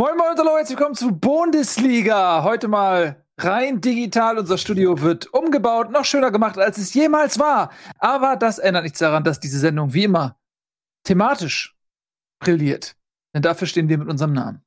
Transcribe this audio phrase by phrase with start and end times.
[0.00, 2.42] Moin Moin hallo, herzlich willkommen zu Bundesliga.
[2.42, 4.38] Heute mal rein digital.
[4.38, 7.70] Unser Studio wird umgebaut, noch schöner gemacht, als es jemals war.
[7.98, 10.38] Aber das ändert nichts daran, dass diese Sendung wie immer
[11.04, 11.76] thematisch
[12.42, 12.96] brilliert.
[13.34, 14.64] Denn dafür stehen wir mit unserem Namen.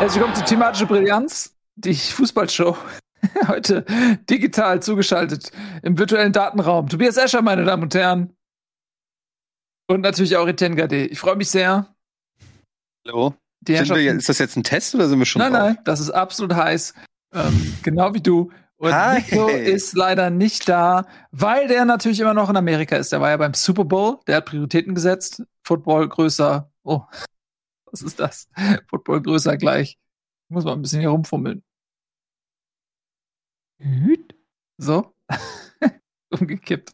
[0.00, 2.76] Herzlich willkommen zu Thematische Brillanz, die Fußballshow.
[3.46, 3.84] Heute
[4.28, 5.52] digital zugeschaltet
[5.84, 6.88] im virtuellen Datenraum.
[6.88, 8.36] Tobias Escher, meine Damen und Herren.
[9.88, 11.06] Und natürlich auch Etienne Gade.
[11.06, 11.94] Ich freue mich sehr.
[13.06, 13.34] Hallo.
[13.60, 13.80] Wir,
[14.12, 15.62] ist das jetzt ein Test oder sind wir schon Nein, drauf?
[15.62, 16.94] nein, das ist absolut heiß.
[17.32, 18.50] Ähm, genau wie du.
[18.76, 19.22] Und Hi.
[19.22, 23.10] Nico ist leider nicht da, weil der natürlich immer noch in Amerika ist.
[23.12, 25.42] Der war ja beim Super Bowl, der hat Prioritäten gesetzt.
[25.62, 26.70] Football größer.
[26.84, 27.02] Oh,
[27.90, 28.48] was ist das?
[28.88, 29.98] Football größer gleich.
[30.48, 31.64] Ich muss mal ein bisschen hier rumfummeln.
[34.78, 35.12] So.
[36.40, 36.92] Umgekippt.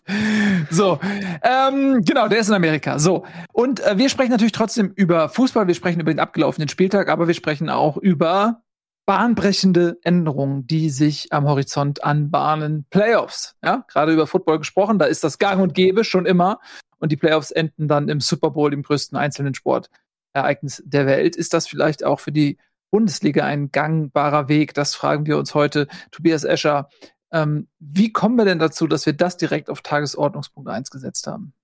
[0.70, 0.98] So,
[1.42, 2.98] ähm, genau, der ist in Amerika.
[2.98, 7.08] So, und äh, wir sprechen natürlich trotzdem über Fußball, wir sprechen über den abgelaufenen Spieltag,
[7.08, 8.62] aber wir sprechen auch über
[9.06, 12.86] bahnbrechende Änderungen, die sich am Horizont anbahnen.
[12.90, 16.60] Playoffs, ja, gerade über Football gesprochen, da ist das gang und gäbe schon immer.
[16.98, 21.34] Und die Playoffs enden dann im Super Bowl, dem größten einzelnen Sportereignis der Welt.
[21.34, 22.58] Ist das vielleicht auch für die
[22.92, 24.72] Bundesliga ein gangbarer Weg?
[24.74, 25.88] Das fragen wir uns heute.
[26.12, 26.88] Tobias Escher,
[27.32, 31.54] ähm, wie kommen wir denn dazu, dass wir das direkt auf Tagesordnungspunkt 1 gesetzt haben?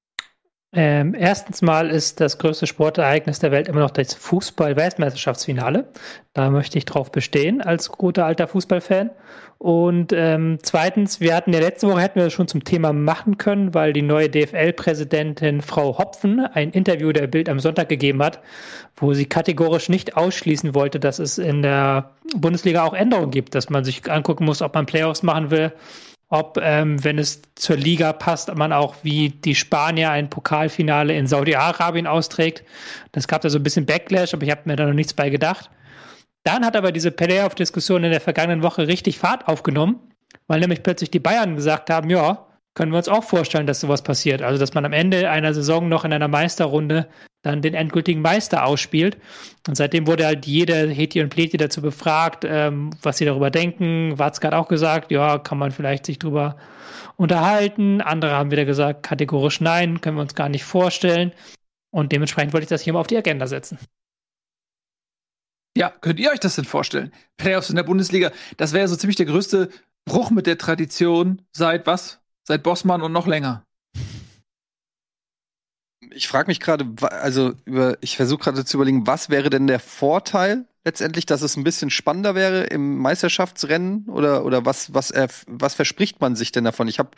[0.75, 5.89] Ähm, erstens mal ist das größte Sportereignis der Welt immer noch das Fußball-Weltmeisterschaftsfinale.
[6.35, 9.11] Da möchte ich drauf bestehen als guter alter Fußballfan.
[9.57, 13.39] Und ähm, zweitens, wir hatten ja letzte Woche hätten wir das schon zum Thema machen
[13.39, 18.41] können, weil die neue DFL-Präsidentin Frau Hopfen ein Interview der Bild am Sonntag gegeben hat,
[18.95, 23.71] wo sie kategorisch nicht ausschließen wollte, dass es in der Bundesliga auch Änderungen gibt, dass
[23.71, 25.73] man sich angucken muss, ob man Playoffs machen will
[26.29, 31.27] ob, ähm, wenn es zur Liga passt, man auch wie die Spanier ein Pokalfinale in
[31.27, 32.65] Saudi-Arabien austrägt.
[33.12, 35.31] Das gab da so ein bisschen Backlash, aber ich habe mir da noch nichts bei
[35.31, 35.71] gedacht.
[36.45, 40.00] Dann hat aber diese Playoff-Diskussion in der vergangenen Woche richtig Fahrt aufgenommen,
[40.47, 42.47] weil nämlich plötzlich die Bayern gesagt haben, ja,
[42.78, 44.41] können wir uns auch vorstellen, dass sowas passiert.
[44.41, 47.09] Also, dass man am Ende einer Saison noch in einer Meisterrunde
[47.43, 49.16] dann den endgültigen Meister ausspielt.
[49.66, 54.16] Und seitdem wurde halt jeder Heti und Pleti dazu befragt, ähm, was sie darüber denken.
[54.16, 56.56] Watzke hat auch gesagt, ja, kann man vielleicht sich drüber
[57.16, 58.00] unterhalten.
[58.00, 61.33] Andere haben wieder gesagt, kategorisch nein, können wir uns gar nicht vorstellen.
[61.91, 63.81] Und dementsprechend wollte ich das hier mal auf die Agenda setzen.
[65.77, 67.10] Ja, könnt ihr euch das denn vorstellen?
[67.39, 69.69] Playoffs in der Bundesliga, das wäre so ziemlich der größte
[70.05, 72.21] Bruch mit der Tradition seit was?
[72.48, 73.62] Seit Bossmann und noch länger.
[76.12, 79.78] Ich frage mich gerade, also über, ich versuche gerade zu überlegen, was wäre denn der
[79.78, 85.12] Vorteil letztendlich, dass es ein bisschen spannender wäre im Meisterschaftsrennen oder, oder was, was,
[85.47, 86.88] was verspricht man sich denn davon?
[86.88, 87.10] Ich habe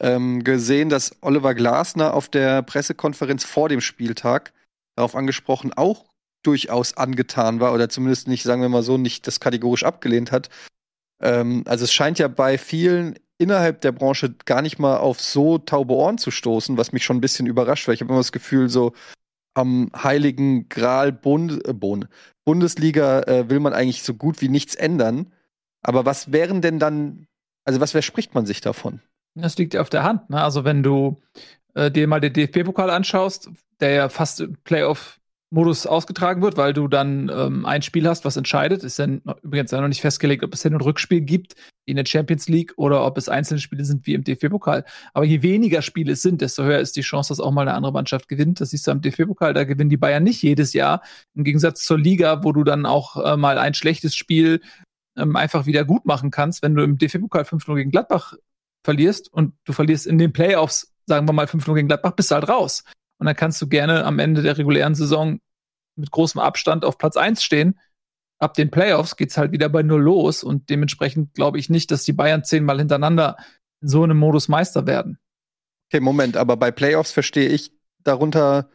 [0.00, 4.54] ähm, gesehen, dass Oliver Glasner auf der Pressekonferenz vor dem Spieltag
[4.96, 6.06] darauf angesprochen auch
[6.42, 10.48] durchaus angetan war oder zumindest nicht, sagen wir mal so, nicht das kategorisch abgelehnt hat.
[11.22, 15.58] Ähm, also es scheint ja bei vielen innerhalb der Branche gar nicht mal auf so
[15.58, 18.32] taube Ohren zu stoßen, was mich schon ein bisschen überrascht, weil ich habe immer das
[18.32, 18.92] Gefühl, so
[19.54, 22.08] am heiligen Gral Bund, äh, Bund,
[22.44, 25.32] Bundesliga äh, will man eigentlich so gut wie nichts ändern.
[25.82, 27.26] Aber was wären denn dann,
[27.64, 29.00] also was verspricht man sich davon?
[29.34, 30.30] Das liegt ja auf der Hand.
[30.30, 30.42] Ne?
[30.42, 31.20] Also wenn du
[31.74, 35.15] äh, dir mal den DFB-Pokal anschaust, der ja fast Playoff
[35.50, 38.82] Modus ausgetragen wird, weil du dann ähm, ein Spiel hast, was entscheidet.
[38.82, 42.48] Ist dann übrigens noch nicht festgelegt, ob es Hin- und Rückspiel gibt in der Champions
[42.48, 44.84] League oder ob es einzelne Spiele sind wie im DFB-Pokal.
[45.14, 47.74] Aber je weniger Spiele es sind, desto höher ist die Chance, dass auch mal eine
[47.74, 48.60] andere Mannschaft gewinnt.
[48.60, 51.02] Das siehst du am DFB-Pokal, da gewinnen die Bayern nicht jedes Jahr.
[51.34, 54.60] Im Gegensatz zur Liga, wo du dann auch äh, mal ein schlechtes Spiel
[55.16, 56.62] ähm, einfach wieder gut machen kannst.
[56.62, 58.34] Wenn du im DFB-Pokal 5-0 gegen Gladbach
[58.84, 62.34] verlierst und du verlierst in den Playoffs, sagen wir mal 5-0 gegen Gladbach, bist du
[62.34, 62.82] halt raus.
[63.18, 65.38] Und dann kannst du gerne am Ende der regulären Saison
[65.96, 67.78] mit großem Abstand auf Platz 1 stehen.
[68.38, 72.04] Ab den Playoffs geht's halt wieder bei null los und dementsprechend glaube ich nicht, dass
[72.04, 73.36] die Bayern zehnmal hintereinander
[73.80, 75.18] in so einem Modus Meister werden.
[75.90, 77.72] Okay, Moment, aber bei Playoffs verstehe ich
[78.02, 78.68] darunter,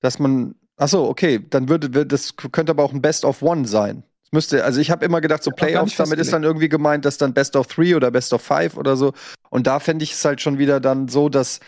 [0.00, 3.66] dass man, ach so, okay, dann würde, das könnte aber auch ein Best of One
[3.66, 4.02] sein.
[4.24, 7.18] Es müsste, also ich habe immer gedacht, so Playoffs, damit ist dann irgendwie gemeint, dass
[7.18, 9.12] dann Best of Three oder Best of Five oder so.
[9.48, 11.60] Und da fände ich es halt schon wieder dann so, dass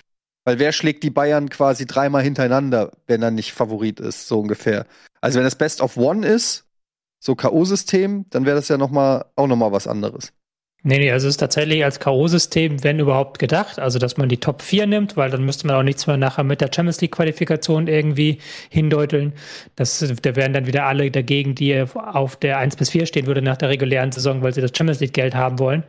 [0.45, 4.87] weil wer schlägt die Bayern quasi dreimal hintereinander, wenn er nicht Favorit ist, so ungefähr.
[5.21, 6.67] Also wenn das Best of One ist,
[7.21, 10.33] so K.O.-System, dann wäre das ja noch mal, auch noch mal was anderes.
[10.85, 14.39] Nee, nee, also es ist tatsächlich als K.O.-System, wenn überhaupt gedacht, also dass man die
[14.39, 17.87] Top 4 nimmt, weil dann müsste man auch nichts mehr nachher mit der Champions League-Qualifikation
[17.87, 19.33] irgendwie hindeuteln.
[19.77, 23.43] Das, da wären dann wieder alle dagegen, die auf der 1 bis 4 stehen würde
[23.43, 25.85] nach der regulären Saison, weil sie das Champions League-Geld haben wollen.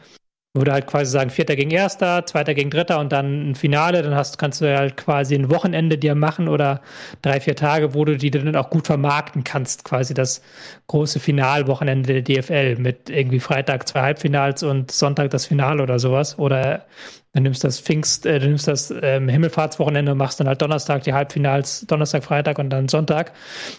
[0.55, 4.03] Du halt quasi sagen, Vierter gegen Erster, Zweiter gegen Dritter und dann ein Finale.
[4.03, 6.81] Dann hast, kannst du halt quasi ein Wochenende dir machen oder
[7.23, 9.83] drei, vier Tage, wo du die dann auch gut vermarkten kannst.
[9.83, 10.43] Quasi das
[10.85, 16.37] große Finalwochenende der DFL mit irgendwie Freitag zwei Halbfinals und Sonntag das Finale oder sowas.
[16.37, 16.85] Oder
[17.35, 21.03] Du nimmst das Pfingst, äh, du nimmst das ähm, Himmelfahrtswochenende und machst dann halt Donnerstag
[21.03, 23.33] die Halbfinals, Donnerstag, Freitag und dann Sonntag.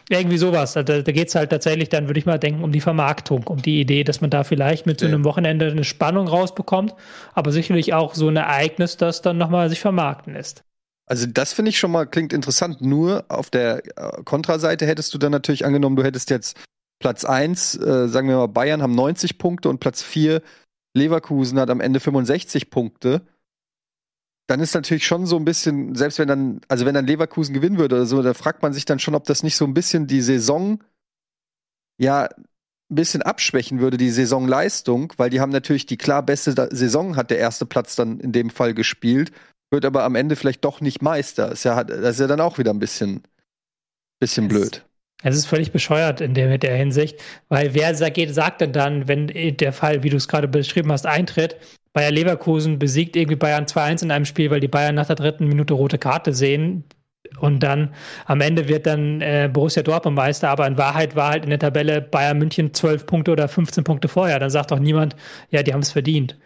[0.09, 0.73] Irgendwie sowas.
[0.73, 3.63] Da, da geht es halt tatsächlich dann, würde ich mal denken, um die Vermarktung, um
[3.63, 6.95] die Idee, dass man da vielleicht mit so einem Wochenende eine Spannung rausbekommt,
[7.33, 10.65] aber sicherlich auch so ein Ereignis, das dann nochmal sich vermarkten lässt.
[11.07, 12.81] Also das finde ich schon mal, klingt interessant.
[12.81, 16.57] Nur auf der äh, Kontraseite hättest du dann natürlich angenommen, du hättest jetzt
[16.99, 20.43] Platz 1, äh, sagen wir mal, Bayern haben 90 Punkte und Platz 4
[20.97, 23.23] Leverkusen hat am Ende 65 Punkte
[24.47, 27.79] dann ist natürlich schon so ein bisschen, selbst wenn dann, also wenn dann Leverkusen gewinnen
[27.79, 30.07] würde oder so, da fragt man sich dann schon, ob das nicht so ein bisschen
[30.07, 30.83] die Saison
[31.99, 32.29] ja
[32.91, 37.31] ein bisschen abschwächen würde, die Saisonleistung, weil die haben natürlich die klar beste Saison, hat
[37.31, 39.33] der erste Platz dann in dem Fall gespielt,
[39.71, 41.49] wird aber am Ende vielleicht doch nicht Meister.
[41.49, 43.23] Das ist ja, das ist ja dann auch wieder ein bisschen,
[44.21, 44.85] bisschen blöd.
[45.23, 47.19] Es ist völlig bescheuert in der, der Hinsicht,
[47.49, 51.07] weil wer sagt, sagt denn dann, wenn der Fall, wie du es gerade beschrieben hast,
[51.07, 51.57] eintritt,
[51.95, 55.47] Bayer Leverkusen besiegt irgendwie Bayern 2-1 in einem Spiel, weil die Bayern nach der dritten
[55.47, 56.85] Minute rote Karte sehen.
[57.39, 57.95] Und dann
[58.27, 61.59] am Ende wird dann äh, Borussia Dortmund Meister, aber in Wahrheit war halt in der
[61.59, 64.39] Tabelle Bayern München 12 Punkte oder 15 Punkte vorher.
[64.39, 65.17] Dann sagt doch niemand,
[65.51, 66.37] ja, die haben es verdient.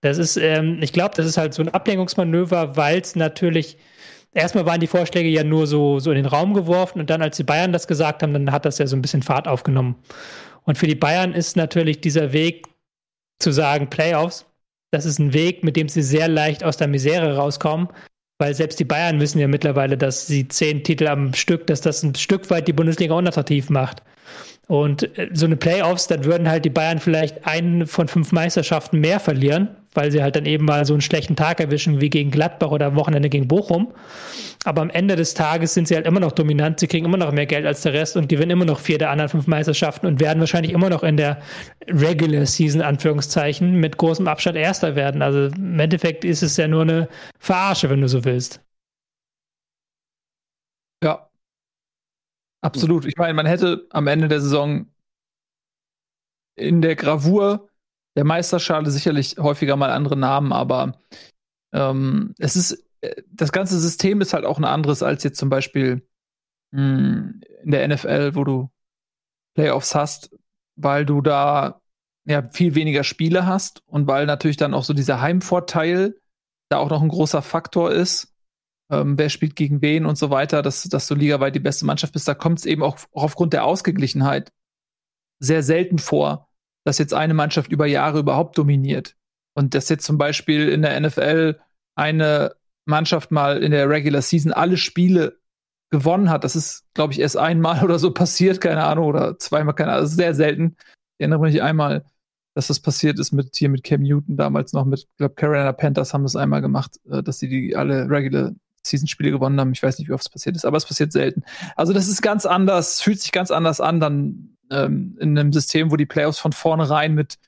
[0.00, 3.76] Das ist, ähm, ich glaube, das ist halt so ein Ablenkungsmanöver, weil es natürlich
[4.32, 7.36] erstmal waren die Vorschläge ja nur so, so in den Raum geworfen und dann, als
[7.36, 9.96] die Bayern das gesagt haben, dann hat das ja so ein bisschen Fahrt aufgenommen.
[10.64, 12.66] Und für die Bayern ist natürlich dieser Weg
[13.38, 14.46] zu sagen, Playoffs,
[14.92, 17.88] das ist ein Weg, mit dem sie sehr leicht aus der Misere rauskommen,
[18.38, 22.02] weil selbst die Bayern wissen ja mittlerweile, dass sie zehn Titel am Stück, dass das
[22.02, 24.02] ein Stück weit die Bundesliga unattraktiv macht.
[24.68, 29.00] Und äh, so eine Playoffs, dann würden halt die Bayern vielleicht einen von fünf Meisterschaften
[29.00, 32.30] mehr verlieren, weil sie halt dann eben mal so einen schlechten Tag erwischen wie gegen
[32.30, 33.92] Gladbach oder am Wochenende gegen Bochum.
[34.64, 37.32] Aber am Ende des Tages sind sie halt immer noch dominant, sie kriegen immer noch
[37.32, 40.20] mehr Geld als der Rest und gewinnen immer noch vier der anderen fünf Meisterschaften und
[40.20, 41.40] werden wahrscheinlich immer noch in der
[41.88, 45.20] Regular Season, Anführungszeichen, mit großem Abstand Erster werden.
[45.20, 47.08] Also im Endeffekt ist es ja nur eine
[47.40, 48.60] Verarsche, wenn du so willst.
[51.02, 51.31] Ja,
[52.62, 53.04] Absolut.
[53.06, 54.86] Ich meine, man hätte am Ende der Saison
[56.54, 57.68] in der Gravur
[58.16, 60.98] der Meisterschale sicherlich häufiger mal andere Namen, aber
[61.72, 65.48] ähm, es ist, äh, das ganze System ist halt auch ein anderes als jetzt zum
[65.48, 66.06] Beispiel
[66.70, 68.70] mh, hm, in der NFL, wo du
[69.54, 70.30] Playoffs hast,
[70.76, 71.80] weil du da
[72.24, 76.14] ja viel weniger Spiele hast und weil natürlich dann auch so dieser Heimvorteil
[76.68, 78.31] da auch noch ein großer Faktor ist
[78.90, 82.12] ähm, wer spielt gegen wen und so weiter, dass, dass du ligaweit die beste Mannschaft
[82.12, 82.28] bist.
[82.28, 84.52] Da kommt es eben auch, auch aufgrund der Ausgeglichenheit
[85.38, 86.48] sehr selten vor,
[86.84, 89.16] dass jetzt eine Mannschaft über Jahre überhaupt dominiert.
[89.54, 91.60] Und dass jetzt zum Beispiel in der NFL
[91.94, 95.38] eine Mannschaft mal in der Regular Season alle Spiele
[95.90, 96.42] gewonnen hat.
[96.44, 100.06] Das ist, glaube ich, erst einmal oder so passiert, keine Ahnung, oder zweimal, keine Ahnung.
[100.06, 100.76] Sehr selten.
[101.18, 102.04] Ich erinnere mich einmal,
[102.54, 105.72] dass das passiert ist mit hier mit Cam Newton damals noch mit, ich glaube, Carolina
[105.72, 108.52] Panthers haben das einmal gemacht, äh, dass sie die alle Regular
[108.82, 109.72] Season-Spiele gewonnen haben.
[109.72, 111.44] Ich weiß nicht, wie oft es passiert ist, aber es passiert selten.
[111.76, 115.90] Also das ist ganz anders, fühlt sich ganz anders an, dann ähm, in einem System,
[115.90, 117.38] wo die Playoffs von vornherein mit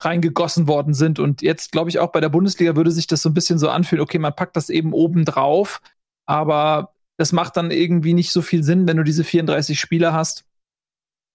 [0.00, 1.18] reingegossen worden sind.
[1.18, 3.68] Und jetzt, glaube ich, auch bei der Bundesliga würde sich das so ein bisschen so
[3.68, 5.80] anfühlen, okay, man packt das eben oben drauf,
[6.26, 10.44] aber das macht dann irgendwie nicht so viel Sinn, wenn du diese 34 Spieler hast.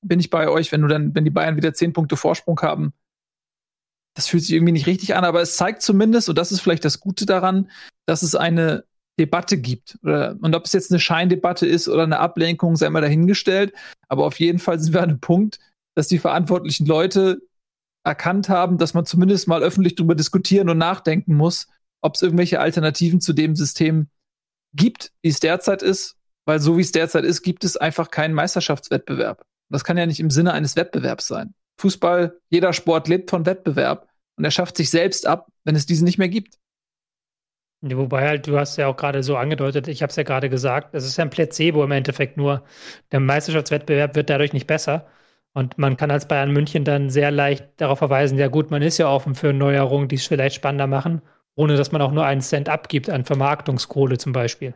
[0.04, 2.94] Bin ich bei euch, wenn du dann, wenn die Bayern wieder 10 Punkte Vorsprung haben,
[4.14, 6.86] das fühlt sich irgendwie nicht richtig an, aber es zeigt zumindest, und das ist vielleicht
[6.86, 7.70] das Gute daran,
[8.06, 8.84] dass es eine
[9.22, 10.00] Debatte gibt.
[10.02, 13.74] Und ob es jetzt eine Scheindebatte ist oder eine Ablenkung, sei mal dahingestellt.
[14.08, 15.60] Aber auf jeden Fall sind wir an einem Punkt,
[15.96, 17.42] dass die verantwortlichen Leute
[18.04, 21.68] erkannt haben, dass man zumindest mal öffentlich darüber diskutieren und nachdenken muss,
[22.02, 24.08] ob es irgendwelche Alternativen zu dem System
[24.74, 26.16] gibt, wie es derzeit ist.
[26.46, 29.44] Weil so wie es derzeit ist, gibt es einfach keinen Meisterschaftswettbewerb.
[29.70, 31.54] Das kann ja nicht im Sinne eines Wettbewerbs sein.
[31.80, 36.06] Fußball, jeder Sport lebt von Wettbewerb und er schafft sich selbst ab, wenn es diesen
[36.06, 36.58] nicht mehr gibt.
[37.84, 40.94] Wobei halt, du hast ja auch gerade so angedeutet, ich habe es ja gerade gesagt,
[40.94, 42.64] es ist ja ein Placebo im Endeffekt nur.
[43.12, 45.08] Der Meisterschaftswettbewerb wird dadurch nicht besser.
[45.54, 49.00] Und man kann als Bayern München dann sehr leicht darauf verweisen, ja gut, man ist
[49.00, 51.22] ja offen für Neuerungen, die es vielleicht spannender machen,
[51.56, 54.76] ohne dass man auch nur einen Cent abgibt an Vermarktungskohle zum Beispiel.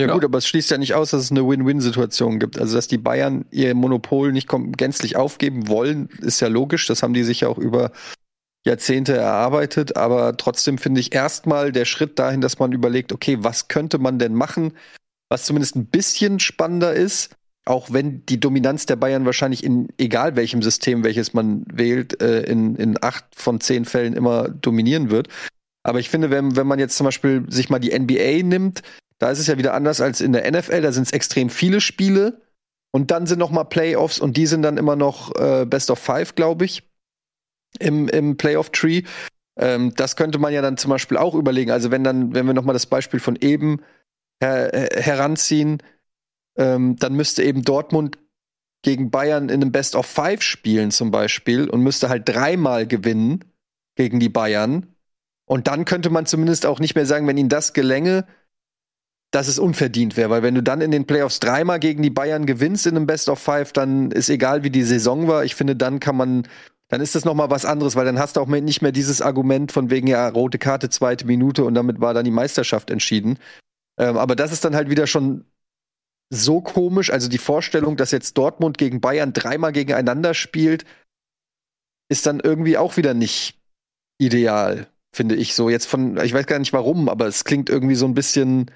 [0.00, 2.58] Ja, ja, gut, aber es schließt ja nicht aus, dass es eine Win-Win-Situation gibt.
[2.58, 6.86] Also, dass die Bayern ihr Monopol nicht gänzlich aufgeben wollen, ist ja logisch.
[6.86, 7.92] Das haben die sich ja auch über
[8.66, 13.68] Jahrzehnte erarbeitet, aber trotzdem finde ich erstmal der Schritt dahin, dass man überlegt, okay, was
[13.68, 14.74] könnte man denn machen,
[15.30, 20.36] was zumindest ein bisschen spannender ist, auch wenn die Dominanz der Bayern wahrscheinlich in egal
[20.36, 25.28] welchem System, welches man wählt, äh, in, in acht von zehn Fällen immer dominieren wird.
[25.82, 28.82] Aber ich finde, wenn, wenn man jetzt zum Beispiel sich mal die NBA nimmt,
[29.18, 30.82] da ist es ja wieder anders als in der NFL.
[30.82, 32.40] Da sind es extrem viele Spiele
[32.90, 35.98] und dann sind noch mal Playoffs und die sind dann immer noch äh, Best of
[35.98, 36.89] Five, glaube ich,
[37.78, 39.02] im, im Playoff-Tree.
[39.58, 41.70] Ähm, das könnte man ja dann zum Beispiel auch überlegen.
[41.70, 43.80] Also wenn dann, wenn wir noch mal das Beispiel von eben
[44.42, 45.82] her heranziehen,
[46.56, 48.18] ähm, dann müsste eben Dortmund
[48.82, 53.44] gegen Bayern in einem Best of Five spielen zum Beispiel und müsste halt dreimal gewinnen
[53.96, 54.94] gegen die Bayern.
[55.44, 58.26] Und dann könnte man zumindest auch nicht mehr sagen, wenn ihnen das gelänge,
[59.32, 62.46] dass es unverdient wäre, weil wenn du dann in den Playoffs dreimal gegen die Bayern
[62.46, 65.44] gewinnst in einem Best of Five, dann ist egal, wie die Saison war.
[65.44, 66.48] Ich finde, dann kann man,
[66.90, 69.22] dann ist das noch mal was anderes, weil dann hast du auch nicht mehr dieses
[69.22, 73.38] Argument von wegen ja rote Karte zweite Minute und damit war dann die Meisterschaft entschieden.
[73.96, 75.44] Ähm, aber das ist dann halt wieder schon
[76.30, 77.10] so komisch.
[77.10, 80.84] Also die Vorstellung, dass jetzt Dortmund gegen Bayern dreimal gegeneinander spielt,
[82.08, 83.60] ist dann irgendwie auch wieder nicht
[84.18, 85.70] ideal, finde ich so.
[85.70, 88.70] Jetzt von, ich weiß gar nicht warum, aber es klingt irgendwie so ein bisschen.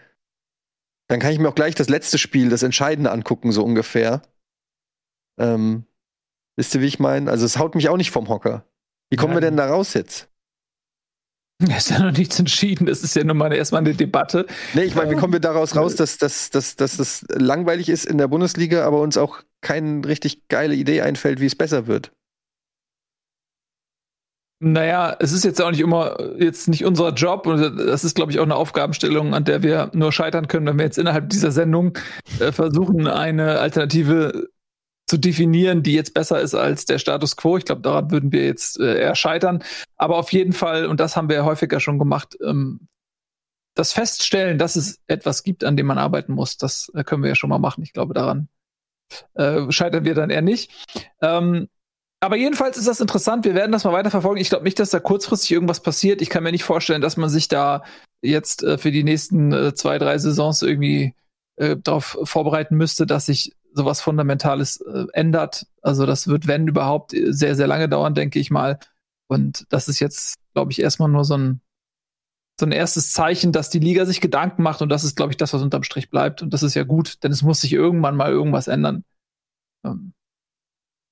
[1.09, 4.23] Dann kann ich mir auch gleich das letzte Spiel, das Entscheidende angucken, so ungefähr.
[5.37, 5.85] Ähm,
[6.56, 7.30] wisst ihr, wie ich meine?
[7.30, 8.64] Also es haut mich auch nicht vom Hocker.
[9.11, 9.37] Wie kommen ja.
[9.37, 10.28] wir denn da raus jetzt?
[11.62, 12.87] Es ist ja noch nichts entschieden.
[12.87, 14.46] Das ist ja nur mal erstmal eine Debatte.
[14.75, 18.06] Nee, ich meine, wie kommen wir daraus raus, dass, dass, dass, dass das langweilig ist
[18.06, 22.12] in der Bundesliga, aber uns auch keine richtig geile Idee einfällt, wie es besser wird?
[24.61, 28.32] Naja, es ist jetzt auch nicht immer jetzt nicht unser Job und das ist, glaube
[28.32, 31.50] ich, auch eine Aufgabenstellung, an der wir nur scheitern können, wenn wir jetzt innerhalb dieser
[31.50, 31.99] Sendung
[32.40, 34.49] äh, versuchen, eine Alternative
[35.14, 37.56] zu definieren, die jetzt besser ist als der Status quo.
[37.56, 39.62] Ich glaube, daran würden wir jetzt äh, eher scheitern.
[39.97, 42.88] Aber auf jeden Fall, und das haben wir ja häufiger schon gemacht, ähm,
[43.76, 47.28] das Feststellen, dass es etwas gibt, an dem man arbeiten muss, das äh, können wir
[47.28, 47.85] ja schon mal machen.
[47.85, 48.49] Ich glaube, daran
[49.35, 50.73] äh, scheitern wir dann eher nicht.
[51.23, 51.68] Ähm,
[52.18, 53.44] aber jedenfalls ist das interessant.
[53.44, 54.40] Wir werden das mal weiterverfolgen.
[54.40, 56.23] Ich glaube nicht, dass da kurzfristig irgendwas passiert.
[56.23, 57.85] Ich kann mir nicht vorstellen, dass man sich da
[58.21, 61.14] jetzt äh, für die nächsten äh, zwei, drei Saisons irgendwie
[61.54, 65.66] äh, darauf vorbereiten müsste, dass sich sowas Fundamentales äh, ändert.
[65.83, 68.78] Also das wird, wenn überhaupt, sehr, sehr lange dauern, denke ich mal.
[69.26, 71.61] Und das ist jetzt, glaube ich, erstmal nur so ein,
[72.59, 75.37] so ein erstes Zeichen, dass die Liga sich Gedanken macht und das ist, glaube ich,
[75.37, 76.40] das, was unterm Strich bleibt.
[76.40, 79.04] Und das ist ja gut, denn es muss sich irgendwann mal irgendwas ändern.
[79.85, 80.12] Ähm,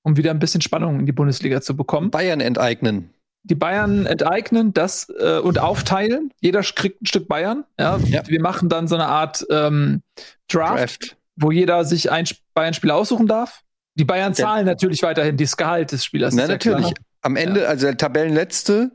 [0.03, 2.11] um wieder ein bisschen Spannung in die Bundesliga zu bekommen.
[2.11, 3.13] Bayern enteignen.
[3.43, 6.31] Die Bayern enteignen das äh, und aufteilen.
[6.39, 7.65] Jeder kriegt ein Stück Bayern.
[7.77, 7.97] Ja?
[7.97, 8.25] ja.
[8.25, 10.01] Wir machen dann so eine Art ähm,
[10.47, 10.77] Draft.
[10.77, 13.61] Draft wo jeder sich ein Bayern-Spieler aussuchen darf.
[13.95, 14.73] Die Bayern zahlen ja.
[14.73, 16.33] natürlich weiterhin das Gehalt des Spielers.
[16.33, 16.93] Na, natürlich.
[16.93, 17.05] Klar.
[17.21, 17.67] Am Ende, ja.
[17.67, 18.91] also der Tabellenletzte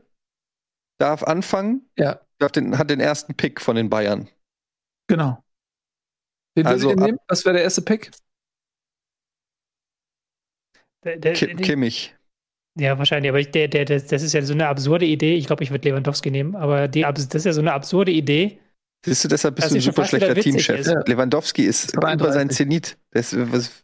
[0.99, 1.89] darf anfangen.
[1.97, 2.19] Ja.
[2.37, 4.29] Darf den, hat den ersten Pick von den Bayern.
[5.07, 5.43] Genau.
[6.57, 7.17] Den also, nehmen?
[7.27, 8.11] Was wäre der erste Pick?
[11.03, 12.15] Der, der, Kim, Kimmich.
[12.77, 15.35] Ja, wahrscheinlich, aber ich, der, der, das ist ja so eine absurde Idee.
[15.35, 18.59] Ich glaube, ich würde Lewandowski nehmen, aber die, das ist ja so eine absurde Idee,
[19.05, 20.79] Siehst du, deshalb bist du ein super schlechter Teamchef.
[20.79, 21.07] Ist.
[21.07, 22.97] Lewandowski ist über sein Zenit.
[23.11, 23.83] Das, was,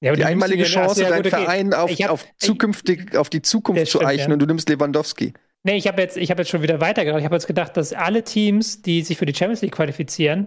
[0.00, 4.00] ja, die einmalige Chance, ja, deinen Verein auf, hab, auf, zukünftig, auf die Zukunft zu
[4.04, 4.32] eichen ja.
[4.34, 5.32] und du nimmst Lewandowski.
[5.62, 7.18] Nee, ich habe jetzt, hab jetzt schon wieder weitergedacht.
[7.20, 10.46] Ich habe jetzt gedacht, dass alle Teams, die sich für die Champions League qualifizieren,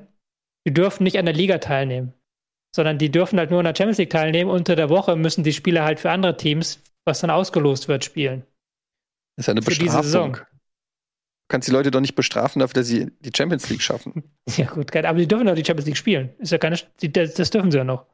[0.67, 2.13] die dürfen nicht an der Liga teilnehmen.
[2.75, 4.51] Sondern die dürfen halt nur an der Champions League teilnehmen.
[4.51, 8.45] Unter der Woche müssen die Spieler halt für andere Teams, was dann ausgelost wird, spielen.
[9.35, 10.37] Das ist ja eine für Bestrafung.
[11.49, 14.23] Kannst die Leute doch nicht bestrafen dafür, dass sie die Champions League schaffen.
[14.57, 16.29] Ja, gut, aber die dürfen doch die Champions League spielen.
[16.39, 18.05] Ist ja keine, das dürfen sie ja noch.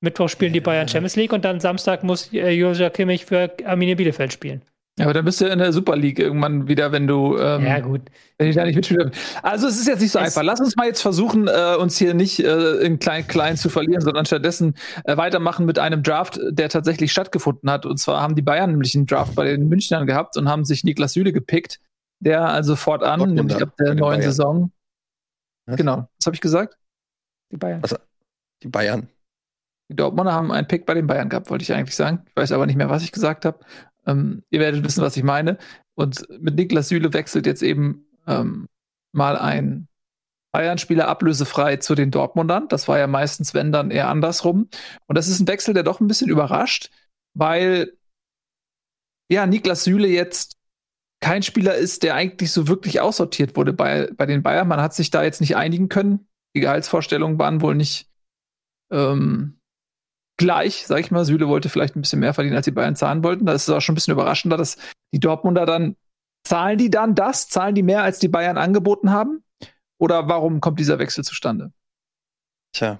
[0.00, 3.94] Mittwoch spielen die Bayern Champions League und dann Samstag muss äh, Josia Kimmich für Arminia
[3.94, 4.62] Bielefeld spielen.
[4.98, 7.38] Ja, aber dann bist du in der Super League irgendwann wieder, wenn du.
[7.38, 8.02] Ähm, ja, gut.
[8.36, 9.10] Wenn ich da nicht mitspiele.
[9.42, 10.42] Also, es ist jetzt nicht so es einfach.
[10.42, 14.26] Lass uns mal jetzt versuchen, äh, uns hier nicht äh, in klein-klein zu verlieren, sondern
[14.26, 17.86] stattdessen äh, weitermachen mit einem Draft, der tatsächlich stattgefunden hat.
[17.86, 20.84] Und zwar haben die Bayern nämlich einen Draft bei den Münchnern gehabt und haben sich
[20.84, 21.80] Niklas Süle gepickt
[22.20, 24.22] der also fortan, Dortmunder, nämlich ab der neuen Bayern.
[24.22, 24.72] Saison.
[25.66, 25.76] Was?
[25.76, 26.78] Genau, was habe ich gesagt?
[27.50, 27.82] Die Bayern.
[27.82, 27.96] Also,
[28.62, 29.08] die Bayern.
[29.90, 32.24] Die Dortmunder haben einen Pick bei den Bayern gehabt, wollte ich eigentlich sagen.
[32.28, 33.58] Ich weiß aber nicht mehr, was ich gesagt habe.
[34.06, 35.58] Ähm, ihr werdet wissen, was ich meine.
[35.94, 38.68] Und mit Niklas Süle wechselt jetzt eben ähm,
[39.12, 39.88] mal ein
[40.52, 42.68] Bayern-Spieler ablösefrei zu den Dortmundern.
[42.68, 44.68] Das war ja meistens, wenn dann eher andersrum.
[45.06, 46.90] Und das ist ein Wechsel, der doch ein bisschen überrascht,
[47.34, 47.92] weil
[49.30, 50.56] ja, Niklas Süle jetzt
[51.20, 54.68] kein Spieler ist, der eigentlich so wirklich aussortiert wurde bei, bei den Bayern.
[54.68, 56.26] Man hat sich da jetzt nicht einigen können.
[56.56, 58.08] Die Gehaltsvorstellungen waren wohl nicht
[58.90, 59.60] ähm,
[60.38, 61.24] gleich, sag ich mal.
[61.24, 63.46] Süle wollte vielleicht ein bisschen mehr verdienen, als die Bayern zahlen wollten.
[63.46, 64.78] Da ist es auch schon ein bisschen überraschender, dass
[65.12, 65.96] die Dortmunder dann,
[66.46, 67.48] zahlen die dann das?
[67.48, 69.44] Zahlen die mehr, als die Bayern angeboten haben?
[70.00, 71.72] Oder warum kommt dieser Wechsel zustande?
[72.72, 72.98] Tja.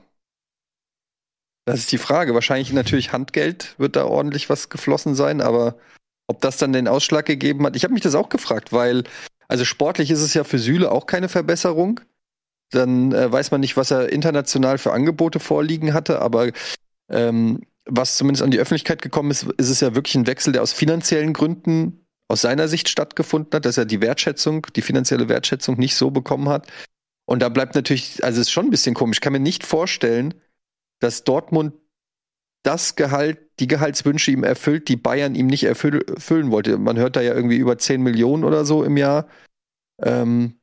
[1.64, 2.34] Das ist die Frage.
[2.34, 5.78] Wahrscheinlich natürlich Handgeld wird da ordentlich was geflossen sein, aber
[6.30, 9.02] ob das dann den Ausschlag gegeben hat, ich habe mich das auch gefragt, weil
[9.48, 12.00] also sportlich ist es ja für Süle auch keine Verbesserung.
[12.70, 16.52] Dann äh, weiß man nicht, was er international für Angebote vorliegen hatte, aber
[17.08, 20.62] ähm, was zumindest an die Öffentlichkeit gekommen ist, ist es ja wirklich ein Wechsel, der
[20.62, 25.76] aus finanziellen Gründen aus seiner Sicht stattgefunden hat, dass er die Wertschätzung, die finanzielle Wertschätzung
[25.80, 26.68] nicht so bekommen hat.
[27.26, 29.16] Und da bleibt natürlich, also es ist schon ein bisschen komisch.
[29.16, 30.34] Ich kann mir nicht vorstellen,
[31.00, 31.74] dass Dortmund
[32.62, 36.78] das Gehalt, die Gehaltswünsche ihm erfüllt, die Bayern ihm nicht erfüll erfüllen wollte.
[36.78, 39.28] Man hört da ja irgendwie über 10 Millionen oder so im Jahr.
[40.02, 40.56] Ähm,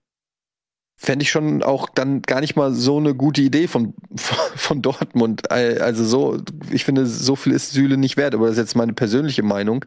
[1.00, 3.94] Fände ich schon auch dann gar nicht mal so eine gute Idee von,
[4.56, 5.52] von Dortmund.
[5.52, 8.94] Also so, ich finde, so viel ist Süle nicht wert, aber das ist jetzt meine
[8.94, 9.86] persönliche Meinung.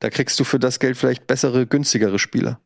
[0.00, 2.60] Da kriegst du für das Geld vielleicht bessere, günstigere Spieler.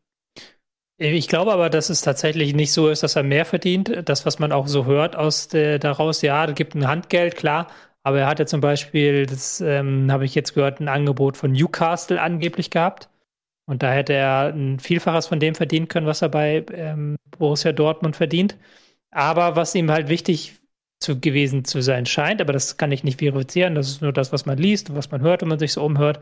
[0.97, 4.03] Ich glaube aber, dass es tatsächlich nicht so ist, dass er mehr verdient.
[4.05, 7.69] Das, was man auch so hört aus der, daraus, ja, da gibt ein Handgeld, klar,
[8.05, 12.21] aber er hatte zum Beispiel, das ähm, habe ich jetzt gehört, ein Angebot von Newcastle
[12.21, 13.09] angeblich gehabt.
[13.67, 17.73] Und da hätte er ein Vielfaches von dem verdienen können, was er bei ähm, Borussia
[17.73, 18.59] Dortmund verdient.
[19.11, 20.55] Aber was ihm halt wichtig
[21.01, 24.33] zu, gewesen zu sein scheint, aber das kann ich nicht verifizieren, das ist nur das,
[24.33, 26.21] was man liest, was man hört und man sich so umhört,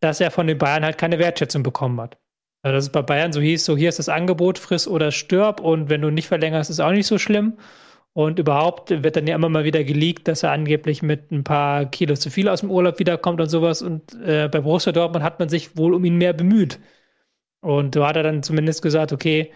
[0.00, 2.18] dass er von den Bayern halt keine Wertschätzung bekommen hat.
[2.62, 5.60] Also dass es bei Bayern so hieß, so hier ist das Angebot, friss oder stirb
[5.60, 7.58] und wenn du nicht verlängerst, ist auch nicht so schlimm.
[8.16, 11.84] Und überhaupt wird dann ja immer mal wieder geleakt, dass er angeblich mit ein paar
[11.84, 13.82] Kilos zu viel aus dem Urlaub wiederkommt und sowas.
[13.82, 16.80] Und äh, bei Borussia Dortmund hat man sich wohl um ihn mehr bemüht.
[17.60, 19.52] Und da hat er dann zumindest gesagt, okay,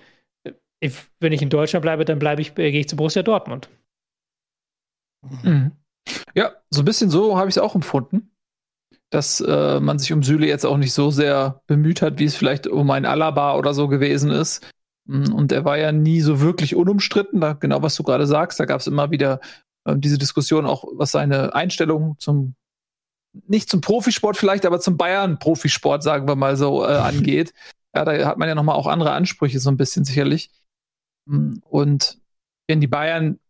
[0.79, 3.71] ich, wenn ich in Deutschland bleibe, dann bleibe ich, gehe ich zu Borussia Dortmund.
[5.43, 5.73] Mhm.
[6.35, 8.31] Ja, so ein bisschen so habe ich es auch empfunden,
[9.09, 12.37] dass äh, man sich um Süle jetzt auch nicht so sehr bemüht hat, wie es
[12.37, 14.71] vielleicht um ein Alaba oder so gewesen ist.
[15.07, 18.61] Mm, und er war ja nie so wirklich unumstritten, da, genau was du gerade sagst.
[18.61, 19.41] Da gab es immer wieder
[19.85, 22.55] äh, diese Diskussion, auch was seine Einstellung zum,
[23.47, 27.55] nicht zum Profisport vielleicht, aber zum Bayern-Profisport, sagen wir mal so, äh, angeht.
[27.95, 30.51] Ja, da hat man ja nochmal auch andere Ansprüche, so ein bisschen sicherlich.
[31.27, 32.19] Mm, und
[32.69, 33.41] wenn die Bayern,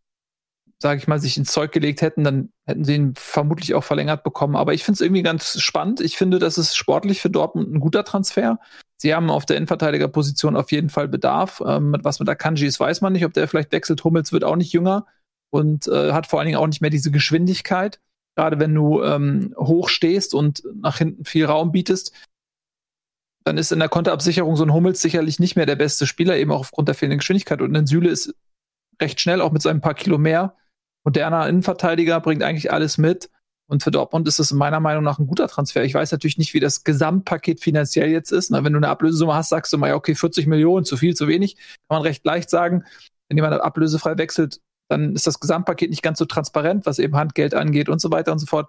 [0.82, 4.24] sage ich mal, sich ins Zeug gelegt hätten, dann hätten sie ihn vermutlich auch verlängert
[4.24, 4.56] bekommen.
[4.56, 6.00] Aber ich finde es irgendwie ganz spannend.
[6.00, 8.58] Ich finde, das ist sportlich für Dortmund ein guter Transfer.
[8.96, 11.62] Sie haben auf der Innenverteidigerposition auf jeden Fall Bedarf.
[11.66, 14.02] Ähm, was mit Akanji ist, weiß man nicht, ob der vielleicht wechselt.
[14.04, 15.06] Hummels wird auch nicht jünger
[15.50, 18.00] und äh, hat vor allen Dingen auch nicht mehr diese Geschwindigkeit.
[18.36, 22.12] Gerade wenn du ähm, hoch stehst und nach hinten viel Raum bietest,
[23.44, 26.52] dann ist in der Konterabsicherung so ein Hummels sicherlich nicht mehr der beste Spieler, eben
[26.52, 27.60] auch aufgrund der fehlenden Geschwindigkeit.
[27.60, 28.34] Und ein Süle ist
[29.00, 30.56] recht schnell, auch mit seinem paar Kilo mehr.
[31.04, 33.30] Moderner Innenverteidiger, bringt eigentlich alles mit.
[33.70, 35.84] Und für Dortmund ist es meiner Meinung nach ein guter Transfer.
[35.84, 38.50] Ich weiß natürlich nicht, wie das Gesamtpaket finanziell jetzt ist.
[38.50, 41.14] Na, wenn du eine Ablösesumme hast, sagst du mal, ja, okay, 40 Millionen, zu viel,
[41.14, 41.54] zu wenig.
[41.56, 42.84] Kann man recht leicht sagen.
[43.28, 47.54] Wenn jemand ablösefrei wechselt, dann ist das Gesamtpaket nicht ganz so transparent, was eben Handgeld
[47.54, 48.68] angeht und so weiter und so fort.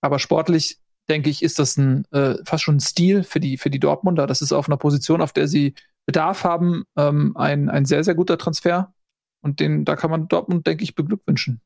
[0.00, 0.78] Aber sportlich,
[1.10, 4.26] denke ich, ist das ein, äh, fast schon ein Stil für die, für die Dortmunder.
[4.26, 5.74] Das ist auf einer Position, auf der sie
[6.06, 8.94] Bedarf haben, ähm, ein, ein sehr, sehr guter Transfer.
[9.42, 11.60] Und den, da kann man Dortmund, denke ich, beglückwünschen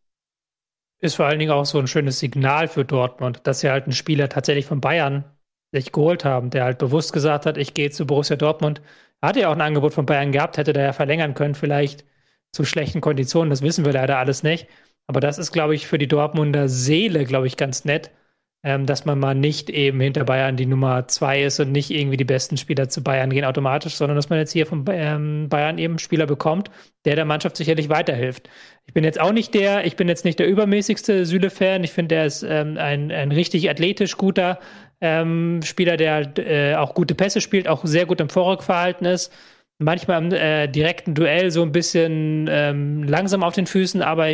[1.04, 3.92] ist vor allen Dingen auch so ein schönes Signal für Dortmund, dass sie halt einen
[3.92, 5.24] Spieler tatsächlich von Bayern
[5.70, 8.80] sich geholt haben, der halt bewusst gesagt hat, ich gehe zu Borussia Dortmund.
[9.20, 12.04] Er hatte ja auch ein Angebot von Bayern gehabt, hätte der ja verlängern können, vielleicht
[12.52, 14.66] zu schlechten Konditionen, das wissen wir leider alles nicht.
[15.06, 18.10] Aber das ist, glaube ich, für die Dortmunder Seele, glaube ich, ganz nett,
[18.64, 22.16] ähm, dass man mal nicht eben hinter Bayern die Nummer zwei ist und nicht irgendwie
[22.16, 25.76] die besten Spieler zu Bayern gehen automatisch, sondern dass man jetzt hier von ähm, Bayern
[25.76, 26.70] eben Spieler bekommt,
[27.04, 28.48] der der Mannschaft sicherlich weiterhilft.
[28.86, 31.84] Ich bin jetzt auch nicht der, ich bin jetzt nicht der übermäßigste Süle-Fan.
[31.84, 34.58] Ich finde, er ist ähm, ein, ein richtig athletisch guter
[35.02, 39.30] ähm, Spieler, der äh, auch gute Pässe spielt, auch sehr gut im Vorrückverhalten ist.
[39.78, 44.30] Manchmal im äh, direkten Duell so ein bisschen ähm, langsam auf den Füßen, aber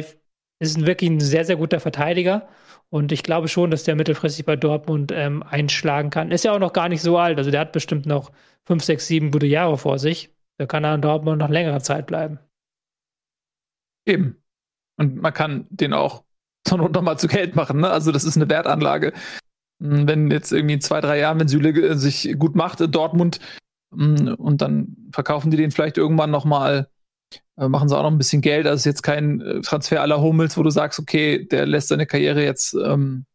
[0.60, 2.48] ist wirklich ein sehr, sehr guter Verteidiger.
[2.92, 6.32] Und ich glaube schon, dass der mittelfristig bei Dortmund ähm, einschlagen kann.
[6.32, 7.38] Ist ja auch noch gar nicht so alt.
[7.38, 8.32] Also der hat bestimmt noch
[8.64, 10.34] fünf, sechs, sieben gute Jahre vor sich.
[10.58, 12.40] Da kann er in Dortmund noch längere Zeit bleiben.
[14.06, 14.42] Eben.
[14.96, 16.24] Und man kann den auch
[16.66, 17.80] zur Not nochmal zu Geld machen.
[17.80, 17.90] Ne?
[17.90, 19.12] Also das ist eine Wertanlage.
[19.80, 23.40] Hm, wenn jetzt irgendwie in zwei, drei Jahren, wenn Süle sich gut macht in Dortmund
[23.94, 26.99] hm, und dann verkaufen die den vielleicht irgendwann nochmal äh,
[27.56, 28.66] machen sie auch noch ein bisschen Geld.
[28.66, 32.06] Das ist jetzt kein äh, Transfer aller Hummels, wo du sagst, okay, der lässt seine
[32.06, 33.26] Karriere jetzt ähm,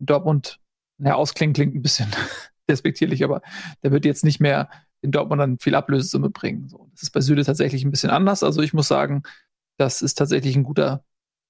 [0.00, 0.58] in Dortmund
[0.98, 2.08] ja, ausklingen, klingt ein bisschen
[2.68, 3.40] despektierlich, aber
[3.82, 4.68] der wird jetzt nicht mehr
[5.00, 6.68] in Dortmund dann viel Ablösesumme bringen.
[6.68, 8.42] So, das ist bei Süde tatsächlich ein bisschen anders.
[8.42, 9.22] Also ich muss sagen,
[9.76, 11.04] das ist tatsächlich ein guter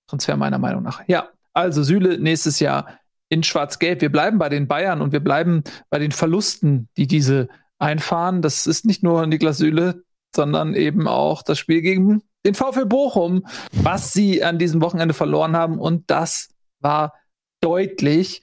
[0.06, 1.02] Transfer meiner Meinung nach.
[1.06, 2.98] Ja, also Süle nächstes Jahr
[3.30, 4.00] in Schwarz-Gelb.
[4.00, 8.42] Wir bleiben bei den Bayern und wir bleiben bei den Verlusten, die diese einfahren.
[8.42, 10.02] Das ist nicht nur Niklas Süle,
[10.34, 15.56] sondern eben auch das Spiel gegen den VfL Bochum, was sie an diesem Wochenende verloren
[15.56, 15.78] haben.
[15.78, 17.14] Und das war
[17.60, 18.42] deutlich.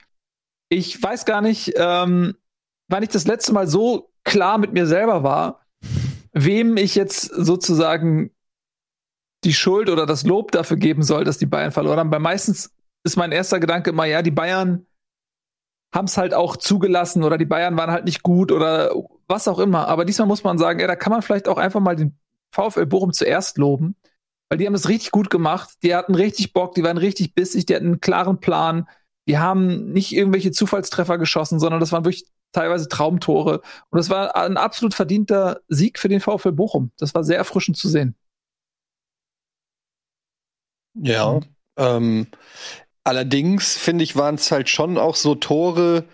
[0.69, 2.35] Ich weiß gar nicht, ähm,
[2.87, 5.61] wann ich das letzte Mal so klar mit mir selber war,
[6.33, 8.31] wem ich jetzt sozusagen
[9.43, 12.11] die Schuld oder das Lob dafür geben soll, dass die Bayern verloren haben.
[12.11, 14.85] Weil meistens ist mein erster Gedanke immer, ja, die Bayern
[15.93, 18.91] haben es halt auch zugelassen oder die Bayern waren halt nicht gut oder
[19.27, 19.87] was auch immer.
[19.87, 22.17] Aber diesmal muss man sagen, ey, da kann man vielleicht auch einfach mal den
[22.51, 23.95] VfL Bochum zuerst loben,
[24.49, 25.69] weil die haben es richtig gut gemacht.
[25.83, 28.87] Die hatten richtig Bock, die waren richtig bissig, die hatten einen klaren Plan.
[29.27, 33.61] Die haben nicht irgendwelche Zufallstreffer geschossen, sondern das waren wirklich teilweise Traumtore.
[33.89, 36.91] Und das war ein absolut verdienter Sieg für den VfL Bochum.
[36.97, 38.15] Das war sehr erfrischend zu sehen.
[40.93, 41.41] Ja,
[41.77, 42.27] ähm,
[43.03, 46.05] allerdings finde ich, waren es halt schon auch so Tore,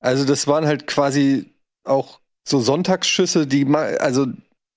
[0.00, 4.26] also das waren halt quasi auch so Sonntagsschüsse, die also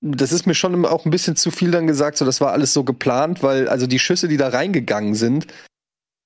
[0.02, 2.74] das ist mir schon auch ein bisschen zu viel dann gesagt, so das war alles
[2.74, 5.48] so geplant, weil also die Schüsse, die da reingegangen sind,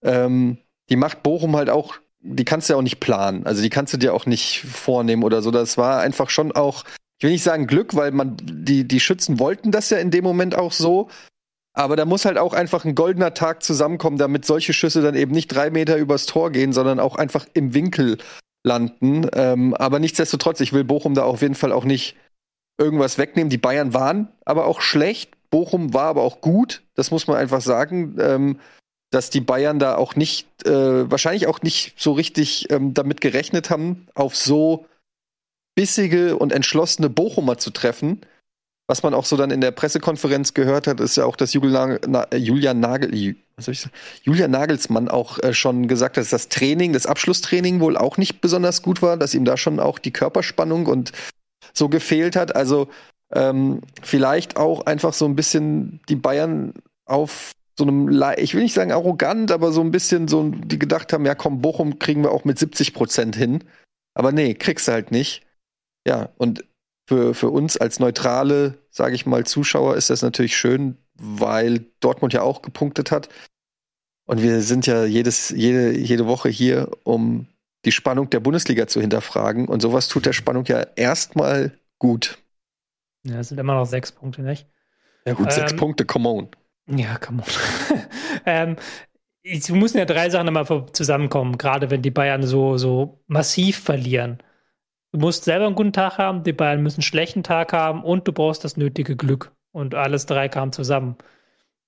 [0.02, 0.58] ähm,
[0.90, 3.94] die macht Bochum halt auch, die kannst du ja auch nicht planen, also die kannst
[3.94, 5.52] du dir auch nicht vornehmen oder so.
[5.52, 6.86] Das war einfach schon auch,
[7.20, 10.24] ich will nicht sagen Glück, weil man die die Schützen wollten das ja in dem
[10.24, 11.10] Moment auch so,
[11.74, 15.34] aber da muss halt auch einfach ein goldener Tag zusammenkommen, damit solche Schüsse dann eben
[15.34, 18.18] nicht drei Meter übers Tor gehen, sondern auch einfach im Winkel
[18.66, 19.28] landen.
[19.34, 22.16] Ähm, aber nichtsdestotrotz, ich will Bochum da auf jeden Fall auch nicht
[22.78, 23.50] irgendwas wegnehmen.
[23.50, 25.32] Die Bayern waren aber auch schlecht.
[25.50, 26.84] Bochum war aber auch gut.
[26.96, 28.18] Das muss man einfach sagen.
[28.20, 28.60] Ähm,
[29.12, 33.70] dass die Bayern da auch nicht, äh, wahrscheinlich auch nicht so richtig ähm, damit gerechnet
[33.70, 34.88] haben, auf so
[35.76, 38.26] bissige und entschlossene Bochumer zu treffen
[38.88, 42.00] was man auch so dann in der Pressekonferenz gehört hat, ist ja auch, dass Julian,
[42.08, 43.88] Na, Julian Nagel, was ich?
[44.24, 48.82] Julian Nagelsmann auch äh, schon gesagt dass das Training, das Abschlusstraining wohl auch nicht besonders
[48.82, 51.12] gut war, dass ihm da schon auch die Körperspannung und
[51.74, 52.56] so gefehlt hat.
[52.56, 52.90] Also
[53.34, 56.74] ähm, vielleicht auch einfach so ein bisschen die Bayern
[57.06, 61.12] auf so einem, ich will nicht sagen arrogant, aber so ein bisschen so, die gedacht
[61.12, 63.64] haben, ja komm, Bochum kriegen wir auch mit 70 Prozent hin.
[64.14, 65.46] Aber nee, kriegst du halt nicht.
[66.08, 66.64] Ja, und
[67.08, 72.32] für, für uns als neutrale, sage ich mal, Zuschauer ist das natürlich schön, weil Dortmund
[72.32, 73.28] ja auch gepunktet hat.
[74.26, 77.48] Und wir sind ja jedes, jede, jede Woche hier, um
[77.84, 79.68] die Spannung der Bundesliga zu hinterfragen.
[79.68, 82.38] Und sowas tut der Spannung ja erstmal gut.
[83.24, 84.66] Ja, es sind immer noch sechs Punkte, nicht?
[85.26, 86.50] Ja, gut, ähm, sechs Punkte, come on.
[86.88, 88.00] Ja, come on.
[88.46, 88.76] ähm,
[89.44, 94.40] es müssen ja drei Sachen immer zusammenkommen, gerade wenn die Bayern so, so massiv verlieren.
[95.16, 98.28] Du musst selber einen guten Tag haben, die Bayern müssen einen schlechten Tag haben und
[98.28, 99.54] du brauchst das nötige Glück.
[99.72, 101.16] Und alles drei kam zusammen.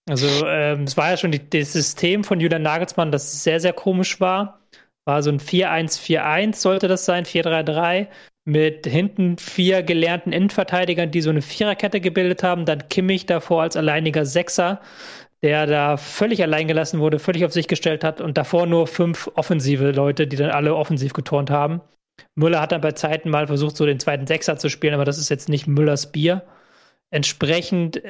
[0.08, 3.74] Also, ähm, es war ja schon die, das System von Julian Nagelsmann, das sehr, sehr
[3.74, 4.62] komisch war.
[5.04, 8.08] War so ein 4-1-4-1 sollte das sein, 4-3-3,
[8.46, 12.64] mit hinten vier gelernten Innenverteidigern, die so eine Viererkette gebildet haben.
[12.64, 14.80] Dann Kimmich davor als alleiniger Sechser,
[15.44, 19.30] der da völlig allein gelassen wurde, völlig auf sich gestellt hat und davor nur fünf
[19.36, 21.82] offensive Leute, die dann alle offensiv geturnt haben.
[22.36, 25.18] Müller hat dann bei Zeiten mal versucht, so den zweiten Sechser zu spielen, aber das
[25.18, 26.44] ist jetzt nicht Müllers Bier.
[27.10, 28.02] Entsprechend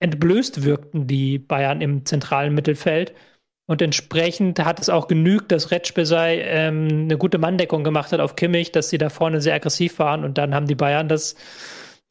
[0.00, 3.14] entblößt wirkten die Bayern im zentralen Mittelfeld.
[3.66, 8.36] Und entsprechend hat es auch genügt, dass Retschbesei ähm, eine gute Manndeckung gemacht hat auf
[8.36, 11.34] Kimmich, dass sie da vorne sehr aggressiv waren und dann haben die Bayern das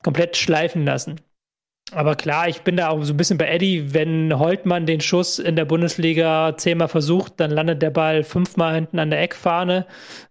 [0.03, 1.21] komplett schleifen lassen.
[1.95, 3.93] Aber klar, ich bin da auch so ein bisschen bei Eddie.
[3.93, 8.99] Wenn Holtmann den Schuss in der Bundesliga zehnmal versucht, dann landet der Ball fünfmal hinten
[8.99, 9.85] an der Eckfahne.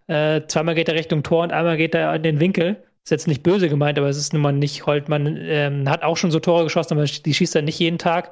[0.07, 2.83] Äh, zweimal geht er Richtung Tor und einmal geht er in den Winkel.
[3.03, 5.37] Ist jetzt nicht böse gemeint, aber es ist nun mal nicht Holtmann.
[5.39, 8.31] Ähm, hat auch schon so Tore geschossen, aber die schießt er nicht jeden Tag.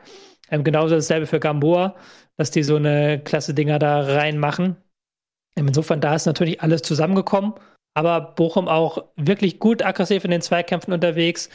[0.50, 1.96] Ähm, genauso dasselbe für Gamboa,
[2.38, 4.76] dass die so eine klasse Dinger da reinmachen.
[5.56, 7.54] Ähm, insofern, da ist natürlich alles zusammengekommen
[7.94, 11.50] aber Bochum auch wirklich gut aggressiv in den Zweikämpfen unterwegs.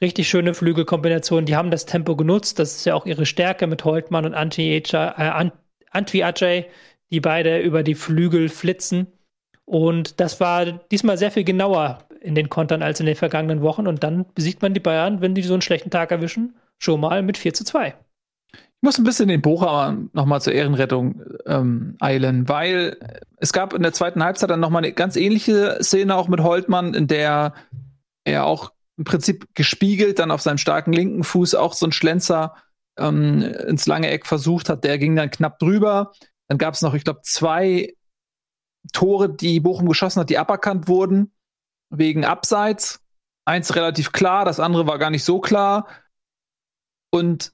[0.00, 1.46] Richtig schöne Flügelkombinationen.
[1.46, 2.58] Die haben das Tempo genutzt.
[2.58, 4.82] Das ist ja auch ihre Stärke mit Holtmann und Antwi
[6.22, 6.66] Ajay,
[7.10, 9.08] die beide über die Flügel flitzen.
[9.64, 13.86] Und das war diesmal sehr viel genauer in den Kontern als in den vergangenen Wochen.
[13.86, 17.22] Und dann besiegt man die Bayern, wenn die so einen schlechten Tag erwischen, schon mal
[17.22, 17.94] mit 4 zu 2.
[18.80, 22.96] Ich muss ein bisschen den Bochum nochmal zur Ehrenrettung ähm, eilen, weil
[23.36, 26.94] es gab in der zweiten Halbzeit dann nochmal eine ganz ähnliche Szene auch mit Holtmann,
[26.94, 27.52] in der
[28.24, 32.54] er auch im Prinzip gespiegelt dann auf seinem starken linken Fuß auch so ein Schlenzer
[32.98, 34.82] ähm, ins lange Eck versucht hat.
[34.82, 36.12] Der ging dann knapp drüber.
[36.48, 37.94] Dann gab es noch, ich glaube, zwei
[38.94, 41.32] Tore, die Bochum geschossen hat, die aberkannt wurden
[41.90, 43.02] wegen Abseits.
[43.44, 45.86] Eins relativ klar, das andere war gar nicht so klar.
[47.12, 47.52] Und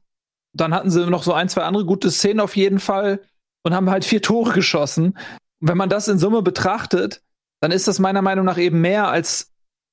[0.61, 3.21] dann hatten sie noch so ein, zwei andere gute Szenen auf jeden Fall
[3.63, 5.17] und haben halt vier Tore geschossen.
[5.61, 7.23] Und wenn man das in Summe betrachtet,
[7.61, 9.53] dann ist das meiner Meinung nach eben mehr als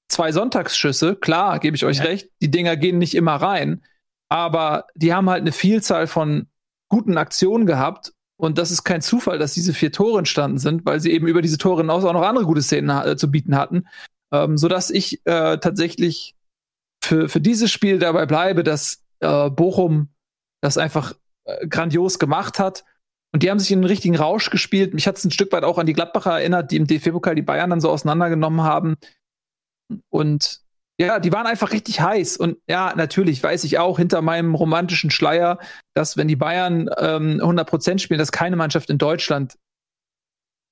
[0.09, 1.15] zwei Sonntagsschüsse.
[1.15, 2.03] Klar, gebe ich euch ja.
[2.03, 3.81] recht, die Dinger gehen nicht immer rein,
[4.29, 6.47] aber die haben halt eine Vielzahl von
[6.89, 10.99] guten Aktionen gehabt Und das ist kein Zufall, dass diese vier Tore entstanden sind, weil
[10.99, 13.87] sie eben über diese Tore hinaus auch noch andere gute Szenen äh, zu bieten hatten.
[14.31, 16.35] Ähm, sodass ich äh, tatsächlich
[17.01, 20.09] für, für dieses Spiel dabei bleibe, dass äh, Bochum
[20.63, 22.85] das einfach äh, grandios gemacht hat.
[23.33, 24.93] Und die haben sich in einen richtigen Rausch gespielt.
[24.93, 27.41] Mich hat es ein Stück weit auch an die Gladbacher erinnert, die im DFB-Pokal die
[27.41, 28.95] Bayern dann so auseinandergenommen haben.
[30.09, 30.61] Und
[30.99, 32.37] ja, die waren einfach richtig heiß.
[32.37, 35.59] Und ja, natürlich weiß ich auch hinter meinem romantischen Schleier,
[35.95, 39.57] dass wenn die Bayern ähm, 100% spielen, dass keine Mannschaft in Deutschland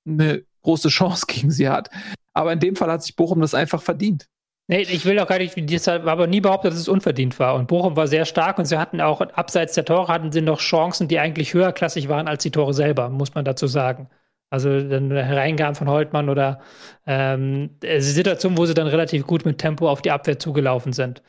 [0.06, 1.90] eine große Chance gegen sie hat.
[2.32, 4.28] Aber in dem Fall hat sich Bochum das einfach verdient.
[4.72, 7.56] Nee, ich will auch gar nicht, deshalb aber nie behaupten, dass es unverdient war.
[7.56, 10.60] Und Bochum war sehr stark und sie hatten auch, abseits der Tore, hatten sie noch
[10.60, 14.08] Chancen, die eigentlich höherklassig waren als die Tore selber, muss man dazu sagen.
[14.48, 16.62] Also dann Hereingaben von Holtmann oder
[17.06, 21.22] ähm, Situation, wo sie dann relativ gut mit Tempo auf die Abwehr zugelaufen sind.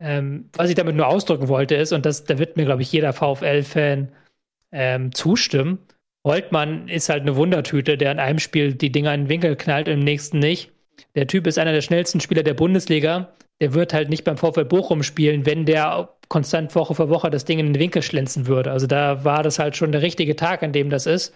[0.00, 2.90] Ähm, was ich damit nur ausdrücken wollte, ist, und das, da wird mir, glaube ich,
[2.90, 4.10] jeder VfL-Fan
[4.72, 5.78] ähm, zustimmen,
[6.24, 9.86] Holtmann ist halt eine Wundertüte, der in einem Spiel die Dinger in den Winkel knallt,
[9.86, 10.71] im nächsten nicht.
[11.14, 13.32] Der Typ ist einer der schnellsten Spieler der Bundesliga.
[13.60, 17.44] Der wird halt nicht beim VfL Bochum spielen, wenn der konstant Woche für Woche das
[17.44, 18.70] Ding in den Winkel schlänzen würde.
[18.70, 21.34] Also da war das halt schon der richtige Tag, an dem das ist.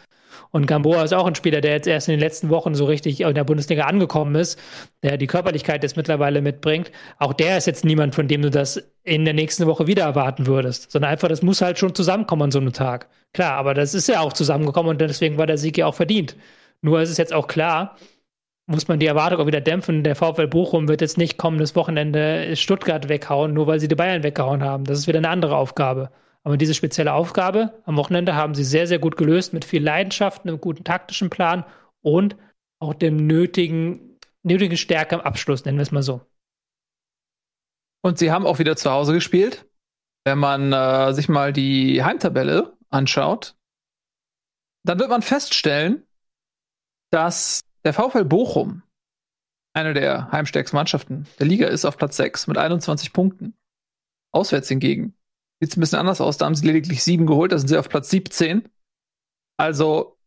[0.50, 3.20] Und Gamboa ist auch ein Spieler, der jetzt erst in den letzten Wochen so richtig
[3.20, 4.58] in der Bundesliga angekommen ist,
[5.02, 6.90] der die Körperlichkeit jetzt mittlerweile mitbringt.
[7.18, 10.46] Auch der ist jetzt niemand, von dem du das in der nächsten Woche wieder erwarten
[10.46, 13.08] würdest, sondern einfach, das muss halt schon zusammenkommen an so einem Tag.
[13.32, 16.36] Klar, aber das ist ja auch zusammengekommen und deswegen war der Sieg ja auch verdient.
[16.80, 17.96] Nur ist es jetzt auch klar,
[18.66, 20.02] muss man die Erwartung auch wieder dämpfen.
[20.02, 24.22] Der VfL Bochum wird jetzt nicht kommendes Wochenende Stuttgart weghauen, nur weil sie die Bayern
[24.22, 24.84] weggehauen haben.
[24.84, 26.10] Das ist wieder eine andere Aufgabe.
[26.42, 30.42] Aber diese spezielle Aufgabe am Wochenende haben sie sehr, sehr gut gelöst mit viel Leidenschaft,
[30.42, 31.64] einem guten taktischen Plan
[32.02, 32.36] und
[32.80, 36.20] auch dem nötigen, nötigen Stärke am Abschluss, nennen wir es mal so.
[38.02, 39.66] Und sie haben auch wieder zu Hause gespielt.
[40.24, 43.56] Wenn man äh, sich mal die Heimtabelle anschaut,
[44.84, 46.04] dann wird man feststellen,
[47.10, 48.82] dass der VfL Bochum,
[49.72, 53.54] eine der heimstärksten Mannschaften der Liga, ist auf Platz 6 mit 21 Punkten.
[54.32, 55.14] Auswärts hingegen
[55.60, 56.36] sieht es ein bisschen anders aus.
[56.36, 58.68] Da haben sie lediglich sieben geholt, da sind sie auf Platz 17.
[59.56, 60.18] Also,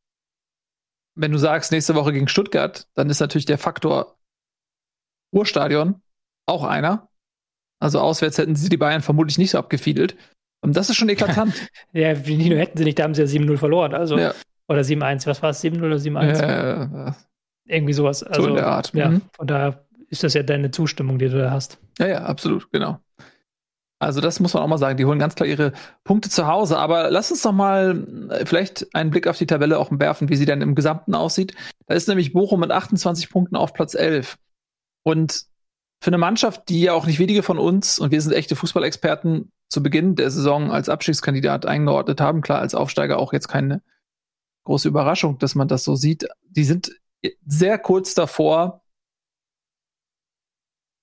[1.16, 4.18] wenn du sagst, nächste Woche gegen Stuttgart, dann ist natürlich der Faktor
[5.36, 6.02] Ruhrstadion
[6.48, 7.10] auch einer.
[7.82, 10.16] Also auswärts hätten sie die Bayern vermutlich nicht so abgefiedelt.
[10.62, 11.54] Und das ist schon eklatant.
[11.92, 13.94] ja, nicht nur hätten sie nicht, da haben sie ja 7-0 verloren.
[13.94, 14.34] Also, ja.
[14.70, 15.64] Oder 7-1, was war es?
[15.64, 16.42] 7-0 oder 7-1?
[16.42, 17.16] Ja,
[17.70, 18.24] Irgendwie sowas.
[18.24, 18.92] Also, so in der Art.
[18.94, 19.22] Ja, mhm.
[19.36, 21.78] Von daher ist das ja deine Zustimmung, die du da hast.
[22.00, 23.00] Ja, ja, absolut, genau.
[24.00, 24.98] Also das muss man auch mal sagen.
[24.98, 25.74] Die holen ganz klar ihre
[26.06, 26.78] Punkte zu Hause.
[26.78, 30.38] Aber lass uns doch mal äh, vielleicht einen Blick auf die Tabelle auch werfen, wie
[30.38, 31.54] sie dann im Gesamten aussieht.
[31.86, 34.38] Da ist nämlich Bochum mit 28 Punkten auf Platz 11.
[35.04, 35.44] Und
[36.02, 39.52] für eine Mannschaft, die ja auch nicht wenige von uns, und wir sind echte Fußballexperten,
[39.68, 43.84] zu Beginn der Saison als Abstiegskandidat eingeordnet haben, klar als Aufsteiger auch jetzt keine
[44.64, 46.28] große Überraschung, dass man das so sieht.
[46.50, 46.92] Die sind
[47.46, 48.84] sehr kurz davor,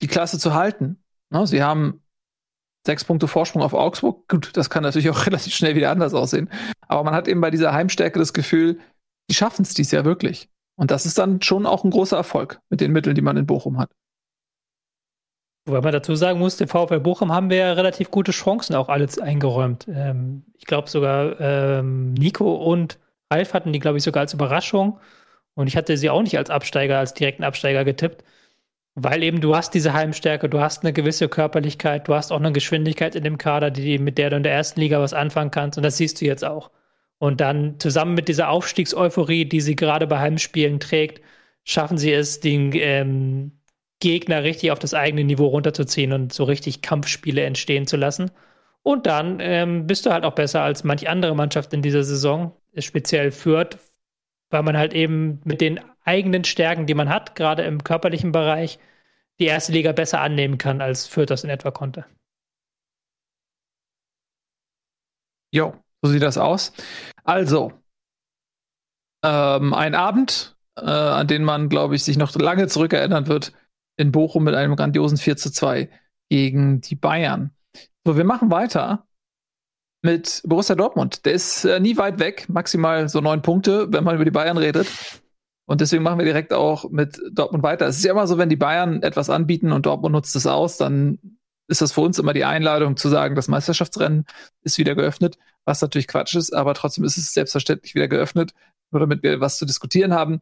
[0.02, 1.02] die Klasse zu halten.
[1.31, 2.02] Ne, sie haben
[2.87, 4.29] sechs Punkte Vorsprung auf Augsburg.
[4.29, 6.50] Gut, das kann natürlich auch relativ schnell wieder anders aussehen.
[6.88, 8.79] Aber man hat eben bei dieser Heimstärke das Gefühl,
[9.29, 10.48] die schaffen es dies Jahr wirklich.
[10.76, 13.46] Und das ist dann schon auch ein großer Erfolg mit den Mitteln, die man in
[13.46, 13.90] Bochum hat.
[15.66, 18.88] Wobei man dazu sagen muss, den VfL Bochum haben wir ja relativ gute Chancen auch
[18.88, 19.87] alles eingeräumt.
[19.88, 23.00] Ähm, ich glaube sogar ähm, Nico und
[23.33, 25.00] Ralf hatten die, glaube ich, sogar als Überraschung.
[25.56, 28.22] Und ich hatte sie auch nicht als Absteiger, als direkten Absteiger getippt.
[28.94, 32.52] Weil eben du hast diese Heimstärke, du hast eine gewisse Körperlichkeit, du hast auch eine
[32.52, 35.76] Geschwindigkeit in dem Kader, die, mit der du in der ersten Liga was anfangen kannst.
[35.78, 36.70] Und das siehst du jetzt auch.
[37.18, 41.22] Und dann zusammen mit dieser Aufstiegseuphorie, die sie gerade bei Heimspielen trägt,
[41.64, 43.52] schaffen sie es, den ähm,
[44.00, 48.30] Gegner richtig auf das eigene Niveau runterzuziehen und so richtig Kampfspiele entstehen zu lassen.
[48.82, 52.52] Und dann ähm, bist du halt auch besser als manch andere Mannschaft in dieser Saison,
[52.78, 53.78] speziell führt,
[54.50, 58.78] weil man halt eben mit den eigenen Stärken, die man hat, gerade im körperlichen Bereich,
[59.38, 62.06] die erste Liga besser annehmen kann, als Fürth das in etwa konnte.
[65.52, 66.72] Jo, so sieht das aus.
[67.24, 67.72] Also,
[69.24, 73.52] ähm, ein Abend, äh, an den man, glaube ich, sich noch lange zurückerinnern wird,
[73.96, 75.90] in Bochum mit einem grandiosen 4 zu 2
[76.28, 77.54] gegen die Bayern.
[78.04, 79.05] So, wir machen weiter
[80.06, 81.26] mit Borussia Dortmund.
[81.26, 84.56] Der ist äh, nie weit weg, maximal so neun Punkte, wenn man über die Bayern
[84.56, 84.86] redet.
[85.66, 87.88] Und deswegen machen wir direkt auch mit Dortmund weiter.
[87.88, 90.76] Es ist ja immer so, wenn die Bayern etwas anbieten und Dortmund nutzt es aus,
[90.76, 91.18] dann
[91.66, 94.26] ist das für uns immer die Einladung zu sagen, das Meisterschaftsrennen
[94.62, 98.52] ist wieder geöffnet, was natürlich Quatsch ist, aber trotzdem ist es selbstverständlich wieder geöffnet,
[98.92, 100.40] nur damit wir was zu diskutieren haben.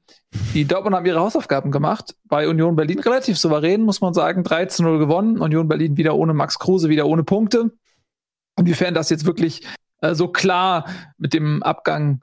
[0.53, 4.98] Die Dortmund haben ihre Hausaufgaben gemacht, bei Union Berlin relativ souverän, muss man sagen, 13-0
[4.98, 7.70] gewonnen, Union Berlin wieder ohne Max Kruse, wieder ohne Punkte.
[8.57, 9.67] Inwiefern das jetzt wirklich
[10.01, 10.88] äh, so klar
[11.19, 12.23] mit dem Abgang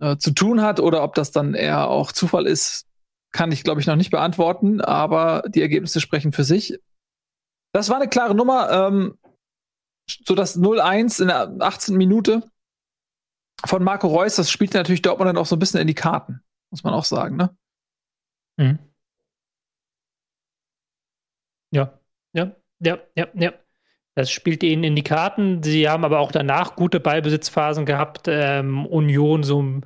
[0.00, 2.86] äh, zu tun hat oder ob das dann eher auch Zufall ist,
[3.32, 6.78] kann ich, glaube ich, noch nicht beantworten, aber die Ergebnisse sprechen für sich.
[7.72, 8.70] Das war eine klare Nummer.
[8.70, 9.18] Ähm,
[10.08, 11.96] so das 0-1 in der 18.
[11.96, 12.42] Minute
[13.64, 16.40] von Marco Reus, das spielt natürlich Dortmund dann auch so ein bisschen in die Karten,
[16.70, 17.56] muss man auch sagen, ne?
[18.58, 18.78] Mhm.
[21.72, 21.98] Ja,
[22.32, 23.52] ja, ja, ja, ja.
[24.16, 25.62] Das spielt ihnen in die Karten.
[25.62, 28.28] Sie haben aber auch danach gute Ballbesitzphasen gehabt.
[28.28, 29.82] Ähm, Union so ein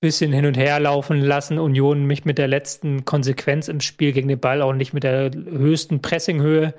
[0.00, 1.58] bisschen hin und her laufen lassen.
[1.58, 5.30] Union mich mit der letzten Konsequenz im Spiel gegen den Ball, auch nicht mit der
[5.30, 6.72] höchsten Pressinghöhe.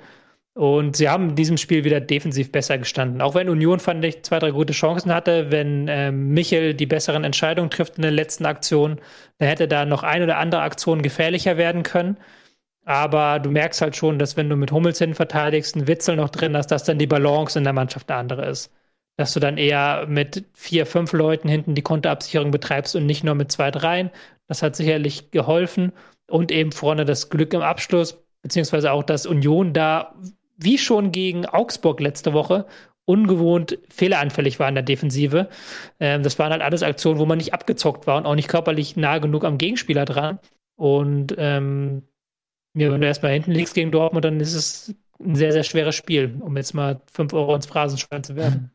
[0.54, 3.22] Und sie haben in diesem Spiel wieder defensiv besser gestanden.
[3.22, 7.22] Auch wenn Union, fand ich, zwei, drei gute Chancen hatte, wenn ähm, Michel die besseren
[7.22, 8.98] Entscheidungen trifft in der letzten Aktion,
[9.38, 12.16] dann hätte da noch eine oder andere Aktion gefährlicher werden können.
[12.88, 16.30] Aber du merkst halt schon, dass wenn du mit Hummels hin verteidigst, einen Witzel noch
[16.30, 18.72] drin hast, dass dann die Balance in der Mannschaft eine andere ist.
[19.18, 23.34] Dass du dann eher mit vier, fünf Leuten hinten die Konterabsicherung betreibst und nicht nur
[23.34, 24.10] mit zwei, dreien.
[24.46, 25.92] Das hat sicherlich geholfen.
[26.30, 30.14] Und eben vorne das Glück im Abschluss, beziehungsweise auch, dass Union da,
[30.56, 32.64] wie schon gegen Augsburg letzte Woche,
[33.04, 35.50] ungewohnt fehleranfällig war in der Defensive.
[36.00, 38.96] Ähm, das waren halt alles Aktionen, wo man nicht abgezockt war und auch nicht körperlich
[38.96, 40.38] nah genug am Gegenspieler dran.
[40.76, 42.04] Und ähm,
[42.80, 45.94] ja, wenn du erstmal hinten liegst gegen Dortmund, dann ist es ein sehr, sehr schweres
[45.94, 48.70] Spiel, um jetzt mal 5 Euro ins Phrasenschwein zu werfen.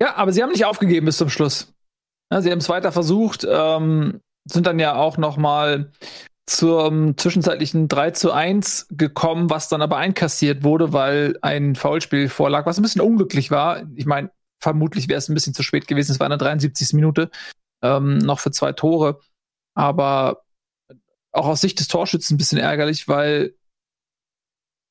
[0.00, 1.72] Ja, aber sie haben nicht aufgegeben bis zum Schluss.
[2.32, 5.92] Ja, sie haben es weiter versucht, ähm, sind dann ja auch noch mal
[6.46, 12.66] zum zwischenzeitlichen 3 zu 1 gekommen, was dann aber einkassiert wurde, weil ein Foulspiel vorlag,
[12.66, 13.82] was ein bisschen unglücklich war.
[13.94, 14.30] Ich meine,
[14.60, 16.12] vermutlich wäre es ein bisschen zu spät gewesen.
[16.12, 16.92] Es war in der 73.
[16.94, 17.30] Minute
[17.82, 19.20] ähm, noch für zwei Tore.
[19.74, 20.42] Aber
[21.32, 23.54] auch aus Sicht des Torschützen ein bisschen ärgerlich, weil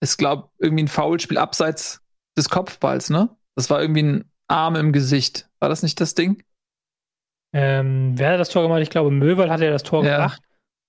[0.01, 2.01] es, glaube irgendwie ein Foulspiel abseits
[2.37, 3.35] des Kopfballs, ne?
[3.55, 5.49] Das war irgendwie ein Arm im Gesicht.
[5.59, 6.43] War das nicht das Ding?
[7.53, 8.81] Ähm, wer hat das Tor gemacht?
[8.81, 10.17] Ich glaube, Möwald hat ja das Tor ja.
[10.17, 10.41] gemacht.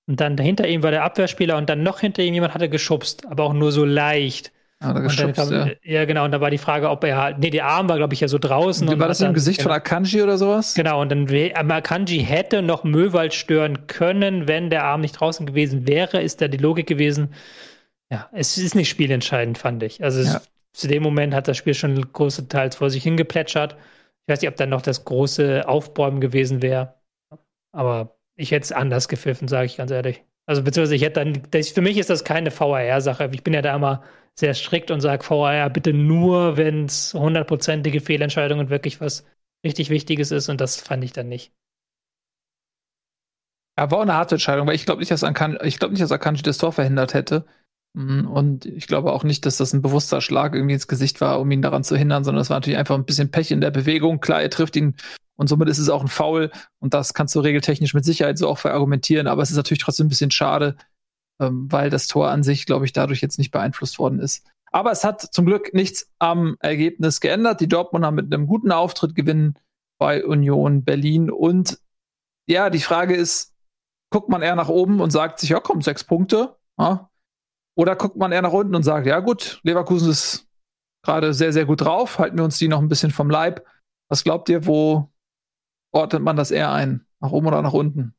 [0.09, 3.27] Und dann dahinter ihm war der Abwehrspieler und dann noch hinter ihm jemand hatte geschubst,
[3.27, 4.53] aber auch nur so leicht.
[4.83, 5.69] Ah, geschubst, dann, ja.
[5.83, 6.05] ja.
[6.07, 6.25] genau.
[6.25, 8.29] Und da war die Frage, ob er halt, nee, der Arm war, glaube ich, ja
[8.29, 8.89] so draußen.
[8.89, 10.75] Und war das im Gesicht genau, von Akanji oder sowas?
[10.75, 11.03] Genau.
[11.03, 16.23] Und dann Akanji hätte noch Möwald stören können, wenn der Arm nicht draußen gewesen wäre,
[16.23, 17.35] ist da die Logik gewesen.
[18.11, 20.03] Ja, es ist nicht spielentscheidend, fand ich.
[20.03, 20.37] Also ja.
[20.37, 23.77] es, zu dem Moment hat das Spiel schon größtenteils vor sich hingeplätschert.
[24.27, 26.95] Ich weiß nicht, ob dann noch das große Aufbäumen gewesen wäre.
[27.73, 30.25] Aber ich hätte es anders gepfiffen, sage ich ganz ehrlich.
[30.47, 33.29] Also beziehungsweise ich hätte dann, das, für mich ist das keine VAR-Sache.
[33.33, 34.03] Ich bin ja da immer
[34.41, 39.25] sehr strikt und sage VAR bitte nur, wenn es hundertprozentige Fehlentscheidungen wirklich was
[39.65, 41.53] richtig Wichtiges ist und das fand ich dann nicht.
[43.79, 46.13] Ja, war auch eine harte Entscheidung, weil ich glaube nicht, dass ich glaube nicht, dass
[46.13, 47.47] Akanji das Tor verhindert hätte.
[47.95, 51.41] Mhm, und ich glaube auch nicht, dass das ein bewusster Schlag irgendwie ins Gesicht war,
[51.41, 53.71] um ihn daran zu hindern, sondern es war natürlich einfach ein bisschen Pech in der
[53.71, 54.21] Bewegung.
[54.21, 54.95] Klar, er trifft ihn
[55.37, 58.49] und somit ist es auch ein Foul und das kannst du regeltechnisch mit Sicherheit so
[58.49, 60.77] auch verargumentieren, aber es ist natürlich trotzdem ein bisschen schade,
[61.41, 64.47] ähm, weil das Tor an sich, glaube ich, dadurch jetzt nicht beeinflusst worden ist.
[64.71, 67.61] Aber es hat zum Glück nichts am Ergebnis geändert.
[67.61, 69.59] Die Dortmunder mit einem guten Auftritt gewinnen
[69.99, 71.31] bei Union Berlin.
[71.31, 71.81] Und
[72.47, 73.53] ja, die Frage ist,
[74.11, 76.57] guckt man eher nach oben und sagt sich, ja komm, sechs Punkte.
[76.79, 77.11] Ja?
[77.77, 80.47] Oder guckt man eher nach unten und sagt, ja gut, Leverkusen ist
[81.03, 82.19] gerade sehr, sehr gut drauf.
[82.19, 83.67] Halten wir uns die noch ein bisschen vom Leib.
[84.09, 85.11] Was glaubt ihr, wo
[85.93, 87.07] ordnet man das eher ein?
[87.21, 88.15] Nach oben oder nach unten?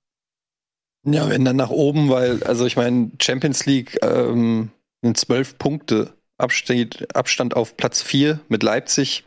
[1.04, 4.70] Ja, wenn dann nach oben, weil, also ich meine, Champions League ähm,
[5.02, 9.26] sind zwölf Punkte Abstand, Abstand auf Platz vier mit Leipzig.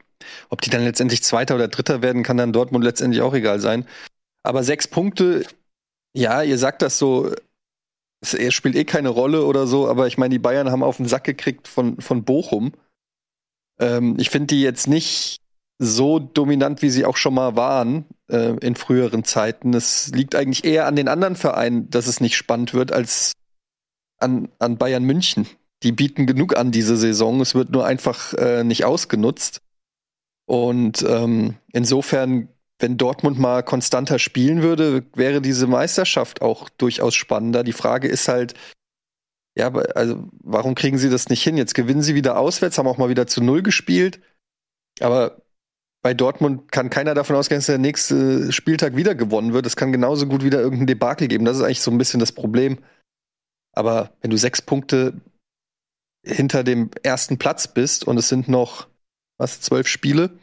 [0.50, 3.86] Ob die dann letztendlich Zweiter oder Dritter werden, kann dann Dortmund letztendlich auch egal sein.
[4.42, 5.44] Aber sechs Punkte,
[6.16, 7.34] ja, ihr sagt das so,
[8.20, 11.08] es spielt eh keine Rolle oder so, aber ich meine, die Bayern haben auf den
[11.08, 12.72] Sack gekriegt von, von Bochum.
[13.80, 15.40] Ähm, ich finde die jetzt nicht
[15.78, 19.74] so dominant, wie sie auch schon mal waren äh, in früheren Zeiten.
[19.74, 23.32] Es liegt eigentlich eher an den anderen Vereinen, dass es nicht spannend wird, als
[24.18, 25.46] an, an Bayern München.
[25.82, 27.40] Die bieten genug an diese Saison.
[27.40, 29.60] Es wird nur einfach äh, nicht ausgenutzt.
[30.46, 37.64] Und ähm, insofern, wenn Dortmund mal konstanter spielen würde, wäre diese Meisterschaft auch durchaus spannender.
[37.64, 38.54] Die Frage ist halt,
[39.56, 41.56] ja, also warum kriegen sie das nicht hin?
[41.56, 44.20] Jetzt gewinnen sie wieder auswärts, haben auch mal wieder zu Null gespielt.
[45.00, 45.43] Aber
[46.04, 49.64] bei Dortmund kann keiner davon ausgehen, dass der nächste Spieltag wieder gewonnen wird.
[49.64, 51.46] Es kann genauso gut wieder irgendein Debakel geben.
[51.46, 52.76] Das ist eigentlich so ein bisschen das Problem.
[53.72, 55.14] Aber wenn du sechs Punkte
[56.22, 58.86] hinter dem ersten Platz bist und es sind noch,
[59.38, 60.38] was, zwölf Spiele,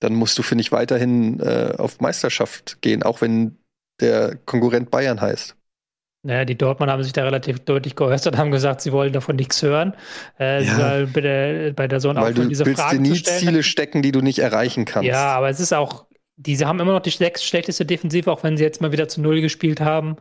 [0.00, 3.58] dann musst du, finde ich, weiterhin äh, auf Meisterschaft gehen, auch wenn
[4.00, 5.54] der Konkurrent Bayern heißt.
[6.24, 9.60] Naja, die Dortmund haben sich da relativ deutlich geäußert, haben gesagt, sie wollen davon nichts
[9.60, 9.94] hören.
[10.38, 11.06] Äh, ja.
[11.12, 14.12] bei der, bei der Sonne Weil auch du diese Fragen dir nie Ziele stecken, die
[14.12, 15.08] du nicht erreichen kannst.
[15.08, 16.06] Ja, aber es ist auch
[16.36, 19.20] diese haben immer noch die sechs schlechteste Defensive, auch wenn sie jetzt mal wieder zu
[19.20, 20.16] Null gespielt haben.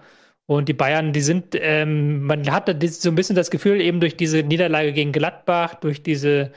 [0.46, 4.18] Und die Bayern, die sind, ähm, man hat so ein bisschen das Gefühl, eben durch
[4.18, 6.52] diese Niederlage gegen Gladbach, durch diese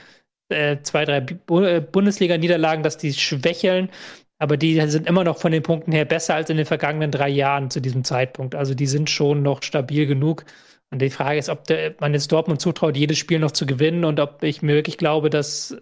[0.49, 3.91] äh, zwei, drei äh, Bundesliga-Niederlagen, dass die schwächeln.
[4.39, 7.29] Aber die sind immer noch von den Punkten her besser als in den vergangenen drei
[7.29, 8.55] Jahren zu diesem Zeitpunkt.
[8.55, 10.45] Also die sind schon noch stabil genug.
[10.91, 14.05] Und die Frage ist, ob der, man jetzt Dortmund zutraut, jedes Spiel noch zu gewinnen
[14.05, 15.77] und ob ich mir wirklich glaube, dass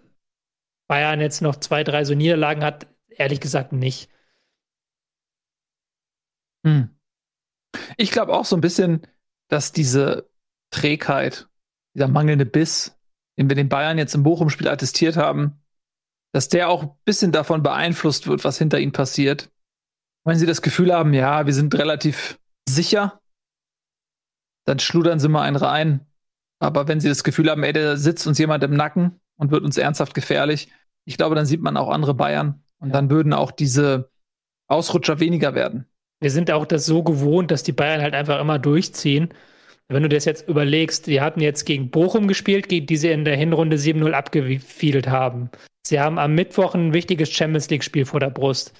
[0.87, 2.87] Bayern jetzt noch zwei, drei so Niederlagen hat.
[3.09, 4.09] Ehrlich gesagt nicht.
[6.65, 6.89] Hm.
[7.97, 9.05] Ich glaube auch so ein bisschen,
[9.49, 10.29] dass diese
[10.71, 11.47] Trägheit,
[11.95, 12.97] dieser mangelnde Biss,
[13.37, 15.62] den wir den Bayern jetzt im Bochum-Spiel attestiert haben,
[16.33, 19.49] dass der auch ein bisschen davon beeinflusst wird, was hinter ihnen passiert.
[20.25, 23.21] Wenn sie das Gefühl haben, ja, wir sind relativ sicher,
[24.65, 26.05] dann schludern sie mal einen rein.
[26.59, 29.63] Aber wenn sie das Gefühl haben, ey, da sitzt uns jemand im Nacken und wird
[29.63, 30.69] uns ernsthaft gefährlich,
[31.05, 32.93] ich glaube, dann sieht man auch andere Bayern und ja.
[32.93, 34.09] dann würden auch diese
[34.67, 35.85] Ausrutscher weniger werden.
[36.19, 39.33] Wir sind auch das so gewohnt, dass die Bayern halt einfach immer durchziehen.
[39.89, 43.35] Wenn du das jetzt überlegst, die hatten jetzt gegen Bochum gespielt, die sie in der
[43.35, 45.49] Hinrunde 7-0 abgefiedelt haben.
[45.85, 48.73] Sie haben am Mittwoch ein wichtiges Champions League-Spiel vor der Brust.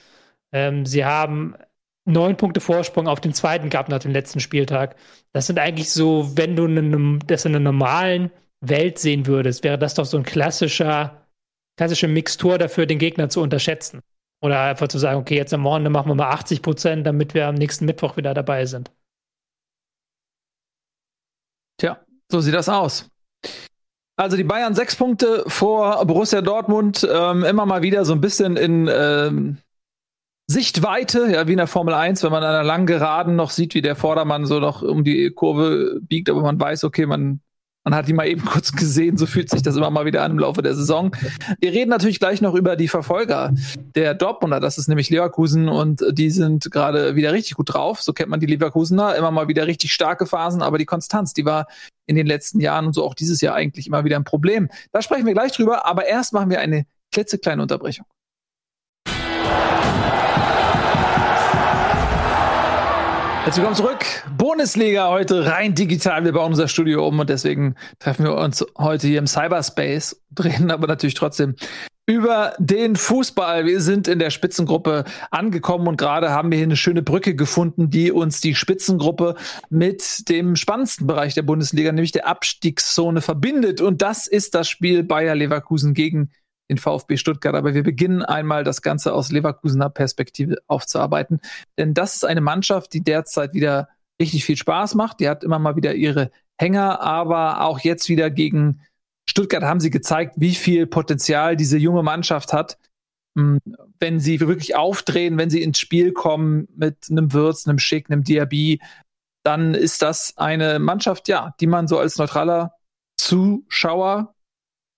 [0.53, 1.55] Ähm, sie haben
[2.05, 4.95] neun Punkte Vorsprung auf den zweiten gehabt nach dem letzten Spieltag.
[5.33, 8.31] Das sind eigentlich so, wenn du eine, das in einer normalen
[8.61, 11.27] Welt sehen würdest, wäre das doch so ein klassischer,
[11.77, 14.01] klassische Mixtur dafür, den Gegner zu unterschätzen.
[14.41, 17.47] Oder einfach zu sagen, okay, jetzt am Morgen machen wir mal 80 Prozent, damit wir
[17.47, 18.91] am nächsten Mittwoch wieder dabei sind.
[21.77, 21.99] Tja,
[22.31, 23.07] so sieht das aus.
[24.15, 28.57] Also die Bayern sechs Punkte vor Borussia Dortmund, ähm, immer mal wieder so ein bisschen
[28.57, 29.57] in ähm,
[30.47, 33.73] Sichtweite, ja, wie in der Formel 1, wenn man an einer langen Geraden noch sieht,
[33.75, 37.39] wie der Vordermann so noch um die Kurve biegt, aber man weiß, okay, man
[37.83, 40.31] man hat die mal eben kurz gesehen, so fühlt sich das immer mal wieder an
[40.31, 41.15] im Laufe der Saison.
[41.59, 43.53] Wir reden natürlich gleich noch über die Verfolger
[43.95, 48.01] der Dortmunder, das ist nämlich Leverkusen und die sind gerade wieder richtig gut drauf.
[48.01, 51.45] So kennt man die Leverkusener, immer mal wieder richtig starke Phasen, aber die Konstanz, die
[51.45, 51.67] war
[52.05, 54.69] in den letzten Jahren und so auch dieses Jahr eigentlich immer wieder ein Problem.
[54.91, 58.05] Da sprechen wir gleich drüber, aber erst machen wir eine klitzekleine Unterbrechung.
[63.43, 64.05] Herzlich willkommen zurück.
[64.37, 66.23] Bundesliga heute rein digital.
[66.23, 70.71] Wir bauen unser Studio um und deswegen treffen wir uns heute hier im Cyberspace, drehen
[70.71, 71.55] aber natürlich trotzdem
[72.05, 73.65] über den Fußball.
[73.65, 77.89] Wir sind in der Spitzengruppe angekommen und gerade haben wir hier eine schöne Brücke gefunden,
[77.89, 79.35] die uns die Spitzengruppe
[79.69, 83.81] mit dem spannendsten Bereich der Bundesliga, nämlich der Abstiegszone verbindet.
[83.81, 86.31] Und das ist das Spiel Bayer Leverkusen gegen
[86.69, 87.55] den VfB Stuttgart.
[87.55, 91.41] Aber wir beginnen einmal das Ganze aus Leverkusener Perspektive aufzuarbeiten.
[91.77, 93.89] Denn das ist eine Mannschaft, die derzeit wieder
[94.21, 95.19] richtig viel Spaß macht.
[95.19, 98.81] Die hat immer mal wieder ihre Hänger, aber auch jetzt wieder gegen
[99.27, 102.77] Stuttgart haben sie gezeigt, wie viel Potenzial diese junge Mannschaft hat.
[103.37, 103.59] Hm,
[103.99, 108.23] wenn sie wirklich aufdrehen, wenn sie ins Spiel kommen mit einem Würz, einem Schick, einem
[108.23, 108.81] Diaby,
[109.43, 112.75] dann ist das eine Mannschaft, ja, die man so als neutraler
[113.17, 114.35] Zuschauer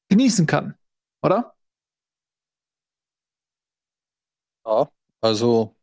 [0.10, 0.76] genießen kann,
[1.24, 1.55] oder?
[4.66, 4.90] Ja,
[5.22, 5.76] also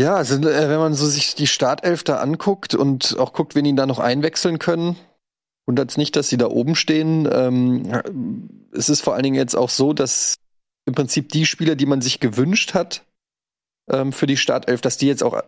[0.00, 3.76] ja, also wenn man so sich die Startelf da anguckt und auch guckt, wen ihn
[3.76, 4.96] da noch einwechseln können,
[5.66, 7.28] wundert es nicht, dass sie da oben stehen.
[7.30, 10.36] Ähm, es ist vor allen Dingen jetzt auch so, dass
[10.86, 13.04] im Prinzip die Spieler, die man sich gewünscht hat
[13.90, 15.38] ähm, für die Startelf, dass die jetzt auch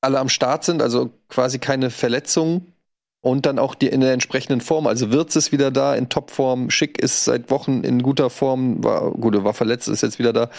[0.00, 2.72] alle am Start sind, also quasi keine Verletzungen
[3.20, 4.86] und dann auch die in der entsprechenden Form.
[4.86, 9.10] Also Wirtz ist wieder da in Topform, Schick ist seit Wochen in guter Form, war
[9.10, 10.50] gut, war verletzt, ist jetzt wieder da.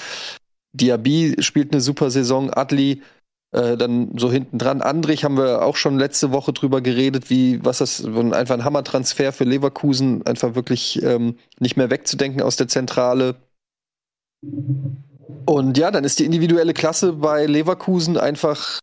[0.73, 3.01] Diaby spielt eine super Saison, Adli
[3.51, 4.81] äh, dann so hinten dran.
[4.81, 9.33] Andrich haben wir auch schon letzte Woche drüber geredet, wie was das einfach ein Hammertransfer
[9.33, 13.35] für Leverkusen, einfach wirklich ähm, nicht mehr wegzudenken aus der Zentrale.
[15.45, 18.79] Und ja, dann ist die individuelle Klasse bei Leverkusen einfach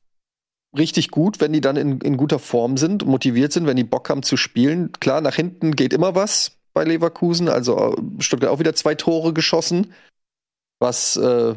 [0.76, 4.10] richtig gut, wenn die dann in, in guter Form sind, motiviert sind, wenn die Bock
[4.10, 4.92] haben zu spielen.
[5.00, 7.48] Klar, nach hinten geht immer was bei Leverkusen.
[7.48, 9.92] Also äh, Stuttgart auch wieder zwei Tore geschossen,
[10.80, 11.54] was äh,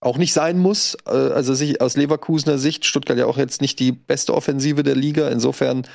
[0.00, 0.96] auch nicht sein muss.
[1.06, 4.96] Äh, also sich aus Leverkusener Sicht, Stuttgart ja auch jetzt nicht die beste Offensive der
[4.96, 5.28] Liga.
[5.28, 5.86] Insofern,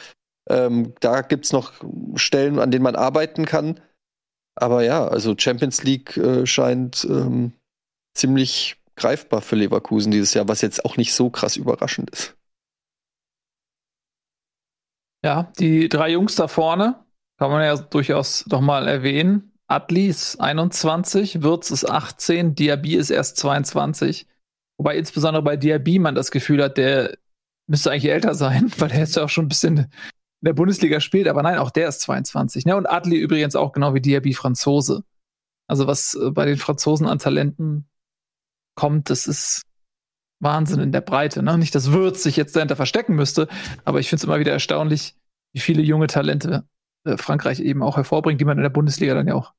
[0.50, 1.74] ähm, da gibt's noch
[2.16, 3.80] Stellen, an denen man arbeiten kann.
[4.56, 7.54] Aber ja, also Champions League äh, scheint ähm,
[8.16, 12.38] ziemlich greifbar für Leverkusen dieses Jahr, was jetzt auch nicht so krass überraschend ist.
[15.26, 17.04] Ja, die drei Jungs da vorne
[17.38, 19.52] kann man ja durchaus doch mal erwähnen.
[19.68, 24.28] Adli ist 21, Würz ist 18, Diaby ist erst 22.
[24.78, 27.18] Wobei insbesondere bei Diaby man das Gefühl hat, der
[27.68, 29.90] müsste eigentlich älter sein, weil er jetzt ja auch schon ein bisschen in
[30.42, 31.28] der Bundesliga spielt.
[31.28, 32.66] Aber nein, auch der ist 22.
[32.66, 32.76] Ne?
[32.76, 35.04] Und Adli übrigens auch genau wie Diaby Franzose.
[35.68, 37.88] Also was äh, bei den Franzosen an Talenten
[38.76, 39.64] kommt, das ist
[40.40, 41.42] Wahnsinn in der Breite.
[41.42, 41.58] Ne?
[41.58, 43.48] Nicht, dass Würz sich jetzt dahinter verstecken müsste,
[43.84, 45.16] aber ich finde es immer wieder erstaunlich,
[45.54, 46.68] wie viele junge Talente
[47.18, 49.54] Frankreich eben auch hervorbringt, die man in der Bundesliga dann ja auch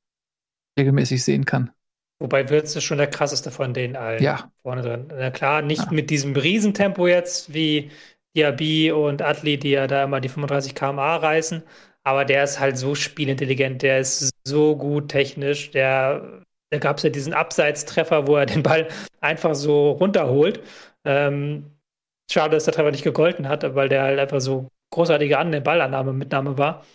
[0.77, 1.71] regelmäßig sehen kann.
[2.19, 4.51] Wobei Würz ist schon der krasseste von denen allen ja.
[4.63, 5.07] vorne drin.
[5.09, 5.91] Na klar, nicht ja.
[5.91, 7.91] mit diesem Riesentempo jetzt wie
[8.35, 11.63] Diaby und Atli, die ja da immer die 35 km/h reißen,
[12.03, 17.03] aber der ist halt so spielintelligent, der ist so gut technisch, der da gab es
[17.03, 18.87] ja diesen Abseitstreffer, wo er den Ball
[19.21, 20.61] einfach so runterholt.
[21.05, 21.71] Ähm,
[22.29, 26.13] schade, dass der Treffer nicht gegolten hat, weil der halt einfach so großartige An Ballannahme,
[26.13, 26.85] Mitnahme war.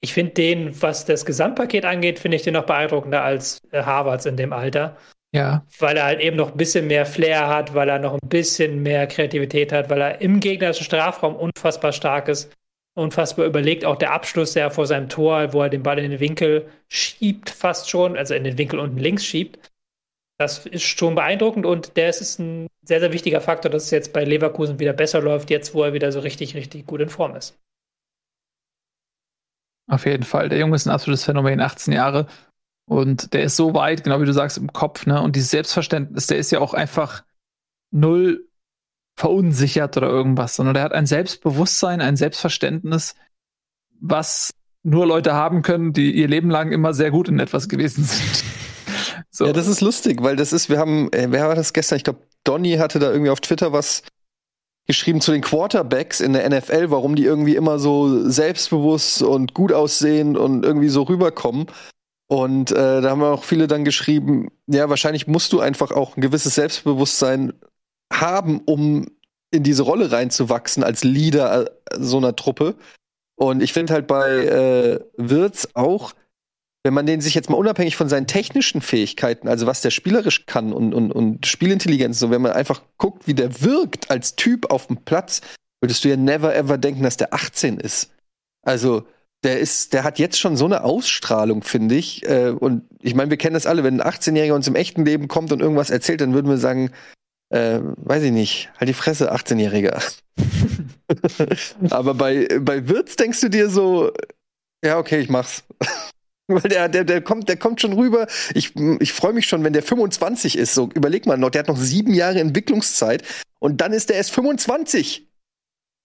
[0.00, 4.26] Ich finde den, was das Gesamtpaket angeht, finde ich den noch beeindruckender als äh, Harvards
[4.26, 4.96] in dem Alter.
[5.32, 5.64] Ja.
[5.78, 8.82] Weil er halt eben noch ein bisschen mehr Flair hat, weil er noch ein bisschen
[8.82, 12.52] mehr Kreativität hat, weil er im gegnerischen Strafraum unfassbar stark ist
[12.94, 13.84] unfassbar überlegt.
[13.84, 17.50] Auch der Abschluss, der vor seinem Tor, wo er den Ball in den Winkel schiebt,
[17.50, 19.70] fast schon, also in den Winkel unten links schiebt.
[20.38, 24.12] Das ist schon beeindruckend und der ist ein sehr, sehr wichtiger Faktor, dass es jetzt
[24.12, 27.36] bei Leverkusen wieder besser läuft, jetzt wo er wieder so richtig, richtig gut in Form
[27.36, 27.58] ist.
[29.90, 30.48] Auf jeden Fall.
[30.48, 32.26] Der Junge ist ein absolutes Phänomen, 18 Jahre.
[32.88, 35.20] Und der ist so weit, genau wie du sagst, im Kopf, ne?
[35.20, 37.24] Und dieses Selbstverständnis, der ist ja auch einfach
[37.90, 38.48] null
[39.16, 43.16] verunsichert oder irgendwas, sondern der hat ein Selbstbewusstsein, ein Selbstverständnis,
[44.00, 48.04] was nur Leute haben können, die ihr Leben lang immer sehr gut in etwas gewesen
[48.04, 48.44] sind.
[49.30, 49.46] so.
[49.46, 51.96] Ja, das ist lustig, weil das ist, wir haben, äh, wer war das gestern?
[51.96, 54.04] Ich glaube, Donny hatte da irgendwie auf Twitter was
[54.90, 59.72] geschrieben zu den Quarterbacks in der NFL, warum die irgendwie immer so selbstbewusst und gut
[59.72, 61.66] aussehen und irgendwie so rüberkommen.
[62.26, 66.20] Und äh, da haben auch viele dann geschrieben, ja, wahrscheinlich musst du einfach auch ein
[66.20, 67.52] gewisses Selbstbewusstsein
[68.12, 69.06] haben, um
[69.52, 72.74] in diese Rolle reinzuwachsen als Leader äh, so einer Truppe.
[73.36, 76.14] Und ich finde halt bei äh, Wirtz auch,
[76.82, 80.46] wenn man den sich jetzt mal unabhängig von seinen technischen Fähigkeiten, also was der spielerisch
[80.46, 84.70] kann und, und, und Spielintelligenz, so wenn man einfach guckt, wie der wirkt als Typ
[84.70, 85.42] auf dem Platz,
[85.82, 88.10] würdest du ja never ever denken, dass der 18 ist.
[88.62, 89.06] Also,
[89.42, 92.26] der ist, der hat jetzt schon so eine Ausstrahlung, finde ich.
[92.28, 95.28] Äh, und ich meine, wir kennen das alle, wenn ein 18-Jähriger uns im echten Leben
[95.28, 96.90] kommt und irgendwas erzählt, dann würden wir sagen,
[97.48, 100.02] äh, weiß ich nicht, halt die Fresse, 18-Jähriger.
[101.90, 104.12] Aber bei, bei Wirtz denkst du dir so,
[104.84, 105.64] ja, okay, ich mach's.
[106.50, 108.26] Weil der, der, der kommt, der kommt schon rüber.
[108.54, 110.74] Ich, ich freue mich schon, wenn der 25 ist.
[110.74, 113.22] So, überleg mal noch, der hat noch sieben Jahre Entwicklungszeit
[113.58, 115.28] und dann ist der erst 25.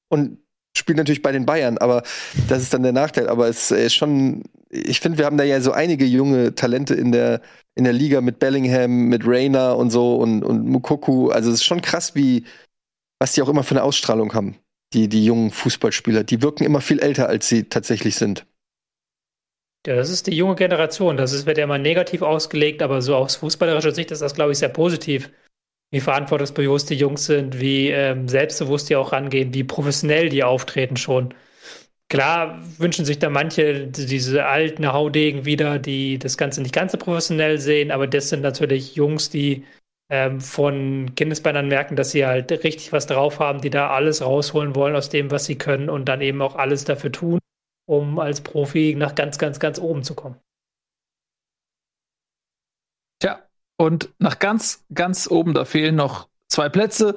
[0.10, 0.40] Und
[0.78, 2.04] spielt natürlich bei den Bayern, aber
[2.48, 3.28] das ist dann der Nachteil.
[3.30, 7.12] Aber es ist schon, ich finde, wir haben da ja so einige junge Talente in
[7.12, 7.42] der,
[7.76, 11.30] in der Liga mit Bellingham, mit Rayner und so und, und Mukoku.
[11.30, 12.46] Also es ist schon krass, wie,
[13.20, 14.58] was die auch immer für eine Ausstrahlung haben,
[14.94, 16.24] die, die jungen Fußballspieler.
[16.24, 18.46] Die wirken immer viel älter, als sie tatsächlich sind.
[19.88, 21.18] Ja, das ist die junge Generation.
[21.18, 24.52] Das ist, wird ja immer negativ ausgelegt, aber so aus fußballerischer Sicht ist das, glaube
[24.52, 25.32] ich, sehr positiv.
[25.92, 30.98] Wie verantwortungsbewusst die Jungs sind, wie ähm, selbstbewusst die auch rangehen, wie professionell die auftreten
[30.98, 31.34] schon.
[32.10, 36.98] Klar wünschen sich da manche diese alten Haudegen wieder, die das Ganze nicht ganz so
[37.00, 39.66] professionell sehen, aber das sind natürlich Jungs, die
[40.10, 44.76] ähm, von Kindesbeinen merken, dass sie halt richtig was drauf haben, die da alles rausholen
[44.76, 47.40] wollen aus dem, was sie können und dann eben auch alles dafür tun,
[47.86, 50.36] um als Profi nach ganz, ganz, ganz oben zu kommen.
[53.22, 53.40] Tja,
[53.78, 57.16] und nach ganz, ganz oben, da fehlen noch zwei Plätze.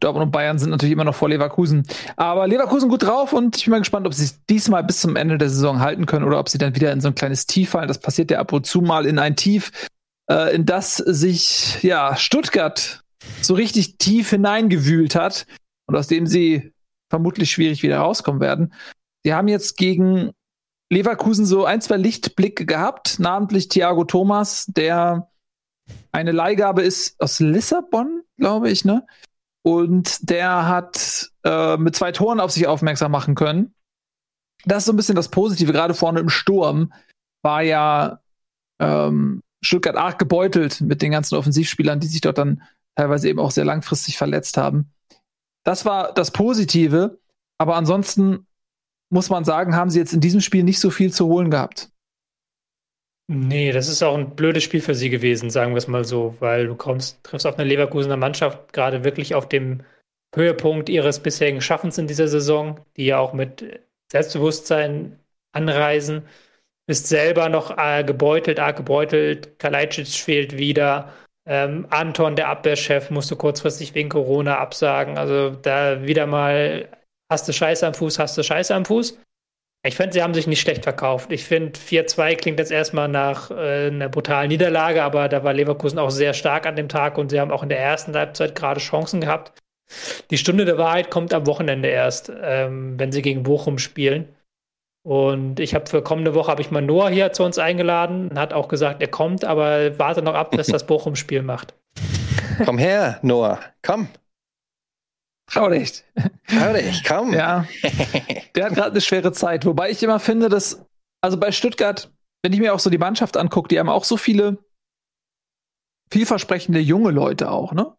[0.00, 1.86] Dortmund und Bayern sind natürlich immer noch vor Leverkusen.
[2.16, 5.16] Aber Leverkusen gut drauf und ich bin mal gespannt, ob sie es diesmal bis zum
[5.16, 7.70] Ende der Saison halten können oder ob sie dann wieder in so ein kleines Tief
[7.70, 7.88] fallen.
[7.88, 9.70] Das passiert ja ab und zu mal in ein Tief,
[10.30, 13.02] äh, in das sich ja Stuttgart
[13.42, 15.46] so richtig tief hineingewühlt hat
[15.86, 16.72] und aus dem sie
[17.10, 18.72] vermutlich schwierig wieder rauskommen werden.
[19.28, 20.30] Sie haben jetzt gegen
[20.90, 25.30] Leverkusen so ein, zwei Lichtblicke gehabt, namentlich Thiago Thomas, der
[26.12, 29.06] eine Leihgabe ist aus Lissabon, glaube ich, ne?
[29.60, 33.74] Und der hat äh, mit zwei Toren auf sich aufmerksam machen können.
[34.64, 36.94] Das ist so ein bisschen das Positive, gerade vorne im Sturm
[37.42, 38.20] war ja
[38.80, 42.62] ähm, Stuttgart arg gebeutelt mit den ganzen Offensivspielern, die sich dort dann
[42.96, 44.90] teilweise eben auch sehr langfristig verletzt haben.
[45.64, 47.20] Das war das Positive,
[47.58, 48.46] aber ansonsten
[49.10, 51.90] muss man sagen, haben sie jetzt in diesem Spiel nicht so viel zu holen gehabt.
[53.30, 56.34] Nee, das ist auch ein blödes Spiel für sie gewesen, sagen wir es mal so,
[56.40, 59.82] weil du kommst, triffst auf eine Leverkusener Mannschaft gerade wirklich auf dem
[60.34, 65.18] Höhepunkt ihres bisherigen Schaffens in dieser Saison, die ja auch mit Selbstbewusstsein
[65.52, 66.22] anreisen.
[66.86, 69.58] Bist selber noch äh, gebeutelt, arg gebeutelt.
[69.58, 71.12] Kalajdzic fehlt wieder.
[71.46, 75.18] Ähm, Anton, der Abwehrchef, musste kurzfristig wegen Corona absagen.
[75.18, 76.88] Also da wieder mal
[77.30, 79.18] hast du Scheiße am Fuß, hast du Scheiße am Fuß.
[79.84, 81.30] Ich finde, sie haben sich nicht schlecht verkauft.
[81.30, 85.98] Ich finde, 4-2 klingt jetzt erstmal nach äh, einer brutalen Niederlage, aber da war Leverkusen
[85.98, 88.80] auch sehr stark an dem Tag und sie haben auch in der ersten Halbzeit gerade
[88.80, 89.52] Chancen gehabt.
[90.30, 94.28] Die Stunde der Wahrheit kommt am Wochenende erst, ähm, wenn sie gegen Bochum spielen.
[95.06, 98.38] Und ich habe für kommende Woche habe ich mal Noah hier zu uns eingeladen und
[98.38, 101.74] hat auch gesagt, er kommt, aber warte noch ab, bis das Bochum-Spiel macht.
[102.64, 104.08] Komm her, Noah, komm.
[105.50, 106.04] Trau dich.
[106.46, 107.32] Trau dich, komm.
[107.32, 107.66] Ja.
[108.54, 109.64] Der hat gerade eine schwere Zeit.
[109.64, 110.84] Wobei ich immer finde, dass,
[111.20, 114.16] also bei Stuttgart, wenn ich mir auch so die Mannschaft angucke, die haben auch so
[114.16, 114.58] viele
[116.10, 117.94] vielversprechende junge Leute auch, ne?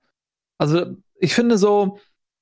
[0.58, 2.00] Also ich finde so,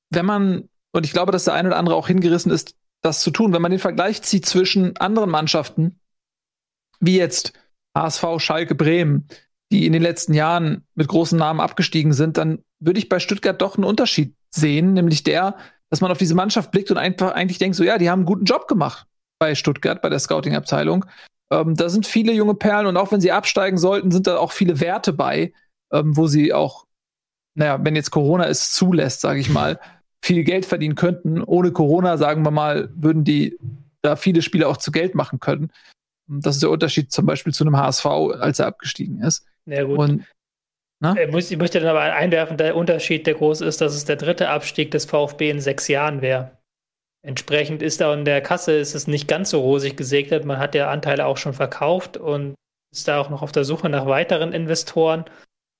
[0.09, 3.31] wenn man, und ich glaube, dass der eine oder andere auch hingerissen ist, das zu
[3.31, 5.99] tun, wenn man den Vergleich zieht zwischen anderen Mannschaften,
[6.99, 7.53] wie jetzt
[7.95, 9.27] HSV, Schalke, Bremen,
[9.71, 13.61] die in den letzten Jahren mit großen Namen abgestiegen sind, dann würde ich bei Stuttgart
[13.61, 15.57] doch einen Unterschied sehen, nämlich der,
[15.89, 18.25] dass man auf diese Mannschaft blickt und einfach eigentlich denkt, so ja, die haben einen
[18.25, 19.07] guten Job gemacht
[19.39, 21.05] bei Stuttgart, bei der Scouting-Abteilung.
[21.51, 24.51] Ähm, da sind viele junge Perlen und auch wenn sie absteigen sollten, sind da auch
[24.51, 25.53] viele Werte bei,
[25.91, 26.85] ähm, wo sie auch,
[27.55, 29.79] naja, wenn jetzt Corona es zulässt, sage ich mal,
[30.21, 31.41] viel Geld verdienen könnten.
[31.41, 33.57] Ohne Corona, sagen wir mal, würden die
[34.01, 35.71] da viele Spiele auch zu Geld machen können.
[36.27, 39.45] Das ist der Unterschied zum Beispiel zu einem HSV, als er abgestiegen ist.
[39.65, 39.97] Ja, gut.
[39.97, 40.25] Und,
[41.01, 44.15] ich, muss, ich möchte dann aber einwerfen, der Unterschied, der groß ist, dass es der
[44.15, 46.57] dritte Abstieg des VfB in sechs Jahren wäre.
[47.23, 50.45] Entsprechend ist da in der Kasse ist es nicht ganz so rosig gesegnet.
[50.45, 52.55] Man hat ja Anteile auch schon verkauft und
[52.91, 55.25] ist da auch noch auf der Suche nach weiteren Investoren.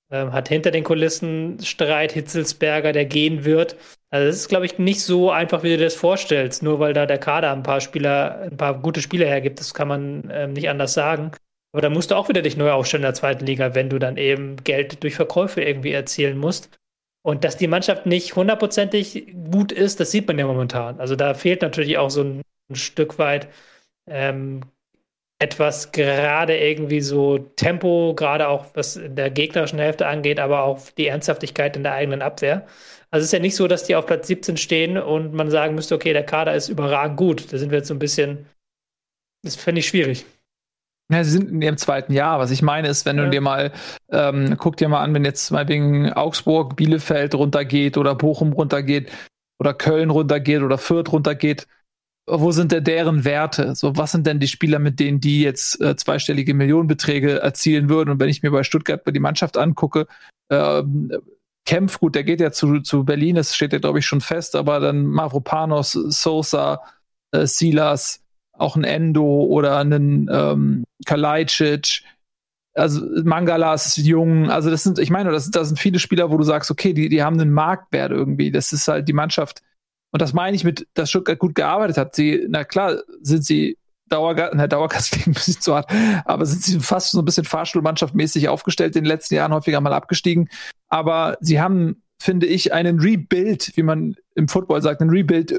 [0.09, 3.75] Ähm, hat hinter den Kulissen Streit Hitzelsberger, der gehen wird.
[4.09, 6.63] Also das ist, glaube ich, nicht so einfach, wie du dir das vorstellst.
[6.63, 9.87] Nur weil da der Kader ein paar Spieler, ein paar gute Spieler hergibt, das kann
[9.87, 11.31] man ähm, nicht anders sagen.
[11.77, 13.99] Aber da musst du auch wieder dich neu aufstellen in der zweiten Liga, wenn du
[13.99, 16.71] dann eben Geld durch Verkäufe irgendwie erzielen musst.
[17.23, 20.99] Und dass die Mannschaft nicht hundertprozentig gut ist, das sieht man ja momentan.
[20.99, 23.49] Also da fehlt natürlich auch so ein, ein Stück weit
[24.09, 24.61] ähm,
[25.37, 30.79] etwas gerade irgendwie so Tempo, gerade auch was in der gegnerischen Hälfte angeht, aber auch
[30.97, 32.65] die Ernsthaftigkeit in der eigenen Abwehr.
[33.11, 35.75] Also es ist ja nicht so, dass die auf Platz 17 stehen und man sagen
[35.75, 37.53] müsste, okay, der Kader ist überragend gut.
[37.53, 38.47] Da sind wir jetzt so ein bisschen,
[39.43, 40.25] das fände ich schwierig.
[41.11, 42.39] Ja, sie sind in ihrem zweiten Jahr.
[42.39, 43.25] Was ich meine ist, wenn ja.
[43.25, 43.71] du dir mal,
[44.11, 49.09] ähm, guck dir mal an, wenn jetzt mal wegen Augsburg, Bielefeld runtergeht oder Bochum runtergeht
[49.59, 51.67] oder Köln runtergeht oder Fürth runtergeht,
[52.29, 53.73] wo sind denn deren Werte?
[53.75, 58.09] So, was sind denn die Spieler, mit denen die jetzt äh, zweistellige Millionenbeträge erzielen würden?
[58.09, 60.07] Und wenn ich mir bei Stuttgart die Mannschaft angucke,
[60.51, 61.11] ähm,
[61.65, 64.55] Kempf, gut, der geht ja zu, zu Berlin, das steht ja, glaube ich, schon fest,
[64.55, 66.81] aber dann Mavropanos, Sosa,
[67.31, 68.21] äh, Silas,
[68.57, 72.03] auch ein Endo oder einen ähm, Kalajdzic,
[72.77, 76.37] also Mangala ist jung, also das sind, ich meine, das, das sind viele Spieler, wo
[76.37, 78.51] du sagst, okay, die, die haben einen Marktwert irgendwie.
[78.51, 79.63] Das ist halt die Mannschaft,
[80.11, 82.15] und das meine ich mit, dass Stuttgart gut gearbeitet hat.
[82.15, 83.77] Sie, na klar, sind sie
[84.09, 85.91] Dauergast, na, Dauergast klingt ein bisschen zu hart,
[86.25, 89.93] aber sind sie fast so ein bisschen Fahrstuhlmannschaftmäßig aufgestellt, in den letzten Jahren häufiger mal
[89.93, 90.49] abgestiegen.
[90.87, 95.57] Aber sie haben, finde ich, einen Rebuild, wie man im Football sagt, einen Rebuild äh,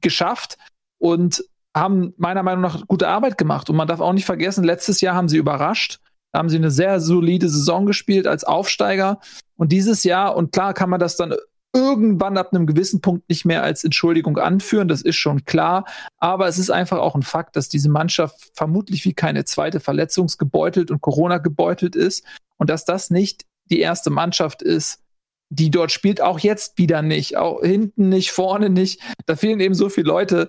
[0.00, 0.56] geschafft
[0.98, 1.44] und
[1.74, 3.70] haben meiner Meinung nach gute Arbeit gemacht.
[3.70, 6.00] Und man darf auch nicht vergessen, letztes Jahr haben sie überrascht.
[6.32, 9.20] Da haben sie eine sehr solide Saison gespielt als Aufsteiger.
[9.56, 11.34] Und dieses Jahr, und klar kann man das dann
[11.74, 15.84] irgendwann ab einem gewissen Punkt nicht mehr als Entschuldigung anführen, das ist schon klar.
[16.18, 20.90] Aber es ist einfach auch ein Fakt, dass diese Mannschaft vermutlich wie keine zweite verletzungsgebeutelt
[20.90, 22.24] und Corona gebeutelt ist
[22.58, 25.00] und dass das nicht die erste Mannschaft ist,
[25.48, 29.00] die dort spielt, auch jetzt wieder nicht, auch hinten nicht, vorne nicht.
[29.26, 30.48] Da fehlen eben so viele Leute.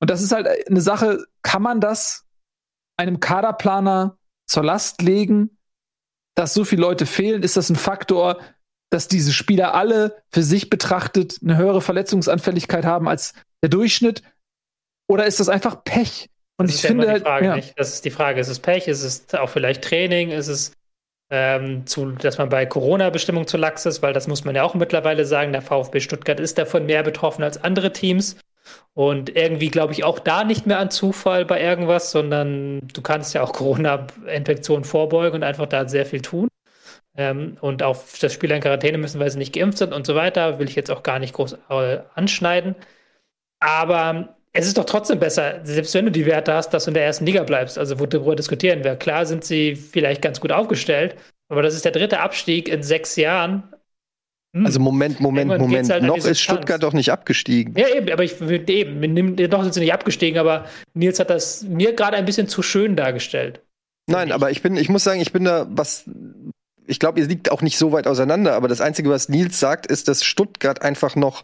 [0.00, 2.24] Und das ist halt eine Sache, kann man das
[2.96, 5.58] einem Kaderplaner zur Last legen,
[6.34, 7.42] dass so viele Leute fehlen?
[7.42, 8.40] Ist das ein Faktor,
[8.90, 14.22] dass diese Spieler alle für sich betrachtet eine höhere Verletzungsanfälligkeit haben als der Durchschnitt?
[15.08, 16.28] Oder ist das einfach Pech?
[16.58, 17.58] Und das ich finde halt, ja.
[17.76, 18.40] Das ist die Frage.
[18.40, 18.88] Ist es Pech?
[18.88, 20.30] Ist es auch vielleicht Training?
[20.30, 20.72] Ist es,
[21.30, 24.02] ähm, zu, dass man bei Corona-Bestimmungen zu lax ist?
[24.02, 25.52] Weil das muss man ja auch mittlerweile sagen.
[25.52, 28.36] Der VfB Stuttgart ist davon mehr betroffen als andere Teams.
[28.94, 33.34] Und irgendwie glaube ich auch da nicht mehr an Zufall bei irgendwas, sondern du kannst
[33.34, 36.48] ja auch Corona-Infektionen vorbeugen und einfach da sehr viel tun
[37.16, 40.14] ähm, und auf das Spieler in Quarantäne müssen, weil sie nicht geimpft sind und so
[40.14, 42.74] weiter, will ich jetzt auch gar nicht groß äh, anschneiden.
[43.60, 46.94] Aber es ist doch trotzdem besser, selbst wenn du die Werte hast, dass du in
[46.94, 47.78] der ersten Liga bleibst.
[47.78, 48.96] Also, wo darüber diskutieren wir.
[48.96, 51.16] Klar sind sie vielleicht ganz gut aufgestellt,
[51.48, 53.64] aber das ist der dritte Abstieg in sechs Jahren.
[54.56, 54.64] Hm.
[54.64, 55.90] Also Moment, Moment, Irgendwann Moment.
[55.90, 57.74] Halt noch ist Stuttgart doch nicht abgestiegen.
[57.76, 61.92] Ja, eben, aber ich eben, doch sind sie nicht abgestiegen, aber Nils hat das mir
[61.92, 63.60] gerade ein bisschen zu schön dargestellt.
[64.06, 66.08] Nein, aber ich bin, ich muss sagen, ich bin da, was
[66.86, 69.86] ich glaube, ihr liegt auch nicht so weit auseinander, aber das Einzige, was Nils sagt,
[69.86, 71.42] ist, dass Stuttgart einfach noch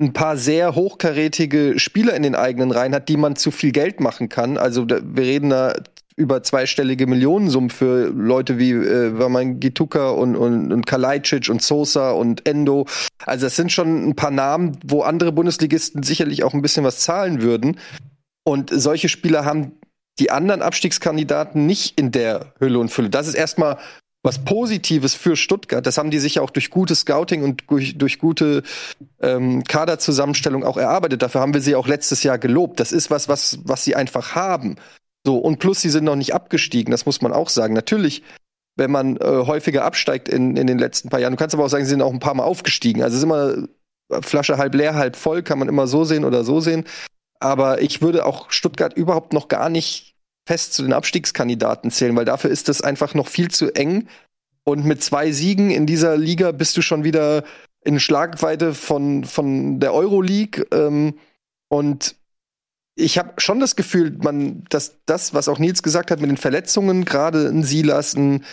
[0.00, 4.00] ein paar sehr hochkarätige Spieler in den eigenen Reihen hat, die man zu viel Geld
[4.00, 4.56] machen kann.
[4.56, 5.74] Also wir reden da
[6.18, 12.10] über zweistellige Millionensummen für Leute wie äh, Waman Gituka und, und, und Kalajdzic und Sosa
[12.10, 12.86] und Endo.
[13.24, 16.98] Also das sind schon ein paar Namen, wo andere Bundesligisten sicherlich auch ein bisschen was
[16.98, 17.78] zahlen würden.
[18.44, 19.72] Und solche Spieler haben
[20.18, 23.10] die anderen Abstiegskandidaten nicht in der Hülle und Fülle.
[23.10, 23.78] Das ist erstmal
[24.24, 25.86] was Positives für Stuttgart.
[25.86, 28.64] Das haben die sich ja auch durch gutes Scouting und durch, durch gute
[29.20, 31.22] ähm, Kaderzusammenstellung auch erarbeitet.
[31.22, 32.80] Dafür haben wir sie auch letztes Jahr gelobt.
[32.80, 34.76] Das ist was, was, was sie einfach haben.
[35.26, 37.74] So, und plus, sie sind noch nicht abgestiegen, das muss man auch sagen.
[37.74, 38.22] Natürlich,
[38.76, 41.68] wenn man äh, häufiger absteigt in, in den letzten paar Jahren, du kannst aber auch
[41.68, 43.02] sagen, sie sind auch ein paar Mal aufgestiegen.
[43.02, 43.68] Also es ist immer
[44.22, 46.84] Flasche halb leer, halb voll, kann man immer so sehen oder so sehen.
[47.40, 50.16] Aber ich würde auch Stuttgart überhaupt noch gar nicht
[50.46, 54.08] fest zu den Abstiegskandidaten zählen, weil dafür ist das einfach noch viel zu eng.
[54.64, 57.44] Und mit zwei Siegen in dieser Liga bist du schon wieder
[57.84, 60.66] in Schlagweite von, von der Euroleague.
[60.72, 61.14] Ähm,
[61.68, 62.16] und
[62.98, 66.36] ich habe schon das Gefühl, man, dass das, was auch Nils gesagt hat mit den
[66.36, 68.44] Verletzungen, gerade ein Silas, ein,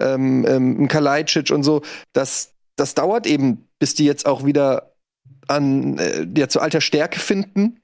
[0.00, 1.82] ähm, ähm, ein Kalajdzic und so,
[2.12, 4.92] das, das dauert eben, bis die jetzt auch wieder
[5.46, 7.80] an äh, ja, zu alter Stärke finden.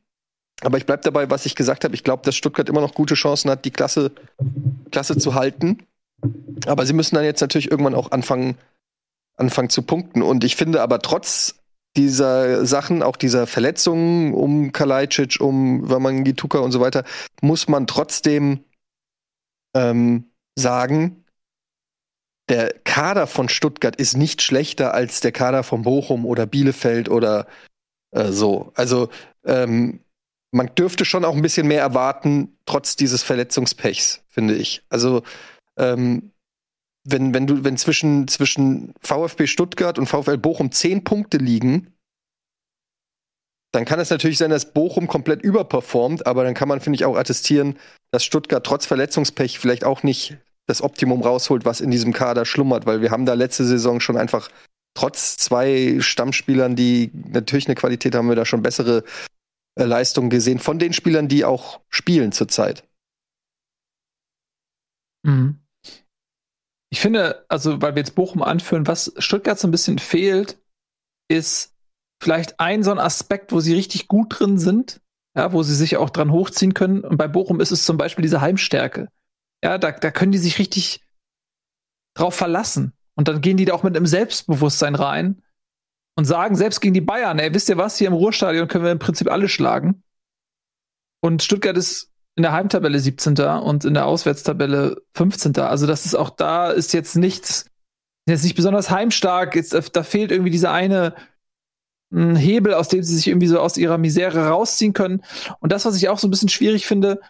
[0.60, 1.94] Aber ich bleibe dabei, was ich gesagt habe.
[1.94, 4.10] Ich glaube, dass Stuttgart immer noch gute Chancen hat, die Klasse,
[4.90, 5.86] Klasse zu halten.
[6.66, 8.56] Aber sie müssen dann jetzt natürlich irgendwann auch anfangen,
[9.36, 10.20] anfangen zu punkten.
[10.20, 11.54] Und ich finde aber trotz
[11.97, 17.05] dieser Sachen, auch dieser Verletzungen um Kalajdzic, um Wamangituka und so weiter,
[17.41, 18.64] muss man trotzdem
[19.74, 21.24] ähm, sagen,
[22.49, 27.47] der Kader von Stuttgart ist nicht schlechter als der Kader von Bochum oder Bielefeld oder
[28.12, 28.72] äh, so.
[28.74, 29.11] Also
[29.45, 30.01] ähm,
[30.51, 34.82] man dürfte schon auch ein bisschen mehr erwarten, trotz dieses Verletzungspechs, finde ich.
[34.89, 35.22] Also
[35.76, 36.32] ähm,
[37.11, 41.94] wenn, wenn du, wenn zwischen, zwischen VfB Stuttgart und VfL Bochum zehn Punkte liegen,
[43.72, 47.04] dann kann es natürlich sein, dass Bochum komplett überperformt, aber dann kann man, finde ich,
[47.04, 47.78] auch attestieren,
[48.11, 52.86] dass Stuttgart trotz Verletzungspech vielleicht auch nicht das Optimum rausholt, was in diesem Kader schlummert,
[52.86, 54.50] weil wir haben da letzte Saison schon einfach
[54.94, 59.04] trotz zwei Stammspielern, die natürlich eine Qualität haben, wir da schon bessere
[59.76, 62.84] äh, Leistungen gesehen von den Spielern, die auch spielen zurzeit.
[65.24, 65.61] Mhm.
[66.91, 70.59] Ich finde, also weil wir jetzt Bochum anführen, was Stuttgart so ein bisschen fehlt,
[71.28, 71.74] ist
[72.22, 75.01] vielleicht ein so ein Aspekt, wo sie richtig gut drin sind,
[75.36, 77.01] ja, wo sie sich auch dran hochziehen können.
[77.01, 79.09] Und bei Bochum ist es zum Beispiel diese Heimstärke.
[79.62, 81.05] Ja, da, da können die sich richtig
[82.14, 82.93] drauf verlassen.
[83.14, 85.43] Und dann gehen die da auch mit einem Selbstbewusstsein rein
[86.16, 88.93] und sagen selbst gegen die Bayern, ey, wisst ihr was, hier im Ruhrstadion können wir
[88.93, 90.03] im Prinzip alle schlagen.
[91.20, 93.36] Und Stuttgart ist in der Heimtabelle 17.
[93.36, 95.59] und in der Auswärtstabelle 15.
[95.59, 97.66] Also das ist auch da ist jetzt nichts,
[98.28, 99.57] jetzt nicht besonders heimstark.
[99.57, 101.16] Jetzt, da fehlt irgendwie dieser eine
[102.14, 105.24] hm, Hebel, aus dem sie sich irgendwie so aus ihrer Misere rausziehen können.
[105.59, 107.20] Und das, was ich auch so ein bisschen schwierig finde,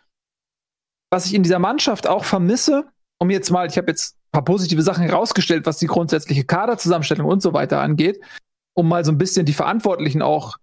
[1.11, 2.85] was ich in dieser Mannschaft auch vermisse,
[3.19, 7.27] um jetzt mal, ich habe jetzt ein paar positive Sachen herausgestellt, was die grundsätzliche Kaderzusammenstellung
[7.27, 8.21] und so weiter angeht,
[8.75, 10.59] um mal so ein bisschen die Verantwortlichen auch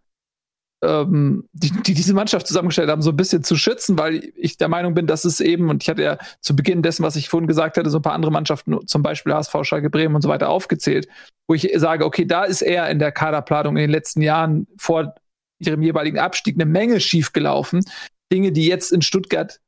[0.86, 4.68] ähm, die, die diese Mannschaft zusammengestellt haben, so ein bisschen zu schützen, weil ich der
[4.68, 7.48] Meinung bin, dass es eben, und ich hatte ja zu Beginn dessen, was ich vorhin
[7.48, 10.50] gesagt hatte, so ein paar andere Mannschaften, zum Beispiel HSV, Schalke, Bremen und so weiter
[10.50, 11.08] aufgezählt,
[11.48, 15.16] wo ich sage, okay, da ist eher in der Kaderplanung in den letzten Jahren vor
[15.60, 17.84] ihrem jeweiligen Abstieg eine Menge schiefgelaufen.
[18.32, 19.60] Dinge, die jetzt in Stuttgart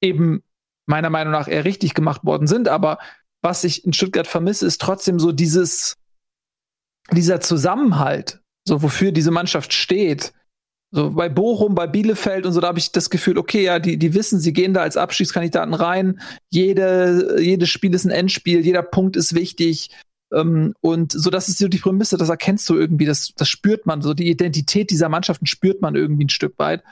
[0.00, 0.42] eben
[0.86, 2.98] meiner Meinung nach eher richtig gemacht worden sind, aber
[3.42, 5.96] was ich in Stuttgart vermisse, ist trotzdem so dieses,
[7.10, 10.32] dieser Zusammenhalt, so wofür diese Mannschaft steht,
[10.94, 13.96] so bei Bochum, bei Bielefeld und so, da habe ich das Gefühl, okay, ja, die,
[13.96, 16.20] die wissen, sie gehen da als Abstiegskandidaten rein.
[16.50, 19.90] Jede, jedes Spiel ist ein Endspiel, jeder Punkt ist wichtig.
[20.34, 23.86] Ähm, und so, das ist so die Prämisse, das erkennst du irgendwie, das, das spürt
[23.86, 24.02] man.
[24.02, 26.84] So die Identität dieser Mannschaften spürt man irgendwie ein Stück weit.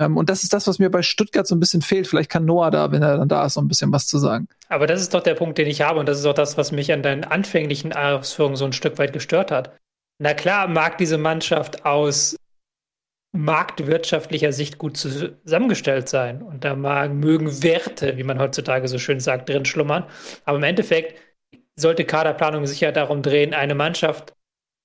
[0.00, 2.08] Ähm, und das ist das, was mir bei Stuttgart so ein bisschen fehlt.
[2.08, 4.48] Vielleicht kann Noah da, wenn er dann da ist, so ein bisschen was zu sagen.
[4.68, 6.00] Aber das ist doch der Punkt, den ich habe.
[6.00, 9.12] Und das ist auch das, was mich an deinen anfänglichen Ausführungen so ein Stück weit
[9.12, 9.76] gestört hat.
[10.18, 12.36] Na klar mag diese Mannschaft aus
[13.36, 16.42] marktwirtschaftlicher Sicht gut zusammengestellt sein.
[16.42, 20.04] Und da mögen Werte, wie man heutzutage so schön sagt, drin schlummern.
[20.44, 21.20] Aber im Endeffekt
[21.76, 24.34] sollte Kaderplanung sich ja darum drehen, eine Mannschaft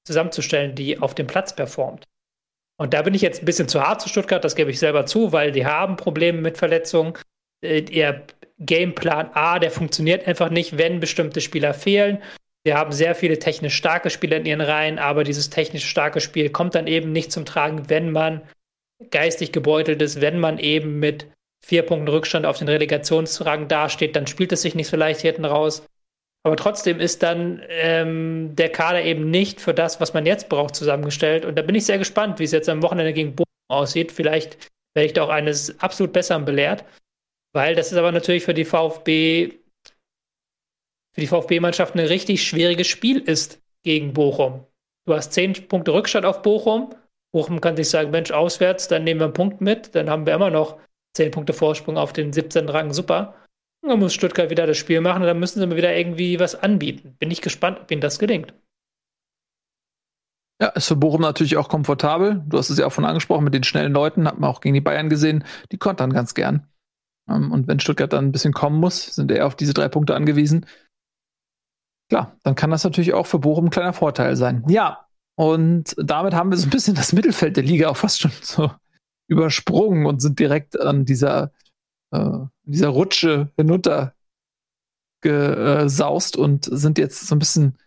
[0.05, 2.07] zusammenzustellen, die auf dem Platz performt.
[2.77, 5.05] Und da bin ich jetzt ein bisschen zu hart zu Stuttgart, das gebe ich selber
[5.05, 7.13] zu, weil die haben Probleme mit Verletzungen.
[7.63, 8.25] Äh, ihr
[8.57, 12.21] Gameplan A, der funktioniert einfach nicht, wenn bestimmte Spieler fehlen.
[12.65, 16.49] Sie haben sehr viele technisch starke Spieler in ihren Reihen, aber dieses technisch starke Spiel
[16.49, 18.41] kommt dann eben nicht zum Tragen, wenn man
[19.09, 21.27] geistig gebeutelt ist, wenn man eben mit
[21.65, 25.45] vier Punkten Rückstand auf den Relegationsrang dasteht, dann spielt es sich nicht so leicht hinten
[25.45, 25.83] raus.
[26.43, 30.75] Aber trotzdem ist dann ähm, der Kader eben nicht für das, was man jetzt braucht,
[30.75, 31.45] zusammengestellt.
[31.45, 34.11] Und da bin ich sehr gespannt, wie es jetzt am Wochenende gegen Bochum aussieht.
[34.11, 34.57] Vielleicht
[34.95, 36.83] werde ich da auch eines absolut Besseren belehrt.
[37.53, 39.53] Weil das ist aber natürlich für die VfB,
[41.13, 44.65] für die VfB-Mannschaft ein richtig schwieriges Spiel ist gegen Bochum.
[45.05, 46.93] Du hast zehn Punkte Rückstand auf Bochum.
[47.33, 49.95] Bochum kann sich sagen, Mensch, auswärts, dann nehmen wir einen Punkt mit.
[49.95, 50.77] Dann haben wir immer noch
[51.15, 52.69] zehn Punkte Vorsprung auf den 17.
[52.69, 52.93] Rang.
[52.93, 53.35] Super.
[53.81, 56.55] Dann muss Stuttgart wieder das Spiel machen und dann müssen sie mir wieder irgendwie was
[56.55, 57.15] anbieten.
[57.17, 58.53] Bin ich gespannt, ob ihnen das gelingt.
[60.61, 62.43] Ja, ist für Bochum natürlich auch komfortabel.
[62.47, 64.75] Du hast es ja auch von angesprochen mit den schnellen Leuten, hat man auch gegen
[64.75, 66.67] die Bayern gesehen, die kontern ganz gern.
[67.27, 70.13] Ähm, und wenn Stuttgart dann ein bisschen kommen muss, sind eher auf diese drei Punkte
[70.13, 70.67] angewiesen.
[72.11, 74.65] Klar, dann kann das natürlich auch für Bochum ein kleiner Vorteil sein.
[74.67, 75.07] Ja,
[75.39, 78.69] und damit haben wir so ein bisschen das Mittelfeld der Liga auch fast schon so
[79.29, 81.53] übersprungen und sind direkt an dieser
[82.13, 84.13] äh, dieser Rutsche hinunter
[85.21, 87.77] gesaust und sind jetzt so ein bisschen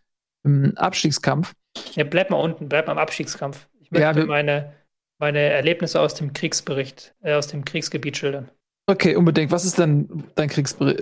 [0.43, 1.53] im Abstiegskampf.
[1.93, 3.69] Ja, bleib mal unten, bleib mal im Abstiegskampf.
[3.83, 4.73] Ich möchte ja, meine,
[5.19, 8.51] meine Erlebnisse aus dem Kriegsbericht, äh, aus dem Kriegsgebiet schildern.
[8.87, 9.53] Okay, unbedingt.
[9.53, 10.99] Was ist denn dein Kriegsgebiet?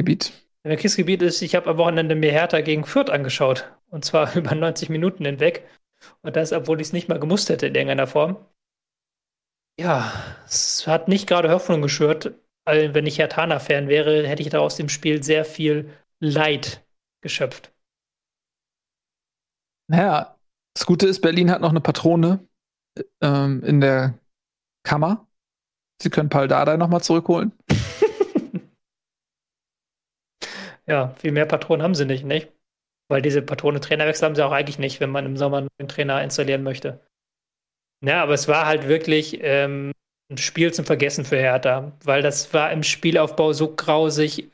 [0.00, 3.70] Äh, mein Kriegsgebiet ist, ich habe am Wochenende mir Hertha gegen Fürth angeschaut.
[3.90, 5.64] Und zwar über 90 Minuten hinweg.
[6.22, 8.36] Und das, obwohl ich es nicht mal gemusst hätte in irgendeiner Form.
[9.78, 10.12] Ja,
[10.46, 14.88] es hat nicht gerade Hoffnung geschürt, wenn ich Hertana-Fan wäre, hätte ich da aus dem
[14.88, 16.84] Spiel sehr viel Leid
[17.22, 17.72] geschöpft.
[19.88, 20.36] Naja,
[20.74, 22.40] das Gute ist, Berlin hat noch eine Patrone
[23.20, 24.18] ähm, in der
[24.82, 25.26] Kammer.
[26.02, 27.52] Sie können Paul Dardai nochmal zurückholen.
[30.88, 32.48] Ja, viel mehr Patronen haben sie nicht, nicht?
[33.08, 36.22] Weil diese Patrone Trainerwechsel haben sie auch eigentlich nicht, wenn man im Sommer einen Trainer
[36.22, 37.00] installieren möchte.
[38.04, 39.92] Ja, aber es war halt wirklich ähm,
[40.30, 44.50] ein Spiel zum Vergessen für Hertha, weil das war im Spielaufbau so grausig,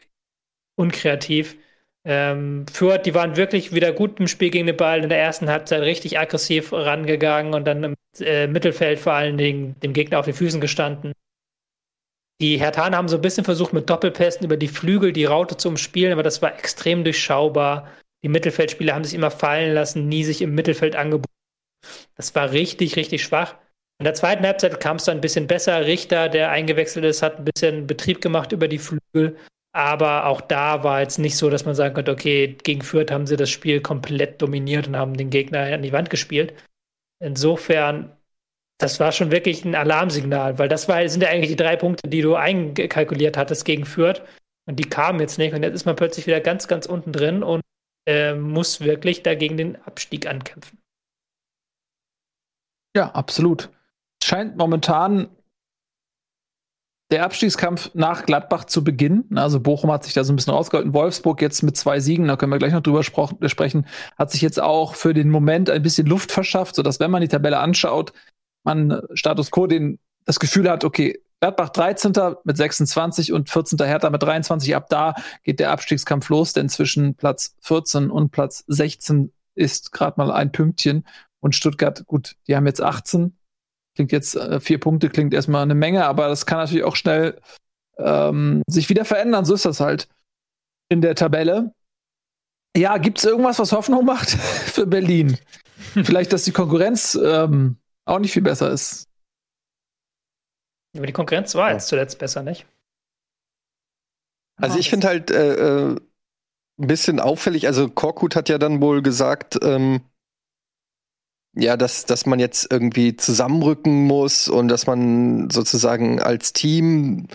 [0.76, 1.56] unkreativ.
[2.04, 5.48] Ähm, Fürth, die waren wirklich wieder gut im Spiel gegen den Ball, in der ersten
[5.48, 10.24] Halbzeit richtig aggressiv rangegangen und dann im äh, Mittelfeld vor allen Dingen dem Gegner auf
[10.24, 11.12] den Füßen gestanden.
[12.42, 15.68] Die Hertaner haben so ein bisschen versucht, mit Doppelpässen über die Flügel die Raute zu
[15.68, 17.88] umspielen, aber das war extrem durchschaubar.
[18.24, 21.32] Die Mittelfeldspieler haben sich immer fallen lassen, nie sich im Mittelfeld angeboten.
[22.16, 23.54] Das war richtig, richtig schwach.
[24.00, 25.86] In der zweiten Halbzeit kam es dann ein bisschen besser.
[25.86, 29.36] Richter, der eingewechselt ist, hat ein bisschen Betrieb gemacht über die Flügel.
[29.72, 33.28] Aber auch da war jetzt nicht so, dass man sagen konnte, okay, gegen Fürth haben
[33.28, 36.54] sie das Spiel komplett dominiert und haben den Gegner an die Wand gespielt.
[37.20, 38.16] Insofern,
[38.82, 42.08] das war schon wirklich ein Alarmsignal, weil das war, sind ja eigentlich die drei Punkte,
[42.08, 44.22] die du einkalkuliert hattest gegen Fürth.
[44.66, 45.54] Und die kamen jetzt nicht.
[45.54, 47.62] Und jetzt ist man plötzlich wieder ganz, ganz unten drin und
[48.06, 50.78] äh, muss wirklich dagegen den Abstieg ankämpfen.
[52.96, 53.70] Ja, absolut
[54.22, 55.28] scheint momentan
[57.10, 59.36] der Abstiegskampf nach Gladbach zu beginnen.
[59.36, 60.94] Also Bochum hat sich da so ein bisschen rausgehalten.
[60.94, 64.62] Wolfsburg jetzt mit zwei Siegen, da können wir gleich noch drüber sprechen, hat sich jetzt
[64.62, 68.14] auch für den Moment ein bisschen Luft verschafft, sodass, wenn man die Tabelle anschaut,
[68.64, 72.12] man Status Quo den, das Gefühl hat, okay, Gladbach 13.
[72.44, 73.78] mit 26 und 14.
[73.80, 74.76] Hertha mit 23.
[74.76, 80.14] Ab da geht der Abstiegskampf los, denn zwischen Platz 14 und Platz 16 ist gerade
[80.18, 81.04] mal ein Pünktchen.
[81.40, 83.36] Und Stuttgart, gut, die haben jetzt 18,
[83.94, 87.38] Klingt jetzt, äh, vier Punkte klingt erstmal eine Menge, aber das kann natürlich auch schnell
[87.98, 89.44] ähm, sich wieder verändern.
[89.44, 90.08] So ist das halt
[90.88, 91.74] in der Tabelle.
[92.74, 95.36] Ja, gibt es irgendwas, was Hoffnung macht für Berlin?
[95.76, 99.08] Vielleicht, dass die Konkurrenz ähm, auch nicht viel besser ist.
[100.96, 102.66] Aber die Konkurrenz war jetzt zuletzt besser, nicht?
[104.56, 105.96] Also ich finde halt äh, äh,
[106.78, 110.02] ein bisschen auffällig, also Korkut hat ja dann wohl gesagt, ähm,
[111.54, 117.28] ja, dass, dass man jetzt irgendwie zusammenrücken muss und dass man sozusagen als Team,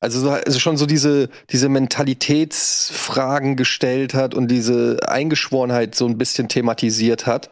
[0.00, 6.18] also, so, also schon so diese, diese Mentalitätsfragen gestellt hat und diese Eingeschworenheit so ein
[6.18, 7.50] bisschen thematisiert hat.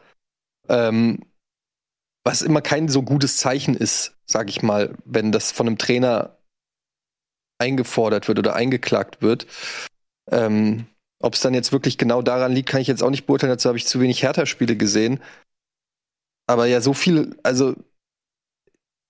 [0.68, 1.20] Ähm,
[2.24, 6.38] was immer kein so gutes Zeichen ist, sag ich mal, wenn das von einem Trainer
[7.58, 9.46] eingefordert wird oder eingeklagt wird.
[10.30, 10.86] Ähm,
[11.20, 13.52] Ob es dann jetzt wirklich genau daran liegt, kann ich jetzt auch nicht beurteilen.
[13.52, 15.20] Dazu habe ich zu wenig Hertha-Spiele gesehen.
[16.46, 17.74] Aber ja, so viel, also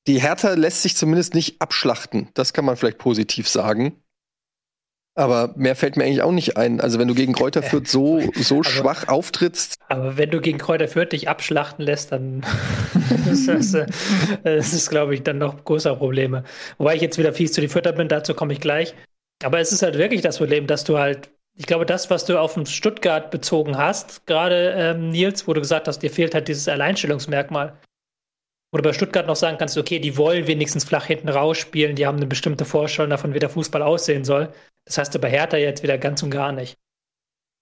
[0.06, 2.28] die Hertha lässt sich zumindest nicht abschlachten.
[2.34, 4.01] Das kann man vielleicht positiv sagen.
[5.14, 6.80] Aber mehr fällt mir eigentlich auch nicht ein.
[6.80, 9.78] Also wenn du gegen Kräuter Fürth so, so aber, schwach auftrittst.
[9.88, 12.42] Aber wenn du gegen Kräuter Fürth dich abschlachten lässt, dann
[13.30, 13.86] ist das, äh,
[14.42, 16.44] das ist, glaube ich, dann noch größere Probleme.
[16.78, 18.94] Wobei ich jetzt wieder fies zu die Fürther bin, dazu komme ich gleich.
[19.44, 22.40] Aber es ist halt wirklich das Problem, dass du halt ich glaube, das, was du
[22.40, 26.68] auf Stuttgart bezogen hast, gerade ähm, Nils, wo du gesagt hast, dir fehlt halt dieses
[26.68, 27.78] Alleinstellungsmerkmal.
[28.70, 32.06] Wo du bei Stuttgart noch sagen kannst, okay, die wollen wenigstens flach hinten rausspielen, die
[32.06, 34.48] haben eine bestimmte Vorstellung davon, wie der Fußball aussehen soll.
[34.85, 36.78] Das hast du bei Hertha jetzt wieder ganz und gar nicht.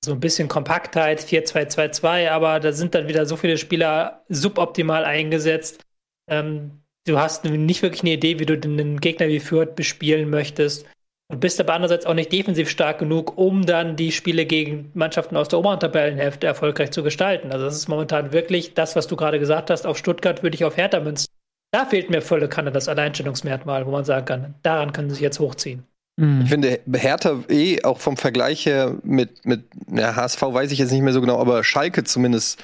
[0.05, 5.85] so ein bisschen Kompaktheit, 4-2-2-2, aber da sind dann wieder so viele Spieler suboptimal eingesetzt.
[6.29, 10.87] Ähm, du hast nicht wirklich eine Idee, wie du den Gegner wie Fürth bespielen möchtest.
[11.31, 15.37] Und bist aber andererseits auch nicht defensiv stark genug, um dann die Spiele gegen Mannschaften
[15.37, 17.53] aus der oberen Tabellenhälfte erfolgreich zu gestalten.
[17.53, 19.87] Also das ist momentan wirklich das, was du gerade gesagt hast.
[19.87, 21.29] Auf Stuttgart würde ich auf Hertha münzen.
[21.73, 25.23] Da fehlt mir volle Kanne das Alleinstellungsmerkmal, wo man sagen kann, daran können sie sich
[25.23, 25.87] jetzt hochziehen.
[26.21, 26.43] Mhm.
[26.43, 30.93] Ich finde Hertha eh auch vom Vergleich her mit, mit ja, HSV weiß ich jetzt
[30.93, 32.63] nicht mehr so genau, aber Schalke zumindest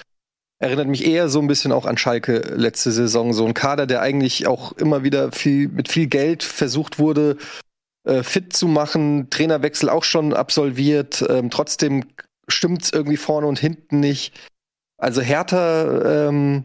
[0.58, 3.32] erinnert mich eher so ein bisschen auch an Schalke letzte Saison.
[3.32, 7.38] So ein Kader, der eigentlich auch immer wieder viel, mit viel Geld versucht wurde,
[8.04, 12.04] äh, fit zu machen, Trainerwechsel auch schon absolviert, ähm, trotzdem
[12.48, 14.34] stimmt's irgendwie vorne und hinten nicht.
[14.98, 16.64] Also Hertha ähm,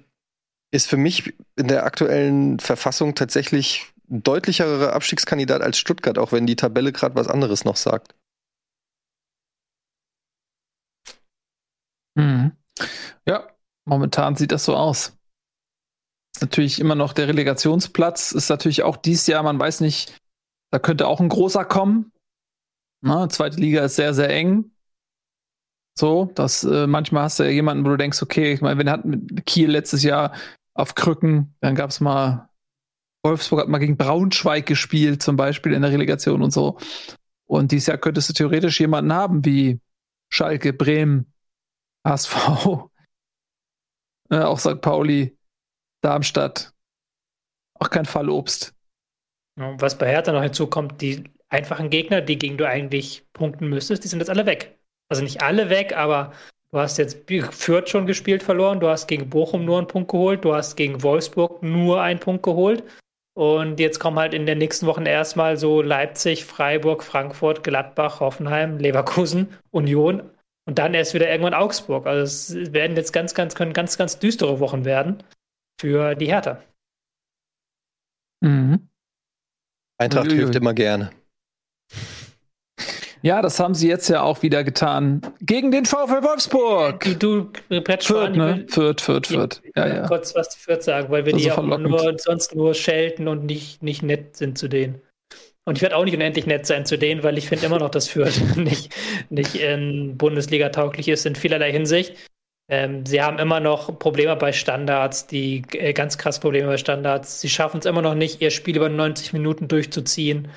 [0.71, 6.57] ist für mich in der aktuellen Verfassung tatsächlich deutlicherer Abstiegskandidat als Stuttgart, auch wenn die
[6.57, 8.13] Tabelle gerade was anderes noch sagt.
[12.15, 12.51] Mhm.
[13.25, 13.47] Ja,
[13.85, 15.17] momentan sieht das so aus.
[16.41, 20.17] Natürlich immer noch der Relegationsplatz, ist natürlich auch dieses Jahr, man weiß nicht,
[20.71, 22.11] da könnte auch ein großer kommen.
[23.03, 24.71] Na, zweite Liga ist sehr, sehr eng.
[25.97, 28.89] So, dass äh, manchmal hast du ja jemanden, wo du denkst, okay, ich meine, wenn
[28.89, 30.33] hat mit Kiel letztes Jahr
[30.73, 32.49] auf Krücken, dann gab es mal,
[33.23, 36.77] Wolfsburg hat mal gegen Braunschweig gespielt, zum Beispiel in der Relegation und so.
[37.45, 39.79] Und dieses Jahr könntest du theoretisch jemanden haben wie
[40.29, 41.31] Schalke, Bremen,
[42.05, 42.35] HSV,
[44.29, 44.81] äh, auch St.
[44.81, 45.37] Pauli,
[46.01, 46.73] Darmstadt.
[47.79, 48.73] Auch kein Fallobst.
[49.55, 54.07] Was bei Hertha noch hinzukommt, die einfachen Gegner, die gegen du eigentlich punkten müsstest, die
[54.07, 54.79] sind jetzt alle weg.
[55.09, 56.31] Also nicht alle weg, aber
[56.71, 60.45] du hast jetzt Fürth schon gespielt verloren, du hast gegen Bochum nur einen Punkt geholt,
[60.45, 62.83] du hast gegen Wolfsburg nur einen Punkt geholt.
[63.41, 68.77] Und jetzt kommen halt in den nächsten Wochen erstmal so Leipzig, Freiburg, Frankfurt, Gladbach, Hoffenheim,
[68.77, 70.29] Leverkusen, Union
[70.67, 72.05] und dann erst wieder irgendwann Augsburg.
[72.05, 75.23] Also es werden jetzt ganz, ganz, können ganz, ganz düstere Wochen werden
[75.79, 76.61] für die Hertha.
[78.41, 78.89] Mhm.
[79.97, 80.37] Eintracht Uiuiui.
[80.37, 81.09] hilft immer gerne.
[83.23, 85.21] Ja, das haben sie jetzt ja auch wieder getan.
[85.41, 87.19] Gegen den VfL Wolfsburg.
[87.19, 88.65] Du, du Brett Fürth, ne?
[88.67, 89.61] Fürth, Fürth, Fürth.
[89.75, 90.07] Ja, ja.
[90.07, 93.83] Kurz was zu Fürth sagen, weil wir die auch nur, sonst nur schelten und nicht,
[93.83, 95.01] nicht nett sind zu denen.
[95.65, 97.89] Und ich werde auch nicht unendlich nett sein zu denen, weil ich finde immer noch,
[97.89, 98.93] dass Fürth nicht,
[99.29, 102.15] nicht in Bundesliga tauglich ist in vielerlei Hinsicht.
[102.69, 107.41] Ähm, sie haben immer noch Probleme bei Standards, die äh, ganz krass Probleme bei Standards.
[107.41, 110.47] Sie schaffen es immer noch nicht, ihr Spiel über 90 Minuten durchzuziehen.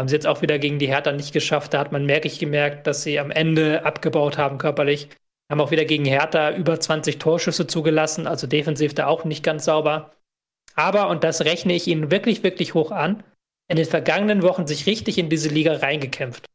[0.00, 1.74] Haben sie jetzt auch wieder gegen die Hertha nicht geschafft.
[1.74, 5.10] Da hat man merklich gemerkt, dass sie am Ende abgebaut haben körperlich.
[5.50, 9.66] Haben auch wieder gegen Hertha über 20 Torschüsse zugelassen, also defensiv da auch nicht ganz
[9.66, 10.12] sauber.
[10.74, 13.22] Aber, und das rechne ich ihnen wirklich, wirklich hoch an,
[13.68, 16.46] in den vergangenen Wochen sich richtig in diese Liga reingekämpft.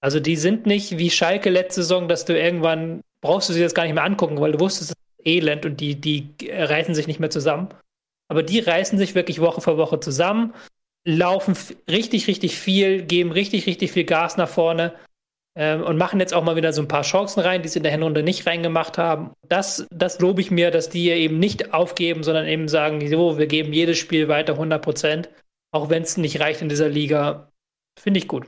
[0.00, 3.74] Also die sind nicht wie Schalke letzte Saison, dass du irgendwann brauchst du sie jetzt
[3.74, 7.06] gar nicht mehr angucken, weil du wusstest, es ist elend und die, die reißen sich
[7.06, 7.68] nicht mehr zusammen.
[8.28, 10.54] Aber die reißen sich wirklich Woche für Woche zusammen,
[11.04, 11.56] laufen
[11.88, 14.94] richtig, richtig viel, geben richtig, richtig viel Gas nach vorne
[15.54, 17.82] ähm, und machen jetzt auch mal wieder so ein paar Chancen rein, die sie in
[17.82, 19.32] der Hinrunde nicht reingemacht haben.
[19.48, 23.46] Das, das lobe ich mir, dass die eben nicht aufgeben, sondern eben sagen, so, wir
[23.46, 25.30] geben jedes Spiel weiter 100 Prozent,
[25.72, 27.50] auch wenn es nicht reicht in dieser Liga.
[27.98, 28.46] Finde ich gut.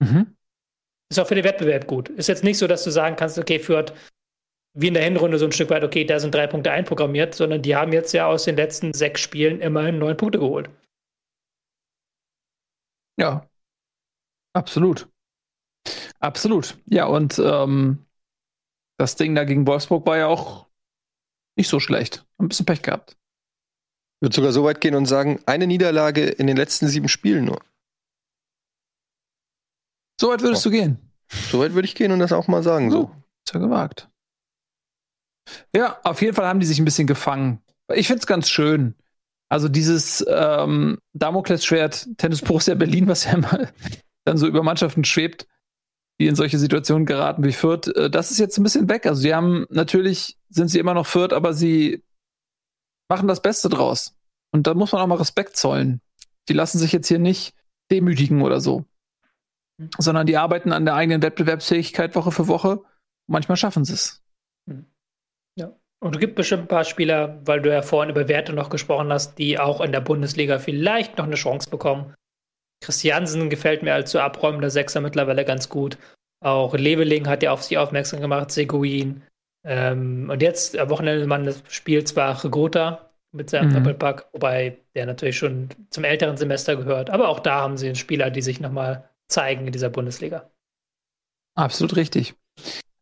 [0.00, 0.34] Mhm.
[1.10, 2.08] Ist auch für den Wettbewerb gut.
[2.08, 3.92] Ist jetzt nicht so, dass du sagen kannst, okay, Fürth
[4.74, 7.62] wie in der Hinrunde so ein Stück weit, okay, da sind drei Punkte einprogrammiert, sondern
[7.62, 10.68] die haben jetzt ja aus den letzten sechs Spielen immerhin neun Punkte geholt.
[13.16, 13.48] Ja,
[14.52, 15.08] absolut.
[16.18, 16.76] Absolut.
[16.86, 18.04] Ja, und ähm,
[18.98, 20.66] das Ding da gegen Wolfsburg war ja auch
[21.56, 22.26] nicht so schlecht.
[22.38, 23.12] Ein bisschen Pech gehabt.
[23.12, 27.44] Ich würde sogar so weit gehen und sagen, eine Niederlage in den letzten sieben Spielen
[27.44, 27.60] nur.
[30.20, 30.70] So weit würdest oh.
[30.70, 31.12] du gehen?
[31.28, 32.90] So weit würde ich gehen und das auch mal sagen.
[32.90, 33.10] So.
[33.10, 34.08] Oh, ist ja gewagt.
[35.74, 37.62] Ja, auf jeden Fall haben die sich ein bisschen gefangen.
[37.92, 38.94] Ich finde es ganz schön.
[39.48, 43.72] Also dieses ähm, Damoklesschwert Tennis Borussia Berlin, was ja mal
[44.24, 45.46] dann so über Mannschaften schwebt,
[46.18, 49.06] die in solche Situationen geraten wie Fürth, äh, das ist jetzt ein bisschen weg.
[49.06, 52.02] Also sie haben natürlich sind sie immer noch Fürth, aber sie
[53.08, 54.16] machen das Beste draus.
[54.50, 56.00] Und da muss man auch mal Respekt zollen.
[56.48, 57.54] Die lassen sich jetzt hier nicht
[57.90, 58.86] demütigen oder so
[59.98, 62.82] sondern die arbeiten an der eigenen Wettbewerbsfähigkeit Woche für Woche.
[63.26, 64.22] Manchmal schaffen sie es.
[66.04, 69.10] Und es gibt bestimmt ein paar Spieler, weil du ja vorhin über Werte noch gesprochen
[69.10, 72.12] hast, die auch in der Bundesliga vielleicht noch eine Chance bekommen.
[72.82, 75.96] Christiansen gefällt mir als so abräumender Sechser mittlerweile ganz gut.
[76.44, 79.22] Auch Leveling hat ja auf sich aufmerksam gemacht, Seguin.
[79.64, 83.76] Ähm, und jetzt am Wochenende man das Spiel zwar Regota mit seinem mhm.
[83.76, 87.08] Doppelpack, wobei der natürlich schon zum älteren Semester gehört.
[87.08, 90.50] Aber auch da haben sie einen Spieler, die sich nochmal zeigen in dieser Bundesliga.
[91.54, 92.34] Absolut richtig.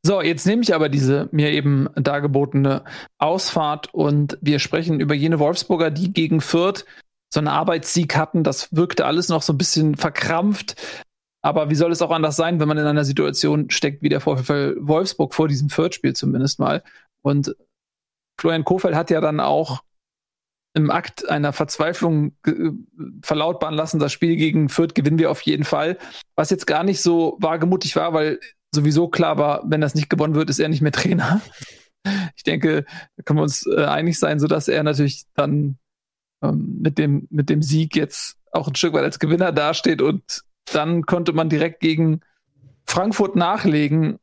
[0.05, 2.84] So, jetzt nehme ich aber diese mir eben dargebotene
[3.18, 6.84] Ausfahrt und wir sprechen über jene Wolfsburger, die gegen Fürth
[7.32, 8.42] so einen Arbeitssieg hatten.
[8.42, 10.74] Das wirkte alles noch so ein bisschen verkrampft.
[11.40, 14.20] Aber wie soll es auch anders sein, wenn man in einer Situation steckt wie der
[14.20, 16.82] VfL Wolfsburg vor diesem Fürth-Spiel zumindest mal?
[17.22, 17.55] Und
[18.40, 19.82] Florian Kofeld hat ja dann auch
[20.74, 22.36] im Akt einer Verzweiflung
[23.22, 25.98] verlautbaren lassen, das Spiel gegen Fürth gewinnen wir auf jeden Fall.
[26.34, 28.40] Was jetzt gar nicht so wagemutig war, weil
[28.75, 31.41] sowieso klar war, wenn das nicht gewonnen wird, ist er nicht mehr Trainer.
[32.35, 32.85] Ich denke,
[33.16, 35.79] da können wir uns äh, einig sein, sodass er natürlich dann
[36.43, 40.43] ähm, mit, dem, mit dem Sieg jetzt auch ein Stück weit als Gewinner dasteht und
[40.73, 42.20] dann konnte man direkt gegen
[42.87, 44.18] Frankfurt nachlegen.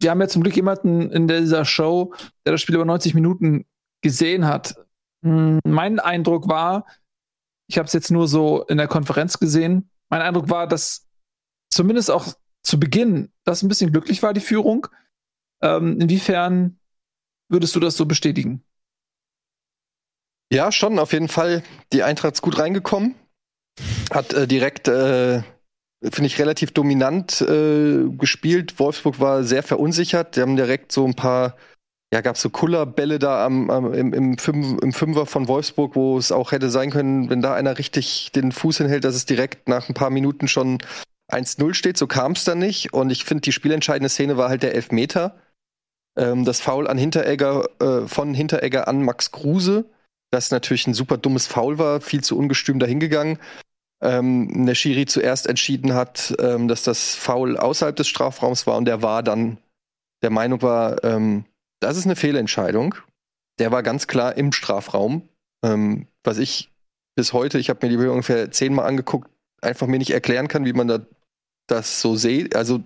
[0.00, 2.14] Wir haben ja zum Glück jemanden in dieser Show,
[2.46, 3.66] der das Spiel über 90 Minuten
[4.00, 4.76] gesehen hat.
[5.24, 6.86] Hm, mein Eindruck war,
[7.66, 11.06] ich habe es jetzt nur so in der Konferenz gesehen, mein Eindruck war, dass
[11.70, 12.32] zumindest auch
[12.68, 14.86] zu Beginn das ein bisschen glücklich war, die Führung.
[15.62, 16.78] Ähm, inwiefern
[17.48, 18.62] würdest du das so bestätigen?
[20.52, 21.62] Ja, schon, auf jeden Fall.
[21.92, 23.14] Die Eintracht ist gut reingekommen.
[24.10, 25.42] Hat äh, direkt, äh,
[26.02, 28.78] finde ich, relativ dominant äh, gespielt.
[28.78, 30.36] Wolfsburg war sehr verunsichert.
[30.36, 31.56] Die haben direkt so ein paar,
[32.12, 36.18] ja, gab so Kullerbälle da am, am, im, im, Fünf, im Fünfer von Wolfsburg, wo
[36.18, 39.68] es auch hätte sein können, wenn da einer richtig den Fuß hinhält, dass es direkt
[39.68, 40.78] nach ein paar Minuten schon
[41.30, 41.96] 1-0 steht.
[41.96, 42.92] So kam es dann nicht.
[42.92, 45.36] Und ich finde, die spielentscheidende Szene war halt der Elfmeter.
[46.16, 49.84] Ähm, das Foul an Hinteregger, äh, von Hinteregger an Max Kruse
[50.30, 53.38] das natürlich ein super dummes Foul war, viel zu ungestüm dahingegangen.
[54.00, 58.84] Ähm, der Schiri zuerst entschieden hat, ähm, dass das Foul außerhalb des Strafraums war und
[58.84, 59.58] der war dann
[60.22, 61.44] der Meinung war, ähm,
[61.80, 62.96] das ist eine Fehlentscheidung.
[63.58, 65.28] Der war ganz klar im Strafraum.
[65.64, 66.72] Ähm, was ich
[67.16, 69.30] bis heute, ich habe mir die Bilder ungefähr zehnmal angeguckt,
[69.62, 71.00] einfach mir nicht erklären kann, wie man da,
[71.70, 72.56] das so sieht.
[72.56, 72.82] Also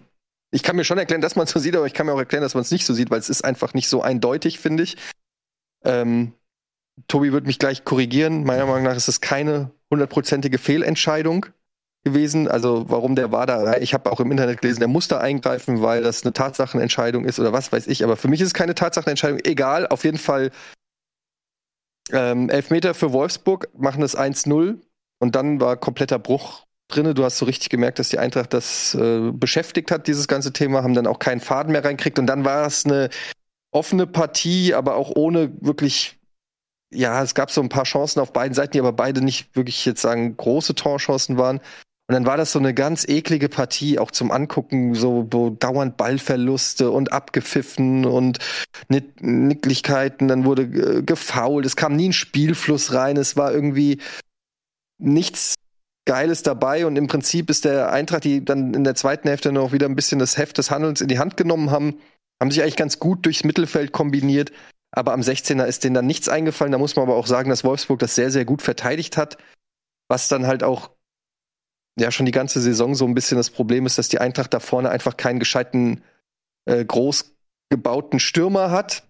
[0.51, 2.19] ich kann mir schon erklären, dass man es so sieht, aber ich kann mir auch
[2.19, 4.83] erklären, dass man es nicht so sieht, weil es ist einfach nicht so eindeutig, finde
[4.83, 4.97] ich.
[5.85, 6.35] Ähm,
[7.09, 8.45] Tobi wird mich gleich korrigieren.
[8.45, 11.47] Meiner Meinung nach ist es keine hundertprozentige Fehlentscheidung
[12.05, 12.49] gewesen.
[12.49, 15.81] Also warum der war da, ich habe auch im Internet gelesen, der muss da eingreifen,
[15.83, 18.05] weil das eine Tatsachenentscheidung ist oder was weiß ich.
[18.05, 19.41] Aber für mich ist es keine Tatsachenentscheidung.
[19.45, 20.51] Egal, auf jeden Fall
[22.11, 24.81] ähm, Elfmeter für Wolfsburg, machen das 1-0
[25.19, 27.15] und dann war kompletter Bruch drinne.
[27.15, 30.83] Du hast so richtig gemerkt, dass die Eintracht das äh, beschäftigt hat, dieses ganze Thema,
[30.83, 33.11] haben dann auch keinen Faden mehr reinkriegt und dann war es eine
[33.71, 36.19] offene Partie, aber auch ohne wirklich
[36.95, 39.85] ja, es gab so ein paar Chancen auf beiden Seiten, die aber beide nicht wirklich
[39.85, 41.59] jetzt sagen große Torchancen waren.
[42.09, 45.97] Und dann war das so eine ganz eklige Partie, auch zum Angucken, so, so dauernd
[45.97, 48.39] Ballverluste und abgepfiffen und
[48.89, 50.29] Nicklichkeiten.
[50.29, 51.65] Dann wurde äh, gefault.
[51.65, 53.17] Es kam nie ein Spielfluss rein.
[53.17, 53.99] Es war irgendwie
[54.99, 55.55] nichts
[56.05, 56.87] Geiles dabei.
[56.87, 59.97] Und im Prinzip ist der Eintracht, die dann in der zweiten Hälfte noch wieder ein
[59.97, 61.99] bisschen das Heft des Handelns in die Hand genommen haben,
[62.41, 64.53] haben sich eigentlich ganz gut durchs Mittelfeld kombiniert
[64.93, 66.73] aber am 16er ist denen dann nichts eingefallen.
[66.73, 69.39] Da muss man aber auch sagen, dass Wolfsburg das sehr, sehr gut verteidigt hat.
[70.09, 70.91] Was dann halt auch
[71.99, 74.61] ja schon die ganze Saison so ein bisschen das Problem ist, dass die Eintracht da
[74.61, 76.03] vorne einfach keinen gescheiten,
[76.67, 77.35] äh, groß
[77.71, 79.09] gebauten Stürmer hat,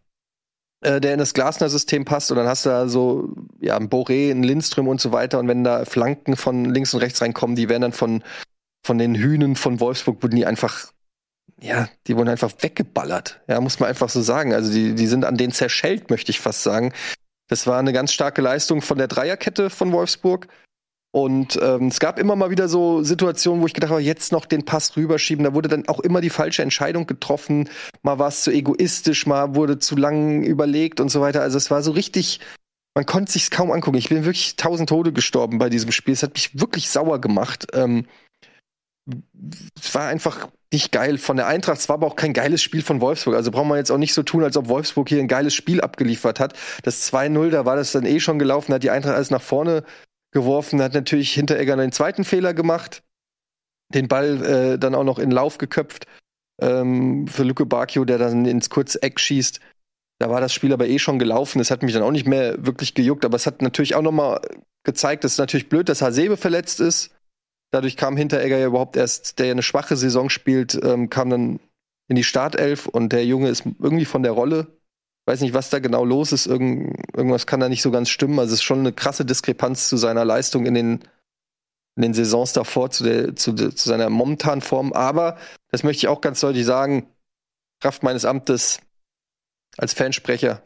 [0.82, 2.30] äh, der in das Glasner-System passt.
[2.30, 5.38] Und dann hast du da so, ja, ein Boré, ein Lindström und so weiter.
[5.38, 8.22] Und wenn da Flanken von links und rechts reinkommen, die werden dann von,
[8.84, 10.92] von den Hühnen von Wolfsburg, wurden die einfach
[11.60, 13.40] ja, die wurden einfach weggeballert.
[13.46, 14.52] Ja, muss man einfach so sagen.
[14.52, 16.92] Also die, die sind an denen zerschellt, möchte ich fast sagen.
[17.48, 20.48] Das war eine ganz starke Leistung von der Dreierkette von Wolfsburg.
[21.14, 24.46] Und ähm, es gab immer mal wieder so Situationen, wo ich gedacht habe, jetzt noch
[24.46, 25.44] den Pass rüberschieben.
[25.44, 27.68] Da wurde dann auch immer die falsche Entscheidung getroffen.
[28.02, 31.42] Mal war es zu egoistisch, mal wurde zu lang überlegt und so weiter.
[31.42, 32.40] Also es war so richtig,
[32.94, 33.98] man konnte sich kaum angucken.
[33.98, 36.14] Ich bin wirklich tausend Tode gestorben bei diesem Spiel.
[36.14, 37.66] Es hat mich wirklich sauer gemacht.
[37.74, 38.06] Ähm,
[39.78, 41.78] es war einfach nicht geil von der Eintracht.
[41.78, 43.34] Es war aber auch kein geiles Spiel von Wolfsburg.
[43.34, 45.82] Also braucht man jetzt auch nicht so tun, als ob Wolfsburg hier ein geiles Spiel
[45.82, 46.54] abgeliefert hat.
[46.84, 49.84] Das 2-0, da war das dann eh schon gelaufen, hat die Eintracht alles nach vorne
[50.32, 53.02] geworfen, hat natürlich Hinteregger den zweiten Fehler gemacht,
[53.94, 56.06] den Ball äh, dann auch noch in Lauf geköpft
[56.60, 59.60] ähm, für Luke Bacchio, der dann ins kurze Eck schießt.
[60.18, 61.60] Da war das Spiel aber eh schon gelaufen.
[61.60, 64.12] Es hat mich dann auch nicht mehr wirklich gejuckt, aber es hat natürlich auch noch
[64.12, 64.40] mal
[64.84, 67.10] gezeigt, dass es natürlich blöd, dass Hasebe verletzt ist.
[67.72, 71.60] Dadurch kam Hinteregger ja überhaupt erst, der ja eine schwache Saison spielt, ähm, kam dann
[72.08, 74.78] in die Startelf und der Junge ist irgendwie von der Rolle.
[75.26, 76.46] Weiß nicht, was da genau los ist.
[76.46, 78.38] Irgend, irgendwas kann da nicht so ganz stimmen.
[78.38, 80.92] Also es ist schon eine krasse Diskrepanz zu seiner Leistung in den,
[81.96, 84.92] in den Saisons davor, zu, der, zu, zu seiner momentanen Form.
[84.92, 85.38] Aber,
[85.70, 87.06] das möchte ich auch ganz deutlich sagen,
[87.80, 88.80] Kraft meines Amtes
[89.78, 90.62] als Fansprecher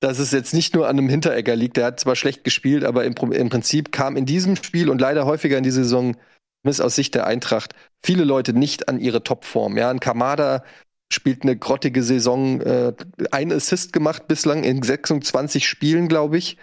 [0.00, 1.76] dass es jetzt nicht nur an einem Hinteregger liegt.
[1.76, 5.24] Der hat zwar schlecht gespielt, aber im, im, Prinzip kam in diesem Spiel und leider
[5.26, 6.14] häufiger in dieser Saison
[6.62, 7.74] zumindest aus Sicht der Eintracht,
[8.04, 9.76] viele Leute nicht an ihre Topform.
[9.76, 10.64] Ja, ein Kamada
[11.12, 12.92] spielt eine grottige Saison, äh,
[13.30, 16.56] ein Assist gemacht bislang in 26 Spielen, glaube ich.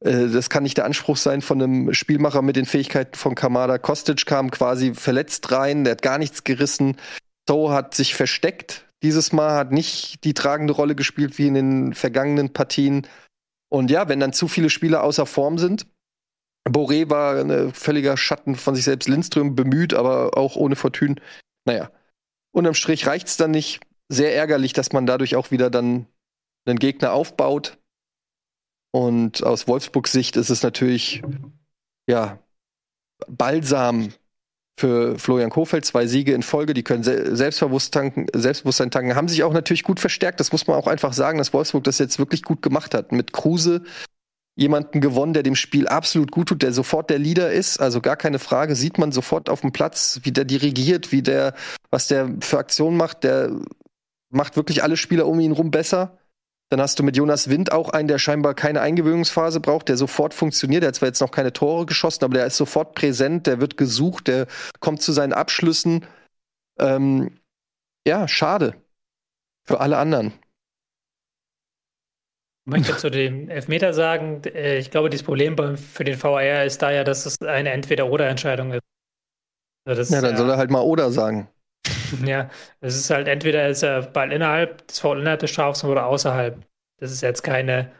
[0.00, 3.78] Äh, das kann nicht der Anspruch sein von einem Spielmacher mit den Fähigkeiten von Kamada.
[3.78, 6.96] Kostic kam quasi verletzt rein, der hat gar nichts gerissen.
[7.48, 8.86] So hat sich versteckt.
[9.02, 13.06] Dieses Mal hat nicht die tragende Rolle gespielt wie in den vergangenen Partien.
[13.70, 15.86] Und ja, wenn dann zu viele Spieler außer Form sind,
[16.68, 19.08] Boré war ein völliger Schatten von sich selbst.
[19.08, 21.16] Lindström bemüht, aber auch ohne Fortune.
[21.64, 21.90] Naja,
[22.52, 23.80] unterm Strich reicht's dann nicht.
[24.12, 26.06] Sehr ärgerlich, dass man dadurch auch wieder dann
[26.66, 27.78] einen Gegner aufbaut.
[28.92, 31.22] Und aus Wolfsburgs Sicht ist es natürlich,
[32.08, 32.40] ja,
[33.28, 34.12] Balsam
[34.78, 35.84] für Florian Kofeld.
[35.84, 40.00] Zwei Siege in Folge, die können Selbstbewusstsein tanken, Selbstbewusstsein tanken, haben sich auch natürlich gut
[40.00, 40.40] verstärkt.
[40.40, 43.12] Das muss man auch einfach sagen, dass Wolfsburg das jetzt wirklich gut gemacht hat.
[43.12, 43.82] Mit Kruse
[44.56, 47.78] jemanden gewonnen, der dem Spiel absolut gut tut, der sofort der Leader ist.
[47.78, 51.54] Also gar keine Frage, sieht man sofort auf dem Platz, wie der dirigiert, wie der,
[51.90, 53.22] was der für Aktionen macht.
[53.24, 53.52] Der
[54.30, 56.18] macht wirklich alle Spieler um ihn rum besser.
[56.70, 60.34] Dann hast du mit Jonas Wind auch einen, der scheinbar keine Eingewöhnungsphase braucht, der sofort
[60.34, 60.82] funktioniert.
[60.82, 63.76] Der hat zwar jetzt noch keine Tore geschossen, aber der ist sofort präsent, der wird
[63.76, 64.46] gesucht, der
[64.78, 66.06] kommt zu seinen Abschlüssen.
[66.78, 67.40] Ähm,
[68.06, 68.74] ja, schade.
[69.66, 70.32] Für alle anderen.
[72.66, 76.80] Ich möchte zu dem Elfmeter sagen, äh, ich glaube, das Problem für den VAR ist
[76.82, 78.82] da ja, dass es eine Entweder-Oder-Entscheidung ist.
[79.84, 81.48] Also ja, dann ja, soll er halt mal Oder sagen.
[82.24, 82.50] Ja,
[82.80, 86.58] es ist halt entweder ist er Ball innerhalb des Foul innerhalb des Strafraums oder außerhalb.
[86.98, 87.90] Das ist jetzt keine,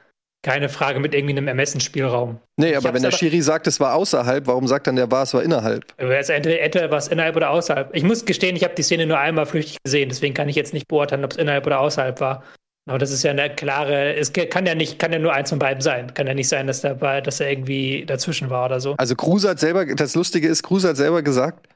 [0.43, 2.39] keine Frage mit irgendwie einem Ermessensspielraum.
[2.57, 5.35] Nee, aber wenn der Schiri sagt, es war außerhalb, warum sagt dann der war, es
[5.35, 5.85] war innerhalb?
[5.97, 7.95] Entweder, entweder war es innerhalb oder außerhalb.
[7.95, 10.75] Ich muss gestehen, ich habe die Szene nur einmal flüchtig gesehen, deswegen kann ich jetzt
[10.75, 12.43] nicht beurteilen, ob es innerhalb oder außerhalb war.
[12.89, 15.59] Aber das ist ja eine klare, es kann ja nicht, kann ja nur eins von
[15.59, 16.13] beiden sein.
[16.15, 18.95] Kann ja nicht sein, dass der dass er irgendwie dazwischen war oder so.
[18.97, 21.69] Also Kruse hat selber, das Lustige ist, Kruse hat selber gesagt,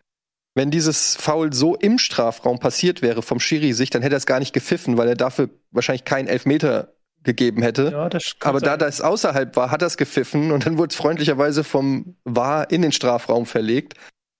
[0.54, 4.38] wenn dieses Foul so im Strafraum passiert wäre vom Schiri-Sicht, dann hätte er es gar
[4.38, 6.94] nicht gepfiffen, weil er dafür wahrscheinlich keinen Elfmeter
[7.24, 7.90] gegeben hätte.
[7.90, 8.08] Ja,
[8.40, 8.68] Aber sein.
[8.68, 12.70] da das außerhalb war, hat er es gepfiffen und dann wurde es freundlicherweise vom VAR
[12.70, 13.94] in den Strafraum verlegt.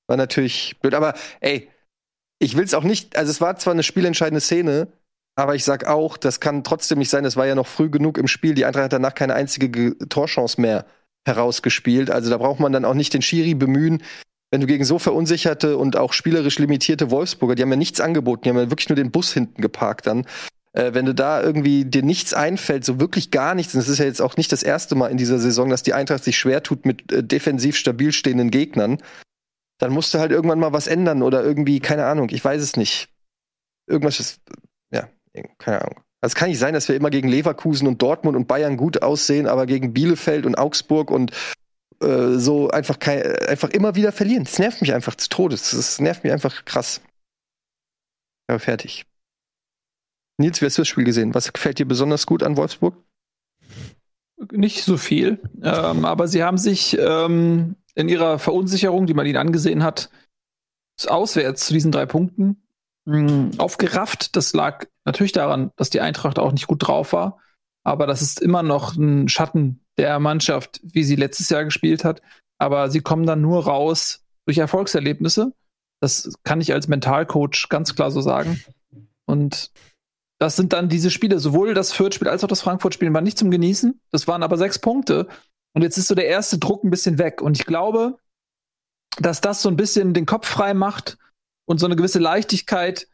[0.07, 0.95] War natürlich blöd.
[0.95, 1.69] Aber ey,
[2.39, 4.89] ich will es auch nicht, also es war zwar eine spielentscheidende Szene,
[5.35, 8.19] aber ich sag auch, das kann trotzdem nicht sein, es war ja noch früh genug
[8.19, 8.55] im Spiel.
[8.55, 10.87] Die Eintracht hat danach keine einzige Torchance mehr
[11.27, 12.11] herausgespielt.
[12.11, 14.03] Also da braucht man dann auch nicht den Schiri bemühen
[14.51, 18.43] wenn du gegen so verunsicherte und auch spielerisch limitierte Wolfsburger, die haben ja nichts angeboten,
[18.45, 20.27] die haben ja wirklich nur den Bus hinten geparkt dann.
[20.73, 23.99] Äh, wenn du da irgendwie dir nichts einfällt, so wirklich gar nichts, und es ist
[23.99, 26.63] ja jetzt auch nicht das erste Mal in dieser Saison, dass die Eintracht sich schwer
[26.63, 28.99] tut mit äh, defensiv stabil stehenden Gegnern,
[29.79, 32.77] dann musst du halt irgendwann mal was ändern oder irgendwie, keine Ahnung, ich weiß es
[32.77, 33.09] nicht.
[33.87, 34.41] Irgendwas ist,
[34.93, 35.09] ja,
[35.59, 36.01] keine Ahnung.
[36.21, 39.03] Also es kann nicht sein, dass wir immer gegen Leverkusen und Dortmund und Bayern gut
[39.03, 41.33] aussehen, aber gegen Bielefeld und Augsburg und
[42.01, 44.45] äh, so einfach, kein, einfach immer wieder verlieren.
[44.45, 45.71] Das nervt mich einfach zu Todes.
[45.71, 47.01] Das nervt mich einfach krass.
[48.49, 49.07] Ja, fertig.
[50.39, 51.35] Nils, wie hast du das Spiel gesehen?
[51.35, 52.97] Was gefällt dir besonders gut an Wolfsburg?
[54.53, 59.37] Nicht so viel, ähm, aber sie haben sich ähm, in ihrer Verunsicherung, die man ihnen
[59.37, 60.11] angesehen hat,
[61.07, 62.67] auswärts zu diesen drei Punkten
[63.05, 64.37] mh, hm, aufgerafft.
[64.37, 67.39] Das lag natürlich daran, dass die Eintracht auch nicht gut drauf war,
[67.85, 72.23] aber das ist immer noch ein Schatten der Mannschaft, wie sie letztes Jahr gespielt hat.
[72.59, 75.53] Aber sie kommen dann nur raus durch Erfolgserlebnisse.
[76.01, 78.63] Das kann ich als Mentalcoach ganz klar so sagen.
[79.27, 79.71] Und
[80.41, 83.51] das sind dann diese Spiele, sowohl das Fürth-Spiel als auch das Frankfurt-Spiel waren nicht zum
[83.51, 84.01] Genießen.
[84.11, 85.29] Das waren aber sechs Punkte.
[85.75, 87.43] Und jetzt ist so der erste Druck ein bisschen weg.
[87.43, 88.19] Und ich glaube,
[89.19, 91.19] dass das so ein bisschen den Kopf frei macht
[91.67, 93.09] und so eine gewisse Leichtigkeit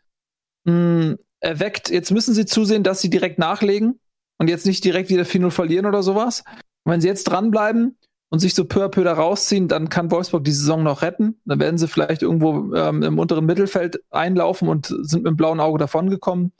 [0.64, 1.90] mh, hm, erweckt.
[1.90, 4.00] Jetzt müssen sie zusehen, dass sie direkt nachlegen
[4.40, 6.42] und jetzt nicht direkt wieder 4-0 verlieren oder sowas.
[6.84, 7.98] Und wenn sie jetzt dranbleiben
[8.30, 11.38] und sich so peu à peu da rausziehen, dann kann Wolfsburg die Saison noch retten.
[11.44, 15.60] Dann werden sie vielleicht irgendwo ähm, im unteren Mittelfeld einlaufen und sind mit dem blauen
[15.60, 16.54] Auge davongekommen.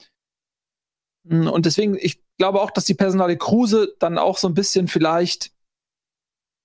[1.23, 4.87] Mm, und deswegen, ich glaube auch, dass die Personale Kruse dann auch so ein bisschen
[4.87, 5.51] vielleicht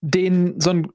[0.02, 0.92] den so ein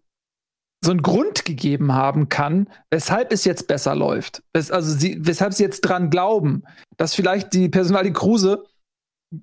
[0.83, 4.41] so einen Grund gegeben haben kann, weshalb es jetzt besser läuft.
[4.53, 6.63] Also sie, weshalb sie jetzt dran glauben,
[6.97, 8.63] dass vielleicht die Personalie Kruse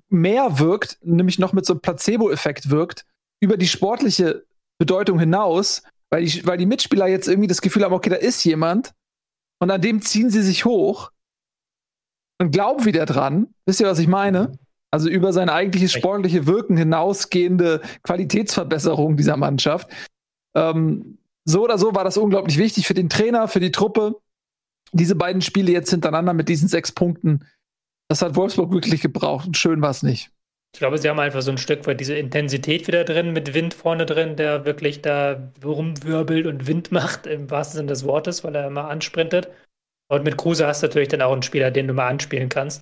[0.09, 3.05] mehr wirkt, nämlich noch mit so einem Placebo-Effekt wirkt,
[3.41, 4.45] über die sportliche
[4.77, 8.43] Bedeutung hinaus, weil die, weil die Mitspieler jetzt irgendwie das Gefühl haben, okay, da ist
[8.43, 8.93] jemand
[9.59, 11.11] und an dem ziehen sie sich hoch
[12.39, 13.53] und glauben wieder dran.
[13.65, 14.57] Wisst ihr, was ich meine?
[14.91, 19.89] Also über sein eigentliches sportliche Wirken hinausgehende Qualitätsverbesserung dieser Mannschaft.
[20.55, 24.15] Ähm, so oder so war das unglaublich wichtig für den Trainer, für die Truppe.
[24.91, 27.45] Diese beiden Spiele jetzt hintereinander mit diesen sechs Punkten
[28.09, 30.31] das hat Wolfsburg wirklich gebraucht und schön war es nicht.
[30.73, 33.73] Ich glaube, sie haben einfach so ein Stück weit diese Intensität wieder drin, mit Wind
[33.73, 38.55] vorne drin, der wirklich da rumwirbelt und Wind macht, im wahrsten Sinne des Wortes, weil
[38.55, 39.49] er immer ansprintet.
[40.09, 42.81] Und mit Kruse hast du natürlich dann auch einen Spieler, den du mal anspielen kannst.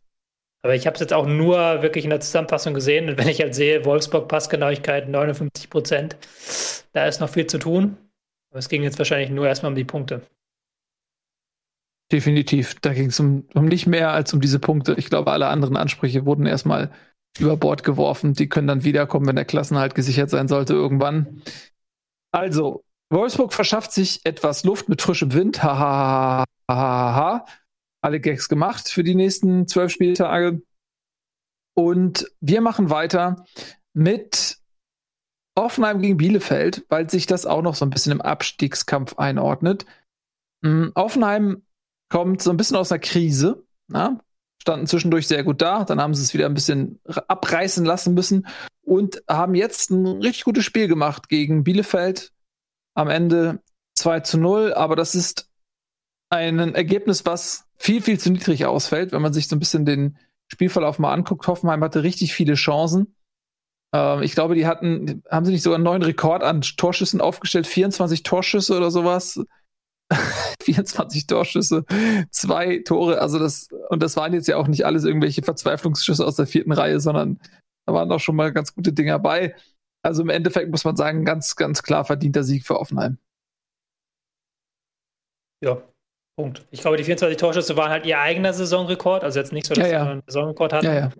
[0.63, 3.09] Aber ich habe es jetzt auch nur wirklich in der Zusammenfassung gesehen.
[3.09, 6.17] Und wenn ich halt sehe, Wolfsburg Passgenauigkeit 59 Prozent,
[6.93, 7.97] da ist noch viel zu tun.
[8.51, 10.21] Aber es ging jetzt wahrscheinlich nur erstmal um die Punkte.
[12.11, 12.75] Definitiv.
[12.81, 14.95] Da ging es um, um nicht mehr als um diese Punkte.
[14.97, 16.91] Ich glaube, alle anderen Ansprüche wurden erstmal
[17.37, 18.33] über Bord geworfen.
[18.33, 21.41] Die können dann wiederkommen, wenn der Klassenhalt gesichert sein sollte irgendwann.
[22.31, 25.61] Also, Wolfsburg verschafft sich etwas Luft mit frischem Wind.
[25.61, 26.45] Hahaha.
[26.69, 27.45] Ha, ha, ha,
[28.01, 30.61] Alle Gags gemacht für die nächsten zwölf Spieltage.
[31.75, 33.45] Und wir machen weiter
[33.93, 34.57] mit
[35.55, 39.85] Offenheim gegen Bielefeld, weil sich das auch noch so ein bisschen im Abstiegskampf einordnet.
[40.63, 41.63] Hm, Offenheim
[42.09, 43.63] kommt so ein bisschen aus einer Krise.
[43.87, 44.19] Na?
[44.61, 48.47] Standen zwischendurch sehr gut da, dann haben sie es wieder ein bisschen abreißen lassen müssen
[48.81, 52.33] und haben jetzt ein richtig gutes Spiel gemacht gegen Bielefeld.
[52.95, 53.61] Am Ende
[53.95, 55.49] 2 zu 0, aber das ist
[56.29, 60.17] ein Ergebnis, was viel, viel zu niedrig ausfällt, wenn man sich so ein bisschen den
[60.47, 61.47] Spielverlauf mal anguckt.
[61.47, 63.15] Hoffenheim hatte richtig viele Chancen.
[63.93, 67.67] Ähm, ich glaube, die hatten, haben sie nicht sogar einen neuen Rekord an Torschüssen aufgestellt?
[67.67, 69.39] 24 Torschüsse oder sowas?
[70.63, 71.85] 24 Torschüsse,
[72.31, 76.37] zwei Tore, also das, und das waren jetzt ja auch nicht alles irgendwelche Verzweiflungsschüsse aus
[76.37, 77.39] der vierten Reihe, sondern
[77.85, 79.55] da waren auch schon mal ganz gute Dinge dabei.
[80.03, 83.17] Also im Endeffekt muss man sagen, ganz, ganz klar verdienter Sieg für Offenheim.
[85.63, 85.81] Ja,
[86.37, 86.65] Punkt.
[86.71, 89.87] Ich glaube, die 24 Torschüsse waren halt ihr eigener Saisonrekord, also jetzt nicht so, dass
[89.87, 90.03] ja, ja.
[90.03, 90.85] sie einen Saisonrekord hatten.
[90.85, 91.11] Ja.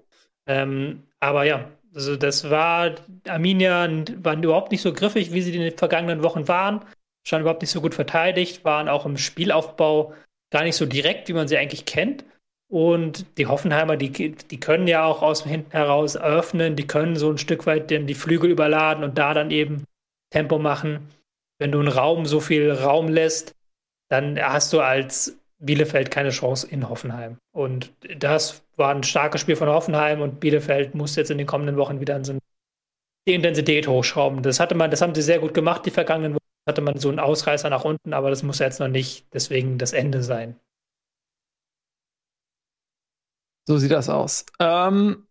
[0.48, 2.96] Ähm, aber ja, also das war,
[3.28, 6.86] Arminia waren überhaupt nicht so griffig, wie sie in den vergangenen Wochen waren
[7.28, 10.14] schon überhaupt nicht so gut verteidigt, waren auch im Spielaufbau
[10.52, 12.24] gar nicht so direkt, wie man sie eigentlich kennt.
[12.70, 17.16] Und die Hoffenheimer, die, die können ja auch aus dem Hinten heraus öffnen, die können
[17.16, 19.84] so ein Stück weit den, die Flügel überladen und da dann eben
[20.32, 21.08] Tempo machen.
[21.60, 23.56] Wenn du einen Raum so viel Raum lässt,
[24.10, 27.38] dann hast du als Bielefeld keine Chance in Hoffenheim.
[27.54, 31.78] Und das war ein starkes Spiel von Hoffenheim und Bielefeld muss jetzt in den kommenden
[31.78, 32.38] Wochen wieder so
[33.28, 34.44] die Intensität hochschrauben.
[34.44, 37.10] Das hatte man, das haben sie sehr gut gemacht, die vergangenen Wochen hatte man so
[37.10, 40.60] einen Ausreißer nach unten, aber das muss jetzt noch nicht deswegen das Ende sein.
[43.68, 44.46] So sieht das aus.
[44.60, 45.28] Ähm,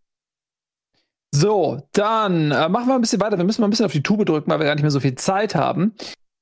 [1.34, 3.36] so, dann äh, machen wir ein bisschen weiter.
[3.36, 5.00] Wir müssen mal ein bisschen auf die Tube drücken, weil wir gar nicht mehr so
[5.00, 5.94] viel Zeit haben.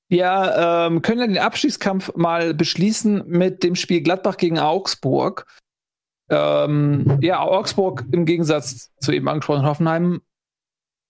[0.09, 5.47] Wir ähm, können ja den Abstiegskampf mal beschließen mit dem Spiel Gladbach gegen Augsburg.
[6.31, 10.21] Ähm, ja, Augsburg im Gegensatz zu eben angesprochenen Hoffenheim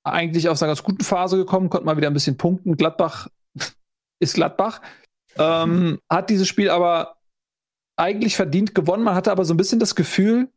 [0.05, 2.77] eigentlich aus einer ganz guten Phase gekommen, konnte mal wieder ein bisschen punkten.
[2.77, 3.29] Gladbach
[4.25, 4.81] ist Gladbach.
[5.37, 7.17] Ähm, hat dieses Spiel aber
[7.97, 9.05] eigentlich verdient gewonnen.
[9.05, 10.51] Man hatte aber so ein bisschen das Gefühl,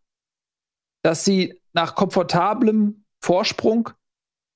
[1.04, 3.92] dass sie nach komfortablem Vorsprung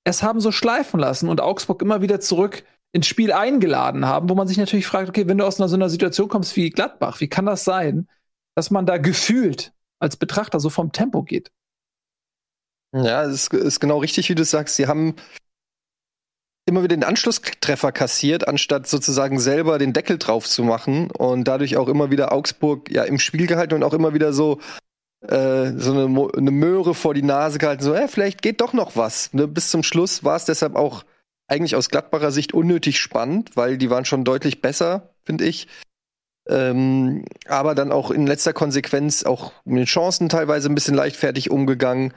[0.04, 4.36] es haben so schleifen lassen und Augsburg immer wieder zurück ins Spiel eingeladen haben, wo
[4.36, 7.22] man sich natürlich fragt, okay, wenn du aus einer, so einer Situation kommst wie Gladbach,
[7.22, 8.08] wie kann das sein,
[8.56, 11.52] dass man da gefühlt als Betrachter so vom Tempo geht?
[12.94, 14.76] Ja, es ist, genau richtig, wie du sagst.
[14.76, 15.16] Sie haben
[16.66, 21.78] immer wieder den Anschlusstreffer kassiert, anstatt sozusagen selber den Deckel drauf zu machen und dadurch
[21.78, 24.60] auch immer wieder Augsburg ja im Spiel gehalten und auch immer wieder so
[25.22, 28.96] äh, so eine, eine Möhre vor die Nase gehalten, so, äh, vielleicht geht doch noch
[28.96, 29.34] was.
[29.34, 29.48] Ne?
[29.48, 31.04] Bis zum Schluss war es deshalb auch
[31.48, 35.68] eigentlich aus Gladbacher Sicht unnötig spannend, weil die waren schon deutlich besser, finde ich.
[36.48, 41.52] Ähm, aber dann auch in letzter Konsequenz auch mit den Chancen teilweise ein bisschen leichtfertig
[41.52, 42.14] umgegangen.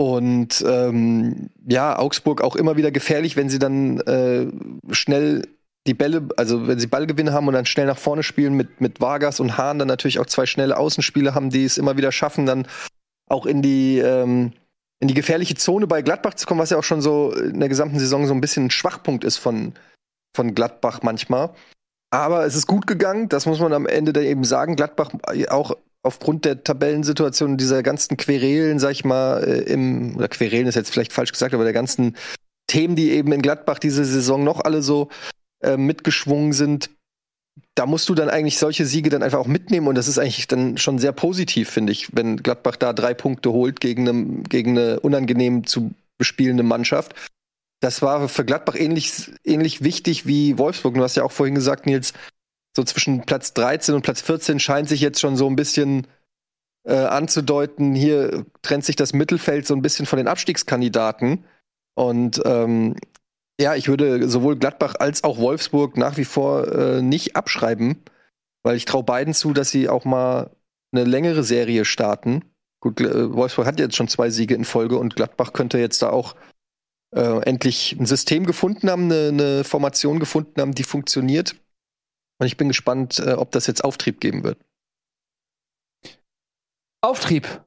[0.00, 4.46] Und ähm, ja, Augsburg auch immer wieder gefährlich, wenn sie dann äh,
[4.92, 5.42] schnell
[5.88, 9.00] die Bälle, also wenn sie Ballgewinne haben und dann schnell nach vorne spielen mit, mit
[9.00, 12.46] Vargas und Hahn, dann natürlich auch zwei schnelle Außenspieler haben, die es immer wieder schaffen,
[12.46, 12.68] dann
[13.28, 14.52] auch in die, ähm,
[15.00, 17.68] in die gefährliche Zone bei Gladbach zu kommen, was ja auch schon so in der
[17.68, 19.72] gesamten Saison so ein bisschen ein Schwachpunkt ist von,
[20.36, 21.50] von Gladbach manchmal.
[22.10, 24.76] Aber es ist gut gegangen, das muss man am Ende dann eben sagen.
[24.76, 25.10] Gladbach
[25.48, 30.74] auch aufgrund der Tabellensituation dieser ganzen Querelen, sag ich mal, äh, im, oder Querelen ist
[30.74, 32.16] jetzt vielleicht falsch gesagt, aber der ganzen
[32.66, 35.08] Themen, die eben in Gladbach diese Saison noch alle so
[35.62, 36.90] äh, mitgeschwungen sind,
[37.74, 40.46] da musst du dann eigentlich solche Siege dann einfach auch mitnehmen und das ist eigentlich
[40.48, 44.78] dann schon sehr positiv, finde ich, wenn Gladbach da drei Punkte holt gegen eine, gegen
[44.78, 47.14] eine unangenehm zu bespielende Mannschaft.
[47.80, 50.94] Das war für Gladbach ähnlich, ähnlich wichtig wie Wolfsburg.
[50.94, 52.12] Du hast ja auch vorhin gesagt, Nils,
[52.78, 56.06] so zwischen Platz 13 und Platz 14 scheint sich jetzt schon so ein bisschen
[56.84, 61.44] äh, anzudeuten, hier trennt sich das Mittelfeld so ein bisschen von den Abstiegskandidaten.
[61.96, 62.94] Und ähm,
[63.60, 68.00] ja, ich würde sowohl Gladbach als auch Wolfsburg nach wie vor äh, nicht abschreiben,
[68.62, 70.50] weil ich traue beiden zu, dass sie auch mal
[70.92, 72.44] eine längere Serie starten.
[72.80, 76.10] Gut, äh, Wolfsburg hat jetzt schon zwei Siege in Folge und Gladbach könnte jetzt da
[76.10, 76.36] auch
[77.12, 81.56] äh, endlich ein System gefunden haben, eine, eine, Formation gefunden haben, die funktioniert.
[82.38, 84.58] Und ich bin gespannt, äh, ob das jetzt Auftrieb geben wird.
[87.00, 87.64] Auftrieb.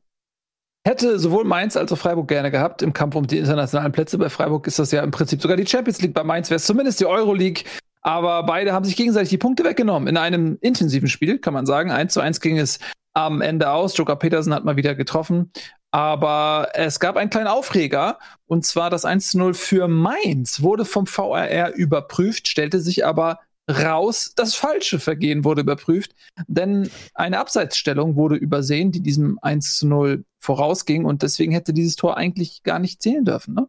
[0.84, 4.18] Hätte sowohl Mainz als auch Freiburg gerne gehabt im Kampf um die internationalen Plätze.
[4.18, 6.14] Bei Freiburg ist das ja im Prinzip sogar die Champions League.
[6.14, 7.64] Bei Mainz wäre es zumindest die Euroleague.
[8.02, 10.08] Aber beide haben sich gegenseitig die Punkte weggenommen.
[10.08, 11.92] In einem intensiven Spiel, kann man sagen.
[11.92, 12.80] 1 zu 1 ging es
[13.14, 13.96] am Ende aus.
[13.96, 15.52] Joker Petersen hat mal wieder getroffen.
[15.92, 18.18] Aber es gab einen kleinen Aufreger.
[18.48, 23.40] Und zwar das 1 zu 0 für Mainz wurde vom VRR überprüft, stellte sich aber
[23.70, 26.16] raus, das falsche Vergehen wurde überprüft,
[26.48, 31.96] denn eine Abseitsstellung wurde übersehen, die diesem 1 zu 0 vorausging und deswegen hätte dieses
[31.96, 33.54] Tor eigentlich gar nicht zählen dürfen.
[33.54, 33.68] Ne?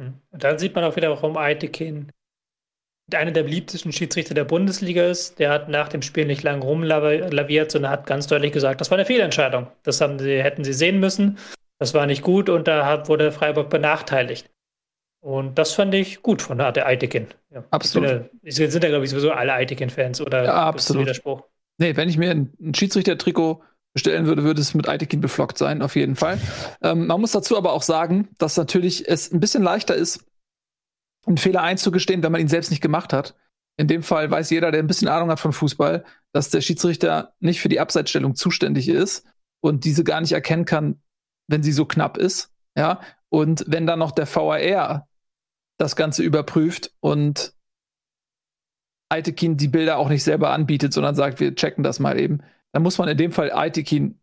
[0.00, 0.14] Hm.
[0.32, 2.12] Dann sieht man auch wieder, warum Aitekin
[3.14, 5.38] einer der beliebtesten Schiedsrichter der Bundesliga ist.
[5.38, 8.98] Der hat nach dem Spiel nicht lang rumlaviert, sondern hat ganz deutlich gesagt, das war
[8.98, 9.68] eine Fehlentscheidung.
[9.84, 11.38] Das sie, hätten sie sehen müssen.
[11.78, 14.50] Das war nicht gut und da hat, wurde Freiburg benachteiligt.
[15.26, 17.26] Und das fand ich gut von der Eitekin.
[17.50, 18.30] Ja, absolut.
[18.44, 21.02] Es sind ja, glaube ich, sowieso alle Eitekin-Fans oder ja, absolut.
[21.02, 21.42] Widerspruch?
[21.78, 23.60] Nee, wenn ich mir ein, ein Schiedsrichter-Trikot
[23.92, 26.38] bestellen würde, würde es mit Eitekin beflockt sein, auf jeden Fall.
[26.80, 30.24] ähm, man muss dazu aber auch sagen, dass natürlich es ein bisschen leichter ist,
[31.26, 33.34] einen Fehler einzugestehen, wenn man ihn selbst nicht gemacht hat.
[33.78, 37.34] In dem Fall weiß jeder, der ein bisschen Ahnung hat von Fußball, dass der Schiedsrichter
[37.40, 39.26] nicht für die Abseitsstellung zuständig ist
[39.60, 41.00] und diese gar nicht erkennen kann,
[41.48, 42.52] wenn sie so knapp ist.
[42.78, 45.08] Ja, und wenn dann noch der VAR
[45.78, 47.54] das Ganze überprüft und
[49.08, 52.42] Aitekin die Bilder auch nicht selber anbietet, sondern sagt, wir checken das mal eben,
[52.72, 54.20] dann muss man in dem Fall Aitekin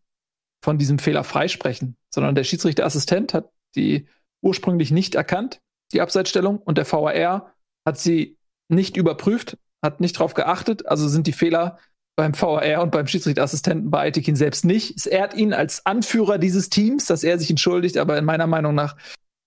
[0.62, 4.06] von diesem Fehler freisprechen, sondern der Schiedsrichterassistent hat die
[4.42, 5.60] ursprünglich nicht erkannt,
[5.92, 7.54] die Abseitsstellung, und der VAR
[7.86, 11.78] hat sie nicht überprüft, hat nicht darauf geachtet, also sind die Fehler
[12.16, 14.96] beim VAR und beim Schiedsrichterassistenten bei Aitekin selbst nicht.
[14.96, 18.74] Es ehrt ihn als Anführer dieses Teams, dass er sich entschuldigt, aber in meiner Meinung
[18.74, 18.96] nach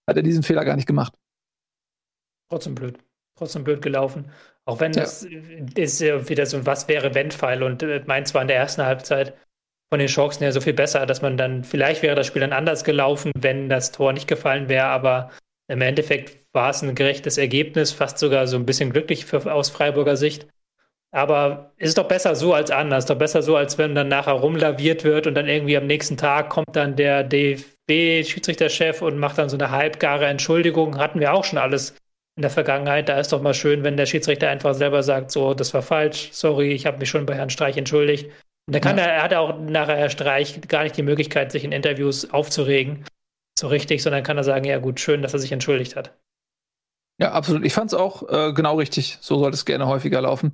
[0.08, 1.14] hat er diesen Fehler gar nicht gemacht.
[2.50, 2.98] Trotzdem blöd.
[3.36, 4.32] Trotzdem blöd gelaufen.
[4.66, 5.40] Auch wenn das ja.
[5.76, 8.84] ist ja wieder so ein Was wäre wenn-Fall und äh, Mainz war in der ersten
[8.84, 9.38] Halbzeit
[9.90, 12.52] von den Chancen her so viel besser, dass man dann, vielleicht wäre das Spiel dann
[12.52, 15.32] anders gelaufen, wenn das Tor nicht gefallen wäre, aber
[15.70, 19.70] im Endeffekt war es ein gerechtes Ergebnis, fast sogar so ein bisschen glücklich für, aus
[19.70, 20.48] Freiburger Sicht.
[21.12, 23.06] Aber es ist doch besser so als anders.
[23.06, 26.50] Doch besser so, als wenn dann nachher rumlaviert wird und dann irgendwie am nächsten Tag
[26.50, 30.98] kommt dann der DFB-Schiedsrichterchef und macht dann so eine halbgare Entschuldigung.
[30.98, 31.96] Hatten wir auch schon alles
[32.38, 33.10] in der Vergangenheit.
[33.10, 36.30] Da ist doch mal schön, wenn der Schiedsrichter einfach selber sagt, so, das war falsch,
[36.32, 38.28] sorry, ich habe mich schon bei Herrn Streich entschuldigt.
[38.68, 39.06] Und dann kann ja.
[39.06, 43.06] er, er hat auch nachher Herr Streich gar nicht die Möglichkeit, sich in Interviews aufzuregen,
[43.58, 46.16] so richtig, sondern kann er sagen, ja gut, schön, dass er sich entschuldigt hat.
[47.20, 47.66] Ja, absolut.
[47.66, 49.18] Ich fand es auch äh, genau richtig.
[49.22, 50.52] So sollte es gerne häufiger laufen.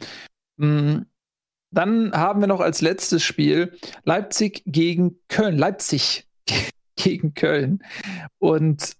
[0.58, 1.00] Mm,
[1.72, 5.58] dann haben wir noch als letztes Spiel Leipzig gegen Köln.
[5.58, 6.28] Leipzig
[6.96, 7.84] gegen Köln.
[8.38, 8.94] Und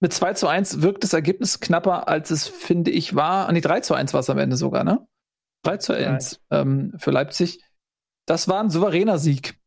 [0.00, 3.48] mit 2 zu 1 wirkt das Ergebnis knapper, als es, finde ich, war.
[3.48, 5.06] Ah, nee, 3 zu 1 war es am Ende sogar, ne?
[5.64, 7.62] 3 zu 1 ähm, für Leipzig.
[8.26, 9.60] Das war ein souveräner Sieg.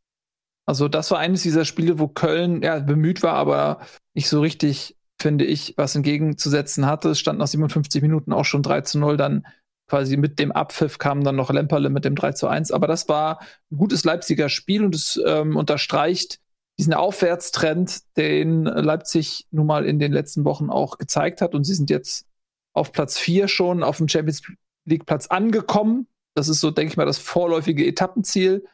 [0.65, 3.81] Also, das war eines dieser Spiele, wo Köln ja, bemüht war, aber
[4.15, 7.09] nicht so richtig, finde ich, was entgegenzusetzen hatte.
[7.09, 9.45] Es stand nach 57 Minuten auch schon 3 zu 0 dann
[9.87, 12.71] quasi mit dem Abpfiff kam dann noch Lemperle mit dem 3 zu 1.
[12.71, 13.39] Aber das war
[13.71, 16.39] ein gutes Leipziger Spiel und es ähm, unterstreicht
[16.79, 21.53] diesen Aufwärtstrend, den Leipzig nun mal in den letzten Wochen auch gezeigt hat.
[21.53, 22.27] Und sie sind jetzt
[22.73, 24.41] auf Platz 4 schon auf dem Champions
[24.85, 26.07] League Platz angekommen.
[26.35, 28.65] Das ist so, denke ich mal, das vorläufige Etappenziel.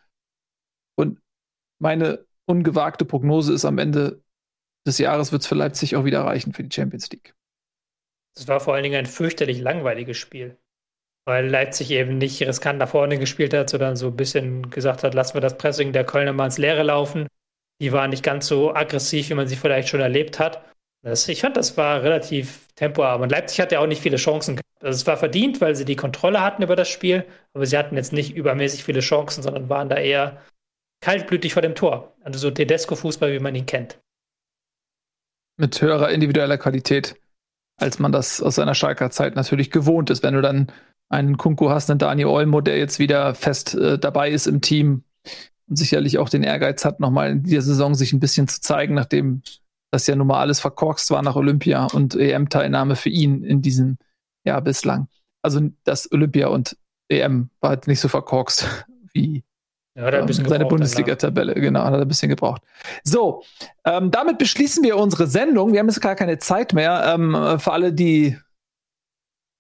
[0.96, 1.20] Und
[1.80, 4.24] meine ungewagte Prognose ist, am Ende
[4.88, 7.36] des Jahres wird es für Leipzig auch wieder reichen für die Champions League.
[8.36, 10.58] Das war vor allen Dingen ein fürchterlich langweiliges Spiel
[11.30, 15.14] weil Leipzig eben nicht riskant nach vorne gespielt hat, sondern so ein bisschen gesagt hat,
[15.14, 17.28] lassen wir das Pressing der Kölner mal ins Leere laufen.
[17.82, 20.64] Die waren nicht ganz so aggressiv, wie man sie vielleicht schon erlebt hat.
[21.02, 23.22] Das, ich fand, das war relativ tempoarm.
[23.22, 24.60] Und Leipzig hatte ja auch nicht viele Chancen.
[24.82, 27.96] Also es war verdient, weil sie die Kontrolle hatten über das Spiel, aber sie hatten
[27.96, 30.42] jetzt nicht übermäßig viele Chancen, sondern waren da eher
[31.02, 32.16] kaltblütig vor dem Tor.
[32.24, 34.00] Also so Tedesco-Fußball, wie man ihn kennt.
[35.58, 37.16] Mit höherer individueller Qualität,
[37.78, 40.24] als man das aus seiner Schalker Zeit natürlich gewohnt ist.
[40.24, 40.72] Wenn du dann
[41.10, 45.04] einen Kunku hast, einen Dani Olmo, der jetzt wieder fest äh, dabei ist im Team
[45.70, 48.96] und sicherlich auch den Ehrgeiz hat, nochmal in dieser Saison sich ein bisschen zu zeigen,
[48.96, 49.42] nachdem
[49.92, 53.98] das ja nun mal alles verkorkst war nach Olympia und EM-Teilnahme für ihn in diesem
[54.46, 55.08] Jahr bislang.
[55.42, 56.78] Also das Olympia und
[57.10, 58.68] EM war halt nicht so verkorkst
[59.14, 59.44] wie
[59.96, 61.56] ja, ähm, seine Bundesliga-Tabelle.
[61.56, 62.62] Genau, hat er ein bisschen gebraucht.
[63.04, 63.44] So,
[63.86, 65.74] ähm, damit beschließen wir unsere Sendung.
[65.74, 67.14] Wir haben jetzt gar keine Zeit mehr.
[67.14, 68.38] Ähm, für alle, die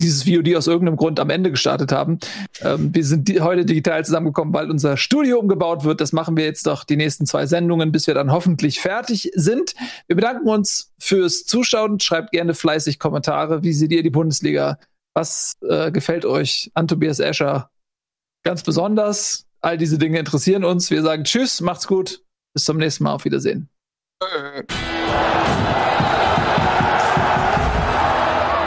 [0.01, 2.19] dieses VOD aus irgendeinem Grund am Ende gestartet haben.
[2.61, 6.01] Ähm, wir sind di heute digital zusammengekommen, weil unser Studio umgebaut wird.
[6.01, 9.75] Das machen wir jetzt doch die nächsten zwei Sendungen, bis wir dann hoffentlich fertig sind.
[10.07, 11.99] Wir bedanken uns fürs Zuschauen.
[11.99, 13.63] Schreibt gerne fleißig Kommentare.
[13.63, 14.79] Wie seht ihr die Bundesliga?
[15.13, 17.69] Was äh, gefällt euch an Tobias Escher
[18.43, 19.45] ganz besonders?
[19.61, 20.89] All diese Dinge interessieren uns.
[20.89, 22.23] Wir sagen Tschüss, macht's gut.
[22.53, 23.13] Bis zum nächsten Mal.
[23.13, 23.69] Auf Wiedersehen.